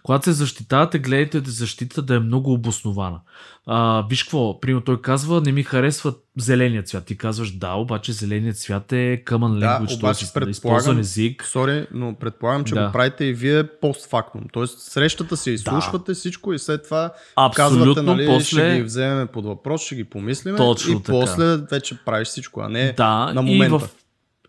Когато 0.03 0.23
се 0.23 0.31
защитавате, 0.31 0.99
гледайте 0.99 1.41
да 1.41 1.51
защита 1.51 2.01
да 2.01 2.15
е 2.15 2.19
много 2.19 2.53
обоснована. 2.53 3.19
А, 3.67 4.05
виж 4.09 4.23
какво, 4.23 4.59
примерно 4.59 4.81
той 4.81 5.01
казва, 5.01 5.41
не 5.41 5.51
ми 5.51 5.63
харесва 5.63 6.13
зеления 6.37 6.83
цвят. 6.83 7.05
Ти 7.05 7.17
казваш, 7.17 7.51
да, 7.51 7.73
обаче 7.73 8.13
зеленият 8.13 8.57
цвят 8.57 8.91
е 8.91 9.23
common 9.25 9.59
Да, 9.59 9.65
language, 9.65 9.95
обаче 9.95 10.33
т.е. 10.33 10.49
използван 10.49 10.99
език. 10.99 11.43
Сори, 11.43 11.87
но 11.91 12.15
предполагам, 12.15 12.63
че 12.63 12.73
Да. 12.73 12.85
го 12.85 12.91
правите 12.91 13.25
и 13.25 13.33
вие 13.33 13.63
постфактум. 13.63 14.41
Тоест 14.53 14.79
срещата 14.81 15.37
си 15.37 15.51
изслушвате 15.51 16.13
всичко 16.13 16.53
и 16.53 16.59
след 16.59 16.83
това 16.83 17.13
Абсолютно, 17.35 17.77
казвате, 17.85 18.01
нали, 18.03 18.25
после- 18.27 18.45
ще 18.45 18.75
ги 18.75 18.83
вземем 18.83 19.27
под 19.27 19.45
въпрос, 19.45 19.81
ще 19.81 19.95
ги 19.95 20.03
помислиме 20.03 20.57
Точно 20.57 20.91
и 20.91 20.95
така. 20.95 21.11
после 21.11 21.57
вече 21.57 21.97
правиш 22.05 22.27
всичко, 22.27 22.61
а 22.61 22.69
не 22.69 22.93
Да, 22.93 23.31
на 23.33 23.41
и 23.41 23.45
момента. 23.45 23.77
в, 23.79 23.89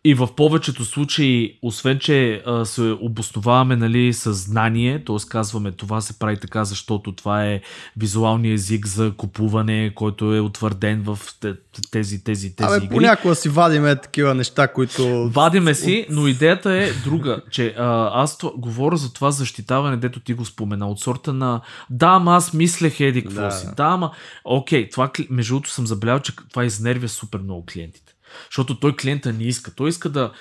и 0.07 0.14
в 0.14 0.28
повечето 0.36 0.84
случаи, 0.84 1.59
освен 1.62 1.98
че 1.98 2.42
а, 2.46 2.64
се 2.64 2.96
обосноваваме 3.00 3.76
нали, 3.76 4.12
с 4.12 4.32
знание, 4.32 5.04
т.е. 5.04 5.16
казваме 5.28 5.72
това 5.72 6.00
се 6.00 6.18
прави 6.18 6.36
така, 6.40 6.64
защото 6.64 7.12
това 7.12 7.46
е 7.46 7.61
визуалния 7.96 8.54
език 8.54 8.86
за 8.86 9.12
купуване, 9.16 9.92
който 9.94 10.34
е 10.34 10.40
утвърден 10.40 11.02
в 11.02 11.18
те- 11.40 11.54
тези, 11.90 12.24
тези, 12.24 12.57
тези 12.57 12.66
Абе, 12.68 12.84
игри. 12.84 12.94
понякога 12.94 13.34
си 13.34 13.48
вадиме 13.48 13.96
такива 13.96 14.34
неща, 14.34 14.68
които... 14.68 15.30
Вадиме 15.30 15.74
си, 15.74 16.07
но 16.11 16.26
идеята 16.26 16.72
е 16.72 16.92
друга, 16.92 17.40
че 17.50 17.74
а, 17.78 18.11
аз 18.22 18.38
това, 18.38 18.52
говоря 18.57 18.96
за 18.96 19.12
това 19.12 19.30
защитаване, 19.30 19.96
дето 19.96 20.20
ти 20.20 20.34
го 20.34 20.44
спомена, 20.44 20.88
от 20.88 21.00
сорта 21.00 21.32
на 21.32 21.61
да, 21.90 22.07
ама 22.07 22.36
аз 22.36 22.52
мислех 22.52 23.00
еди 23.00 23.22
какво 23.22 23.40
Да. 23.40 23.50
си. 23.50 23.66
Да, 23.76 23.84
ама... 23.84 24.11
Окей, 24.44 24.90
това, 24.90 25.11
между 25.30 25.54
другото 25.54 25.70
съм 25.70 25.86
забелял, 25.86 26.18
че 26.20 26.32
това 26.50 26.64
изнервя 26.64 27.09
супер 27.09 27.38
много 27.38 27.64
клиентите. 27.66 28.15
Защото 28.51 28.80
той 28.80 28.97
клиента 28.97 29.32
не 29.32 29.45
иска. 29.45 29.74
Той 29.74 29.89
иска 29.89 30.09
да 30.09 30.32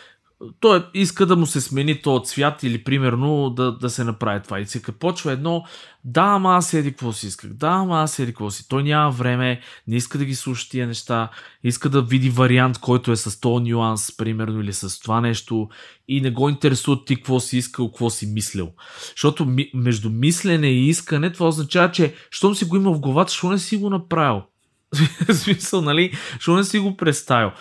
той 0.60 0.86
иска 0.94 1.26
да 1.26 1.36
му 1.36 1.46
се 1.46 1.62
смени 1.62 2.02
този 2.02 2.26
цвят 2.26 2.64
или 2.64 2.84
примерно 2.84 3.50
да, 3.50 3.72
да 3.72 3.90
се 3.90 4.04
направи 4.04 4.42
това. 4.44 4.60
И 4.60 4.66
сега 4.66 4.94
почва 5.00 5.32
едно, 5.32 5.64
да, 6.04 6.22
ама 6.22 6.56
аз 6.56 6.74
еди 6.74 6.92
какво 6.92 7.14
си 7.14 7.28
исках, 7.28 7.54
да, 7.54 7.68
ама 7.68 8.02
аз 8.02 8.20
еди 8.20 8.32
какво 8.32 8.52
си. 8.52 8.70
Той 8.70 8.84
няма 8.84 9.12
време, 9.12 9.62
не 9.88 9.96
иска 9.96 10.18
да 10.18 10.26
ги 10.26 10.36
слуша 10.36 10.70
тия 10.70 10.88
неща, 10.88 11.30
иска 11.64 11.90
да 11.90 12.02
види 12.02 12.30
вариант, 12.30 12.78
който 12.78 13.12
е 13.12 13.16
с 13.16 13.40
този 13.40 13.72
нюанс, 13.72 14.18
примерно, 14.18 14.62
или 14.62 14.74
с 14.74 15.00
това 15.00 15.22
нещо 15.22 15.70
и 16.08 16.22
не 16.22 16.32
го 16.32 16.50
интересува 16.50 17.06
ти 17.06 17.16
какво 17.16 17.40
си 17.40 17.58
искал, 17.58 17.88
какво 17.88 18.10
си 18.10 18.28
мислил. 18.28 18.72
Защото 19.16 19.56
между 19.74 20.10
мислене 20.10 20.68
и 20.68 20.90
искане, 20.90 21.32
това 21.32 21.48
означава, 21.48 21.92
че 21.92 22.14
щом 22.32 22.56
си 22.56 22.66
го 22.66 22.76
има 22.76 22.92
в 22.92 23.00
главата, 23.00 23.34
що 23.34 23.50
не 23.50 23.60
си 23.60 23.78
го 23.78 23.90
направил. 23.90 24.42
смисъл, 25.34 25.82
нали? 25.82 26.14
Що 26.40 26.56
не 26.56 26.64
си 26.64 26.80
го 26.80 26.98
представил? 26.98 27.52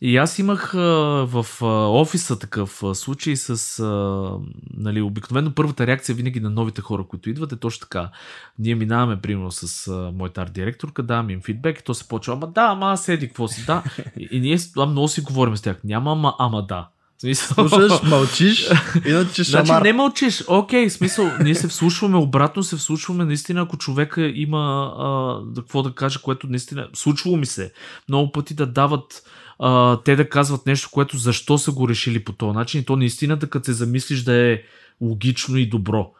И 0.00 0.16
аз 0.16 0.38
имах 0.38 0.74
а, 0.74 0.78
в 1.26 1.46
а, 1.62 1.66
офиса 1.88 2.38
такъв 2.38 2.82
а, 2.82 2.94
случай 2.94 3.36
с, 3.36 3.78
а, 3.80 4.30
нали, 4.76 5.00
обикновено 5.00 5.54
първата 5.54 5.86
реакция 5.86 6.14
винаги 6.14 6.40
на 6.40 6.50
новите 6.50 6.80
хора, 6.80 7.04
които 7.08 7.30
идват 7.30 7.52
е 7.52 7.56
точно 7.56 7.80
така. 7.80 8.10
Ние 8.58 8.74
минаваме, 8.74 9.20
примерно, 9.20 9.50
с 9.50 9.88
а, 9.88 10.12
моята 10.14 10.42
арт 10.42 10.52
директорка, 10.52 11.02
давам 11.02 11.30
им 11.30 11.40
фидбек 11.42 11.80
и 11.80 11.84
то 11.84 11.94
се 11.94 12.08
почва, 12.08 12.32
ама 12.32 12.46
да, 12.46 12.62
ама 12.62 12.86
аз 12.86 13.04
седи, 13.04 13.26
какво 13.26 13.48
си, 13.48 13.64
да. 13.66 13.82
И, 14.18 14.28
и 14.30 14.40
ние 14.40 14.58
много 14.76 15.08
си 15.08 15.20
говорим 15.20 15.56
с 15.56 15.62
тях. 15.62 15.80
Няма 15.84 16.12
ама, 16.12 16.34
ама 16.38 16.66
да. 16.66 16.88
Смисъл... 17.24 17.68
Слушаш, 17.68 18.02
мълчиш, 18.02 18.68
иначе 19.06 19.44
шамар. 19.44 19.64
Значи 19.66 19.82
не 19.82 19.92
мълчиш, 19.92 20.44
окей, 20.48 20.90
смисъл, 20.90 21.30
ние 21.40 21.54
се 21.54 21.68
вслушваме, 21.68 22.16
обратно 22.16 22.62
се 22.62 22.76
вслушваме, 22.76 23.24
наистина, 23.24 23.60
ако 23.60 23.76
човека 23.76 24.32
има 24.34 24.92
а, 24.98 25.38
какво 25.54 25.82
да 25.82 25.94
каже, 25.94 26.18
което 26.22 26.46
наистина, 26.46 26.88
случвало 26.94 27.36
ми 27.36 27.46
се, 27.46 27.72
много 28.08 28.32
пъти 28.32 28.54
да 28.54 28.66
дават 28.66 29.22
а, 29.58 29.96
те 29.96 30.16
да 30.16 30.28
казват 30.28 30.66
нещо, 30.66 30.88
което 30.92 31.18
защо 31.18 31.58
са 31.58 31.72
го 31.72 31.88
решили 31.88 32.24
по 32.24 32.32
този 32.32 32.56
начин 32.56 32.80
и 32.80 32.84
то 32.84 32.96
наистина, 32.96 33.36
да 33.36 33.50
като 33.50 33.64
се 33.64 33.72
замислиш 33.72 34.22
да 34.22 34.34
е 34.34 34.62
логично 35.00 35.56
и 35.56 35.68
добро. 35.68 36.10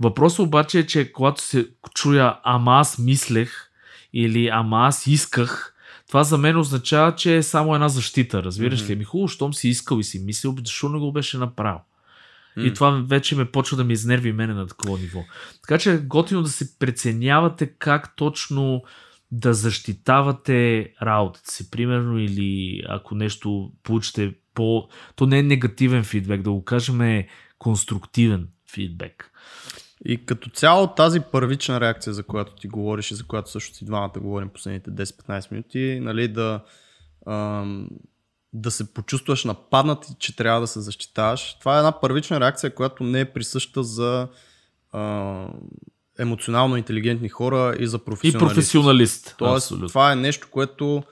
Въпросът 0.00 0.38
обаче 0.38 0.78
е, 0.78 0.86
че 0.86 1.12
когато 1.12 1.42
се 1.42 1.68
чуя 1.94 2.36
ама 2.44 2.72
аз 2.72 2.98
мислех 2.98 3.70
или 4.12 4.48
ама 4.48 4.86
аз 4.86 5.06
исках, 5.06 5.74
това 6.08 6.24
за 6.24 6.38
мен 6.38 6.56
означава, 6.56 7.14
че 7.14 7.36
е 7.36 7.42
само 7.42 7.74
една 7.74 7.88
защита, 7.88 8.42
разбираш 8.42 8.80
mm-hmm. 8.82 8.90
ли? 8.90 8.96
Ми 8.96 9.04
хубаво, 9.04 9.28
щом 9.28 9.54
си 9.54 9.68
искал 9.68 9.98
и 9.98 10.04
си 10.04 10.18
мислил, 10.18 10.56
защо 10.64 10.88
не 10.88 10.98
го 10.98 11.12
беше 11.12 11.38
направил? 11.38 11.80
Mm. 12.58 12.62
И 12.70 12.74
това 12.74 12.90
вече 12.90 13.36
ме 13.36 13.50
почва 13.50 13.76
да 13.76 13.84
ми 13.84 13.92
изнерви 13.92 14.32
мене 14.32 14.54
на 14.54 14.66
такова 14.66 14.98
ниво. 14.98 15.24
Така 15.62 15.78
че 15.78 15.92
е 15.92 15.98
готино 15.98 16.42
да 16.42 16.48
се 16.48 16.78
преценявате 16.78 17.66
как 17.66 18.16
точно 18.16 18.82
да 19.30 19.54
защитавате 19.54 20.92
работата 21.02 21.50
си, 21.50 21.70
примерно, 21.70 22.18
или 22.18 22.82
ако 22.88 23.14
нещо 23.14 23.72
получите 23.82 24.34
по... 24.54 24.88
То 25.16 25.26
не 25.26 25.38
е 25.38 25.42
негативен 25.42 26.04
фидбек, 26.04 26.42
да 26.42 26.50
го 26.50 26.64
кажем 26.64 27.00
е 27.00 27.28
конструктивен 27.58 28.48
фидбек. 28.72 29.32
И 30.08 30.26
като 30.26 30.50
цяло 30.50 30.86
тази 30.86 31.20
първична 31.20 31.80
реакция, 31.80 32.12
за 32.12 32.22
която 32.22 32.54
ти 32.54 32.68
говориш 32.68 33.10
и 33.10 33.14
за 33.14 33.24
която 33.24 33.50
също 33.50 33.76
си 33.76 33.84
двамата 33.84 34.12
говорим 34.20 34.48
последните 34.48 34.90
10-15 34.90 35.52
минути, 35.52 36.00
нали, 36.02 36.28
да, 36.28 36.60
ам, 37.26 37.88
да 38.52 38.70
се 38.70 38.94
почувстваш 38.94 39.44
нападнат 39.44 40.06
и 40.10 40.14
че 40.18 40.36
трябва 40.36 40.60
да 40.60 40.66
се 40.66 40.80
защитаваш, 40.80 41.56
това 41.60 41.74
е 41.74 41.78
една 41.78 42.00
първична 42.00 42.40
реакция, 42.40 42.74
която 42.74 43.04
не 43.04 43.20
е 43.20 43.32
присъща 43.32 43.82
за 43.82 44.28
ам, 44.92 45.52
емоционално 46.18 46.76
интелигентни 46.76 47.28
хора 47.28 47.76
и 47.78 47.86
за 47.86 47.98
професионалист. 47.98 48.52
И 48.52 48.54
професионалист. 48.54 49.34
Тоест, 49.38 49.64
Абсолютно. 49.66 49.88
това 49.88 50.12
е 50.12 50.16
нещо, 50.16 50.48
което 50.50 51.02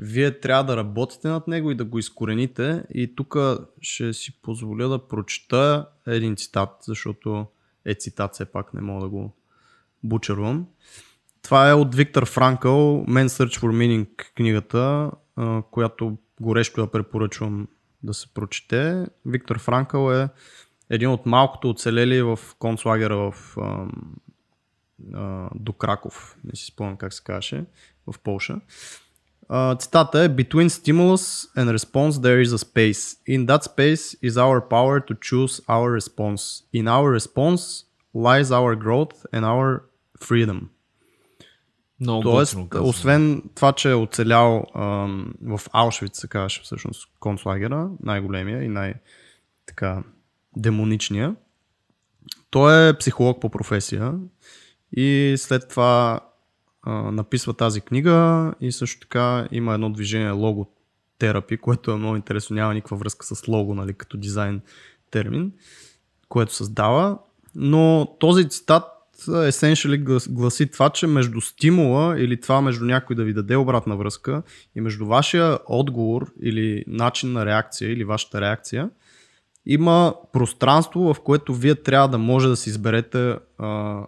вие 0.00 0.40
трябва 0.40 0.64
да 0.64 0.76
работите 0.76 1.28
над 1.28 1.48
него 1.48 1.70
и 1.70 1.74
да 1.74 1.84
го 1.84 1.98
изкорените. 1.98 2.82
И 2.94 3.16
тук 3.16 3.36
ще 3.80 4.12
си 4.12 4.40
позволя 4.42 4.88
да 4.88 5.08
прочета 5.08 5.86
един 6.06 6.36
цитат, 6.36 6.70
защото 6.80 7.46
е 7.86 7.94
цитат, 7.94 8.34
все 8.34 8.44
пак 8.44 8.74
не 8.74 8.80
мога 8.80 9.00
да 9.00 9.08
го 9.08 9.36
бучервам. 10.04 10.66
Това 11.42 11.70
е 11.70 11.74
от 11.74 11.94
Виктор 11.94 12.26
Франкъл, 12.26 13.04
Men 13.08 13.26
Search 13.26 13.60
for 13.60 13.70
Meaning 13.72 14.34
книгата, 14.34 15.10
която 15.70 16.18
горещо 16.40 16.80
я 16.80 16.90
препоръчвам 16.90 17.68
да 18.02 18.14
се 18.14 18.34
прочете. 18.34 19.06
Виктор 19.26 19.58
Франкъл 19.58 20.12
е 20.12 20.28
един 20.90 21.10
от 21.10 21.26
малкото 21.26 21.70
оцелели 21.70 22.22
в 22.22 22.38
концлагера 22.58 23.16
в, 23.16 23.56
а, 23.56 23.86
а, 25.14 25.48
до 25.54 25.72
Краков, 25.72 26.36
не 26.44 26.56
си 26.56 26.66
спомням 26.66 26.96
как 26.96 27.12
се 27.12 27.24
казваше, 27.24 27.64
в 28.06 28.18
Полша. 28.18 28.60
Uh, 29.50 29.78
цитата 29.80 30.20
е 30.20 30.28
Between 30.28 30.68
stimulus 30.68 31.48
and 31.56 31.78
response 31.78 32.10
there 32.10 32.42
is 32.44 32.52
a 32.52 32.58
space. 32.58 33.16
In 33.28 33.46
that 33.46 33.62
space 33.62 34.16
is 34.22 34.36
our 34.36 34.60
power 34.60 35.00
to 35.00 35.14
choose 35.14 35.60
our 35.68 35.92
response. 36.00 36.64
In 36.74 36.86
our 36.88 37.10
response 37.18 37.84
lies 38.14 38.50
our 38.50 38.74
growth 38.74 39.16
and 39.32 39.44
our 39.44 39.80
freedom. 40.20 40.60
Много 42.00 42.22
Тоест, 42.22 42.56
освен 42.74 43.42
това, 43.54 43.72
че 43.72 43.90
е 43.90 43.94
оцелял 43.94 44.64
ам, 44.74 45.34
в 45.42 45.60
Аушвиц, 45.72 46.20
се 46.20 46.28
казваше 46.28 46.62
всъщност 46.62 47.08
концлагера, 47.20 47.88
най-големия 48.02 48.62
и 48.62 48.68
най-така 48.68 50.02
демоничния, 50.56 51.36
той 52.50 52.88
е 52.88 52.98
психолог 52.98 53.40
по 53.40 53.50
професия 53.50 54.12
и 54.92 55.34
след 55.38 55.68
това 55.68 56.20
написва 56.86 57.54
тази 57.54 57.80
книга 57.80 58.52
и 58.60 58.72
също 58.72 59.00
така 59.00 59.48
има 59.52 59.74
едно 59.74 59.90
движение 59.90 60.30
лого 60.30 60.70
терапи, 61.18 61.56
което 61.56 61.90
е 61.90 61.96
много 61.96 62.16
интересно, 62.16 62.56
няма 62.56 62.74
никаква 62.74 62.96
връзка 62.96 63.26
с 63.26 63.48
лого, 63.48 63.74
нали, 63.74 63.94
като 63.94 64.16
дизайн 64.16 64.60
термин, 65.10 65.52
което 66.28 66.54
създава. 66.54 67.18
Но 67.54 68.16
този 68.20 68.48
цитат 68.48 68.84
essentially 69.28 70.28
гласи 70.32 70.70
това, 70.70 70.90
че 70.90 71.06
между 71.06 71.40
стимула 71.40 72.20
или 72.20 72.40
това 72.40 72.60
между 72.60 72.84
някой 72.84 73.16
да 73.16 73.24
ви 73.24 73.34
даде 73.34 73.56
обратна 73.56 73.96
връзка 73.96 74.42
и 74.74 74.80
между 74.80 75.06
вашия 75.06 75.58
отговор 75.66 76.32
или 76.42 76.84
начин 76.86 77.32
на 77.32 77.46
реакция 77.46 77.92
или 77.92 78.04
вашата 78.04 78.40
реакция, 78.40 78.90
има 79.66 80.14
пространство, 80.32 81.14
в 81.14 81.20
което 81.20 81.54
вие 81.54 81.74
трябва 81.74 82.08
да 82.08 82.18
може 82.18 82.48
да 82.48 82.56
си 82.56 82.68
изберете 82.70 83.36
а, 83.58 84.02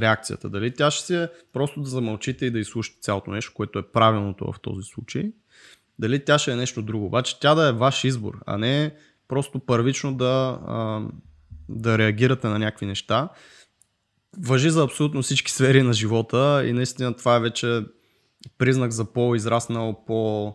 реакцията. 0.00 0.48
Дали 0.48 0.74
тя 0.74 0.90
ще 0.90 1.06
си 1.06 1.14
е 1.14 1.28
просто 1.52 1.80
да 1.80 1.88
замълчите 1.88 2.46
и 2.46 2.50
да 2.50 2.58
изслушате 2.58 3.00
цялото 3.00 3.30
нещо, 3.30 3.52
което 3.54 3.78
е 3.78 3.92
правилното 3.92 4.52
в 4.52 4.60
този 4.60 4.82
случай. 4.82 5.32
Дали 5.98 6.24
тя 6.24 6.38
ще 6.38 6.52
е 6.52 6.56
нещо 6.56 6.82
друго. 6.82 7.06
Обаче 7.06 7.40
тя 7.40 7.54
да 7.54 7.68
е 7.68 7.72
ваш 7.72 8.04
избор, 8.04 8.38
а 8.46 8.58
не 8.58 8.94
просто 9.28 9.58
първично 9.58 10.14
да, 10.14 10.58
а, 10.66 11.00
да 11.68 11.98
реагирате 11.98 12.48
на 12.48 12.58
някакви 12.58 12.86
неща. 12.86 13.28
Въжи 14.38 14.70
за 14.70 14.82
абсолютно 14.82 15.22
всички 15.22 15.52
сфери 15.52 15.82
на 15.82 15.92
живота 15.92 16.62
и 16.66 16.72
наистина 16.72 17.16
това 17.16 17.36
е 17.36 17.40
вече 17.40 17.84
признак 18.58 18.90
за 18.90 19.12
по-израснал, 19.12 20.04
по 20.06 20.54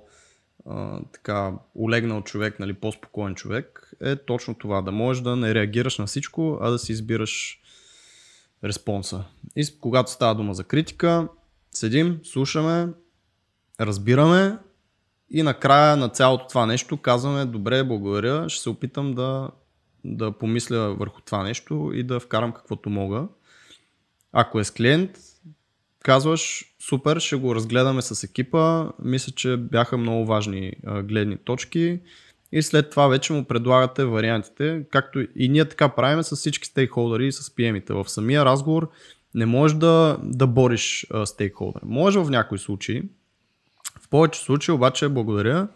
така 1.14 1.54
улегнал 1.76 2.22
човек, 2.22 2.60
нали, 2.60 2.74
по-спокоен 2.74 3.36
човек, 3.36 3.94
е 4.02 4.16
точно 4.16 4.54
това. 4.54 4.82
Да 4.82 4.92
можеш 4.92 5.24
да 5.24 5.36
не 5.36 5.56
реагираш 5.56 5.98
на 5.98 6.06
всичко, 6.06 6.58
а 6.62 6.70
да 6.70 6.80
си 6.80 6.92
избираш 6.92 7.61
респонса. 8.64 9.24
И 9.56 9.80
когато 9.80 10.12
става 10.12 10.36
дума 10.36 10.54
за 10.54 10.64
критика, 10.64 11.28
седим, 11.72 12.20
слушаме, 12.24 12.88
разбираме 13.80 14.58
и 15.30 15.44
накрая 15.44 15.98
на 15.98 16.10
цялото 16.10 16.48
това 16.48 16.66
нещо 16.66 16.98
казваме, 16.98 17.46
добре, 17.46 17.84
благодаря, 17.84 18.50
ще 18.50 18.64
се 18.64 18.70
опитам 18.70 19.14
да, 19.14 19.50
да 20.06 20.32
помисля 20.32 20.96
върху 20.96 21.22
това 21.22 21.44
нещо 21.44 21.92
и 21.94 22.04
да 22.04 22.20
вкарам 22.20 22.52
каквото 22.52 22.90
мога. 22.90 23.28
Ако 24.32 24.60
е 24.60 24.64
с 24.64 24.72
клиент, 24.72 25.12
казваш, 26.04 26.66
супер, 26.80 27.20
ще 27.20 27.36
го 27.36 27.56
разгледаме 27.56 28.02
с 28.02 28.24
екипа, 28.24 28.90
мисля, 29.00 29.32
че 29.36 29.58
бяха 29.58 29.98
много 29.98 30.26
важни 30.26 30.74
гледни 31.04 31.38
точки 31.38 32.00
и 32.52 32.62
след 32.62 32.90
това 32.90 33.08
вече 33.08 33.34
му 33.34 33.46
предлагате 33.46 34.06
вариантите, 34.06 34.84
както 34.92 35.20
и 35.36 35.50
ние 35.50 35.66
така 35.66 35.90
правим 35.90 36.24
с 36.24 36.36
всички 36.36 36.68
стейкхолдери 36.68 37.28
и 37.28 37.32
с 37.32 37.50
PM-ите. 37.50 37.94
В 37.94 38.10
самия 38.10 38.46
разговор 38.46 38.90
не 39.36 39.46
можеш 39.46 39.78
да, 39.78 40.18
да 40.24 40.48
бориш 40.48 41.08
стейкхолдер. 41.26 41.82
Може 41.86 42.20
в 42.20 42.30
някои 42.30 42.58
случаи, 42.58 43.04
в 44.02 44.10
повече 44.10 44.40
случаи 44.40 44.74
обаче 44.74 45.10
благодаря, 45.10 45.68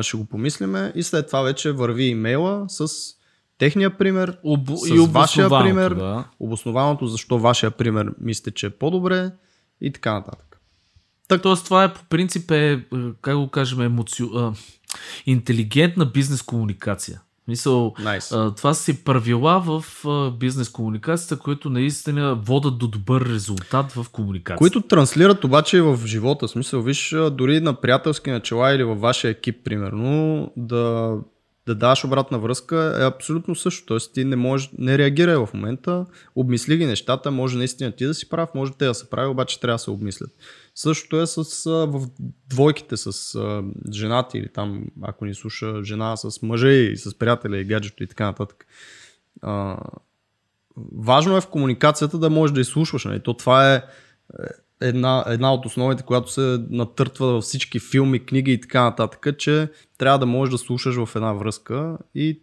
ще 0.00 0.16
го 0.16 0.24
помислиме 0.24 0.92
и 0.94 1.02
след 1.02 1.26
това 1.26 1.42
вече 1.42 1.72
върви 1.72 2.04
имейла 2.04 2.64
с 2.68 2.88
техния 3.58 3.98
пример, 3.98 4.38
Об... 4.44 4.68
с 4.76 4.88
и 4.88 4.98
вашия 4.98 5.48
пример, 5.48 5.94
да. 5.94 6.24
обоснованото 6.40 7.06
защо 7.06 7.38
вашия 7.38 7.70
пример 7.70 8.12
мислите, 8.20 8.50
че 8.50 8.66
е 8.66 8.70
по-добре 8.70 9.30
и 9.80 9.92
така 9.92 10.12
нататък. 10.12 10.60
Так, 11.28 11.42
Тоест 11.42 11.64
това 11.64 11.84
е 11.84 11.94
по 11.94 12.04
принцип 12.04 12.50
е, 12.50 12.72
е 12.72 12.80
как 13.22 13.36
го 13.36 13.48
кажем, 13.48 13.80
емоци... 13.80 14.24
интелигентна 15.26 16.06
бизнес 16.06 16.42
комуникация. 16.42 17.20
Мисъл, 17.48 17.94
nice. 18.00 18.36
а, 18.36 18.54
това 18.54 18.74
си 18.74 19.04
правила 19.04 19.60
в 19.60 19.84
бизнес 20.38 20.68
комуникацията, 20.68 21.38
които 21.38 21.70
наистина 21.70 22.34
водат 22.34 22.78
до 22.78 22.88
добър 22.88 23.24
резултат 23.24 23.92
в 23.92 24.06
комуникацията. 24.12 24.58
Които 24.58 24.80
транслират 24.80 25.44
обаче 25.44 25.76
и 25.76 25.80
в 25.80 26.00
живота. 26.06 26.48
Смисъл, 26.48 26.82
виж, 26.82 27.14
дори 27.32 27.60
на 27.60 27.74
приятелски 27.74 28.30
начала 28.30 28.72
или 28.72 28.84
във 28.84 29.00
вашия 29.00 29.30
екип, 29.30 29.64
примерно, 29.64 30.52
да 30.56 31.14
да 31.66 31.74
даваш 31.74 32.04
обратна 32.04 32.38
връзка 32.38 32.96
е 33.00 33.04
абсолютно 33.04 33.54
също. 33.54 33.86
Тоест 33.86 34.14
ти 34.14 34.24
не 34.24 34.36
можеш, 34.36 34.70
не 34.78 34.98
реагирай 34.98 35.36
в 35.36 35.48
момента, 35.54 36.06
обмисли 36.34 36.76
ги 36.76 36.86
нещата, 36.86 37.30
може 37.30 37.58
наистина 37.58 37.92
ти 37.92 38.06
да 38.06 38.14
си 38.14 38.28
прав, 38.28 38.50
може 38.54 38.72
те 38.72 38.86
да 38.86 38.94
се 38.94 39.10
прави, 39.10 39.28
обаче 39.28 39.60
трябва 39.60 39.74
да 39.74 39.78
се 39.78 39.90
обмислят. 39.90 40.30
Същото 40.74 41.20
е 41.20 41.26
с, 41.26 41.64
в 41.64 42.08
двойките 42.46 42.96
с 42.96 43.36
жената 43.92 44.38
или 44.38 44.48
там, 44.48 44.84
ако 45.02 45.24
ни 45.24 45.34
слуша 45.34 45.84
жена 45.84 46.16
с 46.16 46.42
мъже 46.42 46.68
и 46.68 46.96
с 46.96 47.18
приятеля 47.18 47.58
и 47.58 47.64
гаджето 47.64 48.02
и 48.02 48.06
така 48.06 48.24
нататък. 48.24 48.66
А, 49.42 49.76
важно 50.92 51.36
е 51.36 51.40
в 51.40 51.46
комуникацията 51.46 52.18
да 52.18 52.30
можеш 52.30 52.54
да 52.54 52.60
изслушваш. 52.60 53.04
Нали? 53.04 53.20
То 53.20 53.34
това 53.34 53.74
е 53.74 53.82
една, 54.80 55.24
една 55.26 55.54
от 55.54 55.66
основите, 55.66 56.02
която 56.02 56.32
се 56.32 56.58
натъртва 56.70 57.26
във 57.26 57.44
всички 57.44 57.80
филми, 57.80 58.26
книги 58.26 58.52
и 58.52 58.60
така 58.60 58.82
нататък, 58.82 59.38
че 59.38 59.68
трябва 59.98 60.18
да 60.18 60.26
можеш 60.26 60.52
да 60.52 60.58
слушаш 60.58 60.96
в 60.96 61.08
една 61.16 61.32
връзка 61.32 61.98
и 62.14 62.40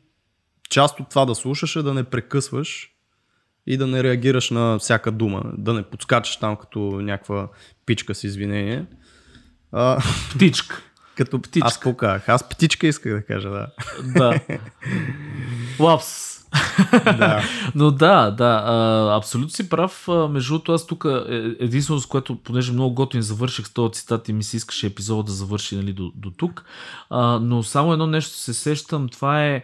част 0.70 1.00
от 1.00 1.10
това 1.10 1.26
да 1.26 1.36
слушаш 1.36 1.76
е 1.76 1.82
да 1.82 1.94
не 1.94 2.04
прекъсваш 2.04 2.94
и 3.68 3.78
да 3.78 3.88
не 3.88 4.04
реагираш 4.04 4.50
на 4.50 4.80
всяка 4.80 5.12
дума, 5.12 5.42
да 5.58 5.74
не 5.74 5.84
подскачаш 5.84 6.38
там 6.38 6.56
като 6.56 6.80
някаква 6.80 7.48
пичка 7.86 8.16
с 8.16 8.24
извинение. 8.24 8.86
А, 9.72 10.04
птичка. 10.36 10.82
Като 11.16 11.42
птичка. 11.42 11.68
Аз 11.68 11.80
поках. 11.80 12.30
Аз 12.30 12.50
птичка 12.50 12.88
исках 12.88 13.14
да 13.14 13.26
кажа, 13.26 13.50
да. 13.50 13.68
Да. 14.04 14.40
Лапс 15.80 16.27
да. 17.06 17.42
Но 17.76 17.92
да, 17.92 18.32
да, 18.32 18.64
а, 18.66 19.18
абсолютно 19.18 19.50
си 19.50 19.70
прав. 19.70 20.08
Между 20.30 20.54
другото, 20.54 20.74
аз 20.74 20.88
тук 20.88 21.06
е, 21.06 21.56
единствено, 21.60 22.00
с 22.00 22.06
което, 22.06 22.36
понеже 22.36 22.72
много 22.72 22.96
готин 22.96 23.22
завърших 23.22 23.68
с 23.68 23.74
този 23.74 23.94
цитат 23.94 24.30
и 24.30 24.34
ми 24.34 24.44
се 24.44 24.58
искаше 24.58 24.88
епизода 24.88 25.24
да 25.24 25.32
завърши 25.32 25.76
нали, 25.76 25.94
до, 25.94 26.12
до 26.16 26.32
тук, 26.32 26.66
но 27.42 27.64
само 27.64 27.94
едно 27.94 28.08
нещо 28.08 28.36
се 28.36 28.54
сещам, 28.54 29.10
това 29.10 29.46
е 29.46 29.56
а, 29.56 29.62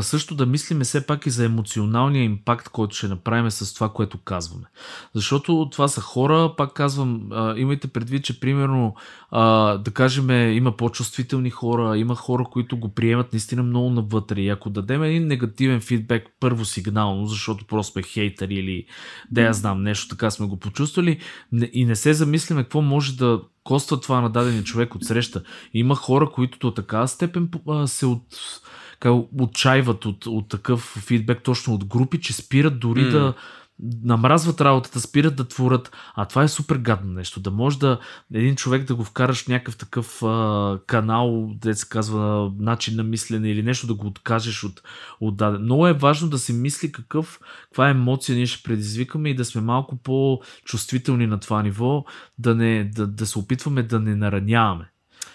също 0.00 0.34
да 0.34 0.46
мислиме 0.46 0.84
все 0.84 1.06
пак 1.06 1.26
и 1.26 1.30
за 1.30 1.44
емоционалния 1.44 2.24
импакт, 2.24 2.68
който 2.68 2.96
ще 2.96 3.08
направим 3.08 3.50
с 3.50 3.74
това, 3.74 3.88
което 3.88 4.18
казваме. 4.18 4.66
Защото 5.14 5.68
това 5.72 5.88
са 5.88 6.00
хора, 6.00 6.54
пак 6.56 6.72
казвам, 6.72 7.28
а, 7.32 7.54
имайте 7.56 7.88
предвид, 7.88 8.24
че 8.24 8.40
примерно, 8.40 8.94
а, 9.30 9.76
да 9.78 9.90
кажем, 9.90 10.30
има 10.56 10.76
по-чувствителни 10.76 11.50
хора, 11.50 11.98
има 11.98 12.14
хора, 12.14 12.44
които 12.52 12.76
го 12.76 12.88
приемат 12.88 13.32
наистина 13.32 13.62
много 13.62 13.90
навътре. 13.90 14.40
И 14.40 14.48
ако 14.48 14.70
дадем 14.70 15.02
един 15.02 15.26
негативен 15.26 15.80
фидбек 15.80 16.26
първо 16.40 16.64
сигнално, 16.64 17.26
защото 17.26 17.64
просто 17.64 17.92
сме 17.92 18.02
хейтери 18.02 18.54
или 18.54 18.86
да 19.30 19.42
я 19.42 19.52
знам 19.52 19.82
нещо, 19.82 20.08
така 20.08 20.30
сме 20.30 20.46
го 20.46 20.56
почувствали 20.56 21.20
и 21.72 21.84
не 21.84 21.96
се 21.96 22.12
замислиме 22.12 22.62
какво 22.62 22.82
може 22.82 23.16
да 23.16 23.40
коства 23.64 24.00
това 24.00 24.20
на 24.20 24.30
дадения 24.30 24.64
човек 24.64 24.94
от 24.94 25.04
среща. 25.04 25.42
Има 25.74 25.94
хора, 25.94 26.30
които 26.30 26.58
до 26.58 26.70
такава 26.70 27.08
степен 27.08 27.50
се 27.86 28.06
от 28.06 28.22
отчаиват 29.40 30.04
от, 30.04 30.26
от 30.26 30.48
такъв 30.48 30.80
фидбек 30.80 31.42
точно 31.42 31.74
от 31.74 31.84
групи, 31.84 32.20
че 32.20 32.32
спират 32.32 32.80
дори 32.80 33.00
mm. 33.00 33.10
да 33.10 33.34
намразват 34.04 34.60
работата, 34.60 35.00
спират 35.00 35.36
да 35.36 35.48
творят, 35.48 35.92
а 36.14 36.24
това 36.24 36.42
е 36.42 36.48
супер 36.48 36.76
гадно 36.76 37.12
нещо. 37.12 37.40
Да 37.40 37.50
може 37.50 37.78
да 37.78 37.98
един 38.34 38.56
човек 38.56 38.84
да 38.84 38.94
го 38.94 39.04
вкараш 39.04 39.44
в 39.44 39.48
някакъв 39.48 39.76
такъв 39.76 40.22
а, 40.22 40.78
канал, 40.86 41.50
де 41.54 41.74
се 41.74 41.88
казва 41.88 42.52
начин 42.58 42.96
на 42.96 43.02
мислене 43.02 43.50
или 43.50 43.62
нещо 43.62 43.86
да 43.86 43.94
го 43.94 44.06
откажеш 44.06 44.64
от, 44.64 44.82
от 45.20 45.36
даден. 45.36 45.62
Много 45.62 45.86
е 45.86 45.92
важно 45.92 46.28
да 46.28 46.38
се 46.38 46.52
мисли 46.52 46.92
какъв, 46.92 47.40
каква 47.62 47.88
емоция 47.88 48.36
ние 48.36 48.46
ще 48.46 48.62
предизвикаме 48.62 49.30
и 49.30 49.34
да 49.34 49.44
сме 49.44 49.60
малко 49.60 49.96
по-чувствителни 49.96 51.26
на 51.26 51.40
това 51.40 51.62
ниво, 51.62 52.04
да, 52.38 52.54
не, 52.54 52.84
да, 52.84 53.06
да 53.06 53.26
се 53.26 53.38
опитваме 53.38 53.82
да 53.82 54.00
не 54.00 54.16
нараняваме. 54.16 54.90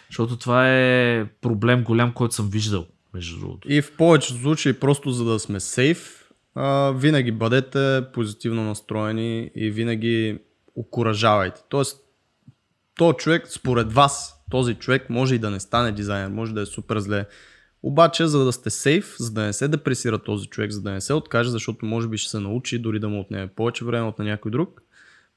Защото 0.10 0.38
това 0.38 0.70
е 0.70 1.26
проблем 1.42 1.84
голям, 1.84 2.14
който 2.14 2.36
съм 2.36 2.50
виждал 2.50 2.86
между 3.14 3.40
другото. 3.40 3.72
И 3.72 3.82
в 3.82 3.98
повечето 3.98 4.42
случаи, 4.42 4.74
просто 4.74 5.12
за 5.12 5.26
да 5.26 5.40
сме 5.40 5.60
сейф, 5.60 6.20
винаги 6.96 7.32
бъдете 7.32 8.02
позитивно 8.14 8.64
настроени 8.64 9.52
и 9.56 9.70
винаги 9.70 10.40
окоръжавайте. 10.76 11.62
Тоест, 11.70 12.00
този 12.96 13.18
човек, 13.18 13.48
според 13.48 13.94
вас, 13.94 14.44
този 14.52 14.76
човек 14.76 15.10
може 15.10 15.36
и 15.36 15.40
да 15.40 15.50
не 15.50 15.60
стане 15.60 15.92
дизайнер, 15.92 16.30
може 16.30 16.54
да 16.54 16.62
е 16.62 16.66
супер 16.66 17.00
зле. 17.00 17.26
Обаче, 17.84 18.28
за 18.28 18.46
да 18.46 18.52
сте 18.52 18.70
сейф, 18.70 19.16
за 19.20 19.32
да 19.32 19.42
не 19.42 19.54
се 19.54 19.68
депресира 19.68 20.20
този 20.20 20.48
човек, 20.48 20.72
за 20.72 20.82
да 20.82 20.92
не 20.92 21.02
се 21.02 21.14
откаже, 21.14 21.50
защото 21.50 21.86
може 21.86 22.08
би 22.08 22.18
ще 22.18 22.32
се 22.32 22.40
научи, 22.40 22.80
дори 22.80 23.00
да 23.00 23.10
му 23.10 23.20
отнеме 23.20 23.48
повече 23.48 23.86
време 23.86 24.08
от 24.08 24.20
на 24.20 24.26
някой 24.26 24.52
друг, 24.52 24.82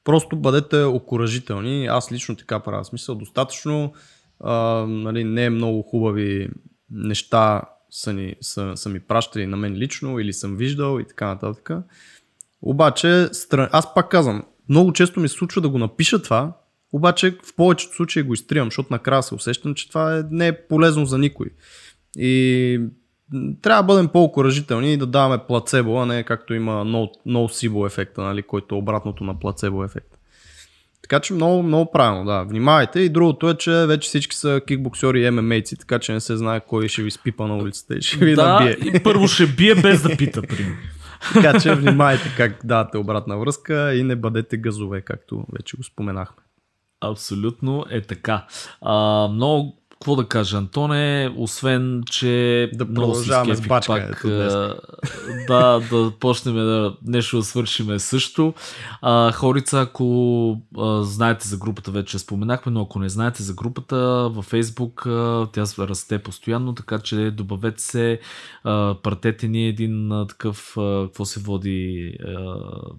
просто 0.05 0.37
бъдете 0.37 0.83
окоръжителни. 0.83 1.87
Аз 1.87 2.12
лично 2.12 2.37
така 2.37 2.61
правя. 2.61 2.85
Смисъл, 2.85 3.14
достатъчно 3.14 3.93
а, 4.41 4.55
нали, 4.89 5.24
не 5.24 5.45
е 5.45 5.51
много 5.51 5.83
хубави 5.83 6.49
неща 6.91 7.62
са, 7.91 8.12
ни, 8.12 8.34
са, 8.41 8.72
са 8.76 8.89
ми 8.89 9.01
пращали 9.01 9.47
на 9.47 9.57
мен 9.57 9.74
лично 9.74 10.18
или 10.18 10.32
съм 10.32 10.57
виждал 10.57 11.01
и 11.01 11.05
така 11.05 11.26
нататък. 11.26 11.70
Обаче, 12.62 13.28
аз 13.72 13.95
пак 13.95 14.11
казвам, 14.11 14.45
много 14.68 14.93
често 14.93 15.20
ми 15.20 15.28
се 15.28 15.34
случва 15.34 15.61
да 15.61 15.68
го 15.68 15.78
напиша 15.78 16.22
това, 16.22 16.53
обаче 16.93 17.39
в 17.45 17.55
повечето 17.57 17.95
случаи 17.95 18.22
го 18.22 18.34
изтривам, 18.34 18.66
защото 18.66 18.93
накрая 18.93 19.22
се 19.22 19.34
усещам, 19.34 19.74
че 19.74 19.89
това 19.89 20.18
е, 20.18 20.22
не 20.30 20.49
е 20.49 20.66
полезно 20.66 21.07
за 21.07 21.18
никой. 21.18 21.47
И 22.18 22.80
трябва 23.62 23.82
да 23.82 23.87
бъдем 23.87 24.09
по-окоръжителни 24.09 24.93
и 24.93 24.97
да 24.97 25.07
даваме 25.07 25.43
плацебо, 25.49 25.97
а 25.99 26.07
не 26.07 26.22
както 26.22 26.55
има 26.55 26.84
no-SIBO 26.84 27.70
no 27.70 27.87
ефекта, 27.87 28.22
нали, 28.22 28.43
който 28.43 28.74
е 28.74 28.78
обратното 28.78 29.24
на 29.24 29.39
плацебо 29.39 29.84
ефект. 29.84 30.16
Така 31.03 31.20
че 31.20 31.34
много, 31.34 31.62
много 31.62 31.90
правилно, 31.90 32.24
да. 32.24 32.44
Внимавайте. 32.44 33.01
И 33.01 33.09
другото 33.09 33.51
е, 33.51 33.55
че 33.55 33.86
вече 33.86 34.09
всички 34.09 34.36
са 34.36 34.61
кикбоксери 34.66 35.26
и 35.26 35.30
ММАйци, 35.30 35.76
така 35.76 35.99
че 35.99 36.12
не 36.12 36.20
се 36.20 36.36
знае 36.36 36.61
кой 36.61 36.88
ще 36.88 37.03
ви 37.03 37.11
спипа 37.11 37.47
на 37.47 37.57
улицата 37.57 37.94
и 37.94 38.03
ще 38.03 38.24
ви 38.24 38.34
да, 38.34 38.49
набие. 38.49 38.76
И 38.80 39.03
първо 39.03 39.28
ще 39.28 39.47
бие 39.47 39.74
без 39.74 40.03
да 40.03 40.16
пита, 40.16 40.42
примерно. 40.42 40.76
така 41.34 41.61
че 41.61 41.74
внимайте 41.74 42.34
как 42.36 42.61
давате 42.64 42.99
обратна 42.99 43.38
връзка 43.38 43.94
и 43.94 44.03
не 44.03 44.16
бъдете 44.16 44.57
газове, 44.57 45.01
както 45.01 45.44
вече 45.53 45.76
го 45.76 45.82
споменахме. 45.82 46.42
Абсолютно 47.01 47.84
е 47.90 48.03
така. 48.03 48.47
А, 48.80 49.28
много 49.28 49.82
какво 50.07 50.17
да 50.17 50.29
кажа, 50.29 50.57
Антоне, 50.57 51.35
освен, 51.37 52.03
че 52.11 52.71
да 52.75 52.87
продължаваме 52.95 53.55
с 53.55 53.61
бачка, 53.61 53.93
пак, 53.93 54.23
да, 55.49 55.81
да 55.91 56.13
почнем 56.21 56.55
да 56.55 56.97
нещо 57.07 57.37
да 57.37 57.43
свършиме 57.43 57.99
също. 57.99 58.55
А, 59.03 59.33
хорица, 59.33 59.81
ако 59.81 60.63
а, 60.79 61.03
знаете 61.03 61.49
за 61.49 61.57
групата, 61.57 61.91
вече 61.91 62.19
споменахме, 62.19 62.73
но 62.73 62.83
ако 62.83 62.99
не 62.99 63.09
знаете 63.09 63.43
за 63.43 63.55
групата 63.55 63.97
във 64.33 64.51
Facebook, 64.51 65.07
а, 65.07 65.47
тя 65.53 65.87
расте 65.87 66.19
постоянно, 66.19 66.75
така 66.75 66.99
че 66.99 67.31
добавете 67.31 67.83
се, 67.83 68.21
а, 68.65 68.97
пратете 69.03 69.49
ни 69.49 69.69
един 69.69 70.13
а, 70.13 70.27
такъв, 70.27 70.77
а, 70.77 71.07
какво 71.07 71.25
се 71.25 71.41
води, 71.41 72.13
а, 72.27 72.57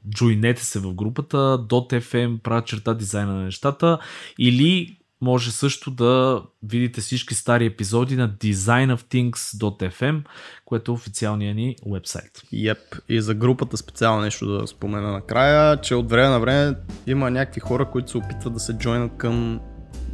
джойнете 0.09 0.65
се 0.65 0.79
в 0.79 0.93
групата, 0.93 1.37
.fm, 1.69 2.39
правят 2.39 2.65
черта 2.65 2.93
дизайна 2.93 3.33
на 3.33 3.43
нещата 3.43 3.97
или 4.39 4.97
може 5.21 5.51
също 5.51 5.91
да 5.91 6.41
видите 6.63 7.01
всички 7.01 7.35
стари 7.35 7.65
епизоди 7.65 8.15
на 8.15 8.29
designofthings.fm, 8.29 10.23
което 10.65 10.91
е 10.91 10.93
официалния 10.93 11.55
ни 11.55 11.75
вебсайт. 11.91 12.41
Yep. 12.53 12.99
И 13.09 13.21
за 13.21 13.33
групата 13.33 13.77
специално 13.77 14.21
нещо 14.21 14.47
да 14.47 14.67
спомена 14.67 15.11
накрая, 15.11 15.81
че 15.81 15.95
от 15.95 16.09
време 16.09 16.29
на 16.29 16.39
време 16.39 16.75
има 17.07 17.31
някакви 17.31 17.59
хора, 17.59 17.85
които 17.91 18.11
се 18.11 18.17
опитват 18.17 18.53
да 18.53 18.59
се 18.59 18.73
джойнат 18.73 19.11
към 19.17 19.59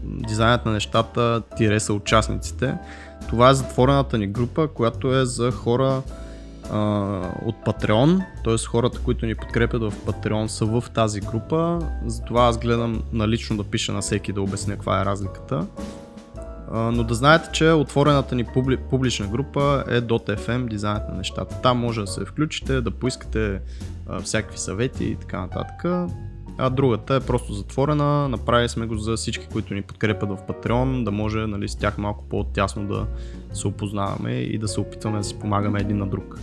дизайнът 0.03 0.65
на 0.65 0.71
нещата, 0.71 1.41
тире 1.57 1.79
са 1.79 1.93
участниците. 1.93 2.77
Това 3.29 3.49
е 3.49 3.53
затворената 3.53 4.17
ни 4.17 4.27
група, 4.27 4.67
която 4.67 5.15
е 5.15 5.25
за 5.25 5.51
хора, 5.51 6.01
от 7.45 7.55
Patreon, 7.65 8.25
т.е. 8.43 8.57
хората, 8.67 8.99
които 8.99 9.25
ни 9.25 9.35
подкрепят 9.35 9.81
в 9.81 9.93
Patreon 10.05 10.47
са 10.47 10.65
в 10.65 10.83
тази 10.93 11.21
група, 11.21 11.79
затова 12.05 12.43
аз 12.45 12.57
гледам 12.57 13.03
налично 13.13 13.57
да 13.57 13.63
пиша 13.63 13.93
на 13.93 14.01
всеки 14.01 14.33
да 14.33 14.41
обясня 14.41 14.73
каква 14.73 15.01
е 15.01 15.05
разликата. 15.05 15.67
но 16.71 17.03
да 17.03 17.13
знаете, 17.13 17.49
че 17.51 17.71
отворената 17.71 18.35
ни 18.35 18.43
публи, 18.43 18.77
публична 18.77 19.27
група 19.27 19.83
е 19.87 20.01
.fm, 20.01 20.67
дизайнът 20.67 21.09
на 21.09 21.15
нещата. 21.15 21.61
Там 21.61 21.79
може 21.79 22.01
да 22.01 22.07
се 22.07 22.25
включите, 22.25 22.81
да 22.81 22.91
поискате 22.91 23.61
всякакви 24.23 24.57
съвети 24.57 25.05
и 25.05 25.15
така 25.15 25.41
нататък 25.41 25.85
а 26.57 26.69
другата 26.69 27.15
е 27.15 27.19
просто 27.19 27.53
затворена. 27.53 28.29
Направили 28.29 28.69
сме 28.69 28.85
го 28.85 28.97
за 28.97 29.15
всички, 29.15 29.47
които 29.51 29.73
ни 29.73 29.81
подкрепят 29.81 30.29
в 30.29 30.37
Patreon, 30.49 31.03
да 31.03 31.11
може 31.11 31.37
нали, 31.37 31.69
с 31.69 31.75
тях 31.75 31.97
малко 31.97 32.23
по-тясно 32.29 32.87
да 32.87 33.05
се 33.53 33.67
опознаваме 33.67 34.31
и 34.31 34.57
да 34.57 34.67
се 34.67 34.79
опитваме 34.79 35.17
да 35.17 35.23
си 35.23 35.39
помагаме 35.39 35.79
един 35.79 35.97
на 35.97 36.07
друг. 36.07 36.39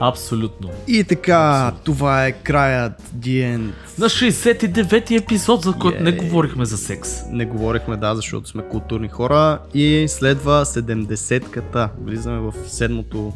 Абсолютно. 0.00 0.70
И 0.88 1.04
така, 1.04 1.66
Абсолютно. 1.66 1.84
това 1.84 2.26
е 2.26 2.32
краят, 2.32 3.02
the 3.16 3.56
end. 3.56 3.70
На 3.98 4.06
69-ти 4.06 5.16
епизод, 5.16 5.62
за 5.62 5.72
който 5.72 5.98
yeah. 5.98 6.04
не 6.04 6.12
говорихме 6.12 6.64
за 6.64 6.78
секс. 6.78 7.10
Не 7.30 7.44
говорихме, 7.44 7.96
да, 7.96 8.14
защото 8.14 8.48
сме 8.48 8.62
културни 8.62 9.08
хора. 9.08 9.58
И 9.74 10.04
следва 10.08 10.64
70-ката. 10.64 11.88
Влизаме 12.00 12.38
в 12.38 12.54
седмото 12.66 13.32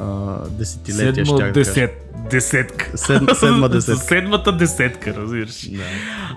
а, 0.00 0.36
десетилетия. 0.50 1.26
Седма 1.26 1.34
да 1.34 1.40
кажа. 1.40 1.52
десет, 1.52 2.14
десетка. 2.30 2.90
Сед- 2.94 3.36
седма 3.36 3.68
десетка. 3.68 4.00
Седмата 4.00 4.52
десетка, 4.52 5.14
разбираш. 5.14 5.68
Да. 5.70 5.82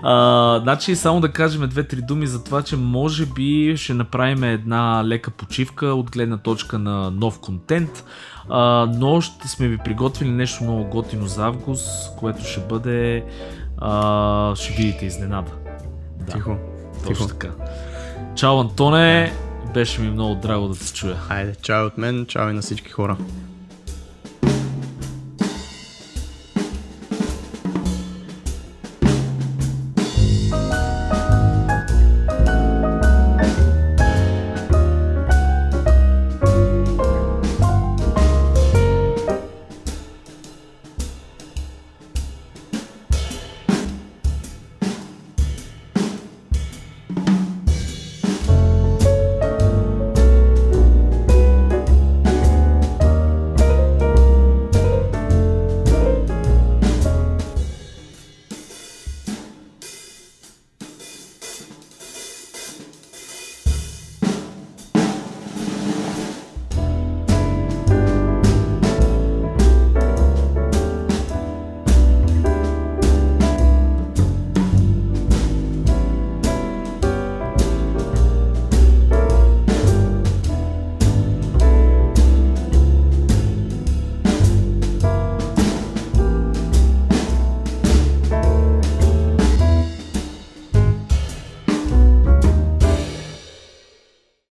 А, 0.02 0.60
значи 0.62 0.96
само 0.96 1.20
да 1.20 1.32
кажем 1.32 1.68
две-три 1.68 2.02
думи 2.02 2.26
за 2.26 2.44
това, 2.44 2.62
че 2.62 2.76
може 2.76 3.26
би 3.26 3.74
ще 3.76 3.94
направим 3.94 4.44
една 4.44 5.04
лека 5.04 5.30
почивка 5.30 5.86
от 5.86 6.10
гледна 6.10 6.36
точка 6.38 6.78
на 6.78 7.10
нов 7.10 7.40
контент, 7.40 8.04
а, 8.48 8.60
но 8.94 9.20
ще 9.20 9.48
сме 9.48 9.68
ви 9.68 9.78
приготвили 9.78 10.30
нещо 10.30 10.64
много 10.64 10.84
готино 10.84 11.26
за 11.26 11.46
август, 11.46 11.88
което 12.16 12.44
ще 12.44 12.60
бъде, 12.60 13.24
а, 13.78 14.56
ще 14.56 14.72
видите 14.72 15.06
изненада. 15.06 15.50
Да, 16.26 16.32
Тихо. 16.32 16.56
точно 17.06 17.26
Тихо. 17.26 17.28
така. 17.28 17.48
Чао, 18.34 18.60
Антоне, 18.60 19.32
беше 19.74 20.00
ми 20.00 20.10
много 20.10 20.34
драго 20.34 20.68
да 20.68 20.74
те 20.74 20.92
чуя. 20.92 21.16
Айде, 21.28 21.54
чао 21.62 21.86
от 21.86 21.98
мен, 21.98 22.26
чао 22.28 22.50
и 22.50 22.52
на 22.52 22.62
всички 22.62 22.90
хора. 22.90 23.16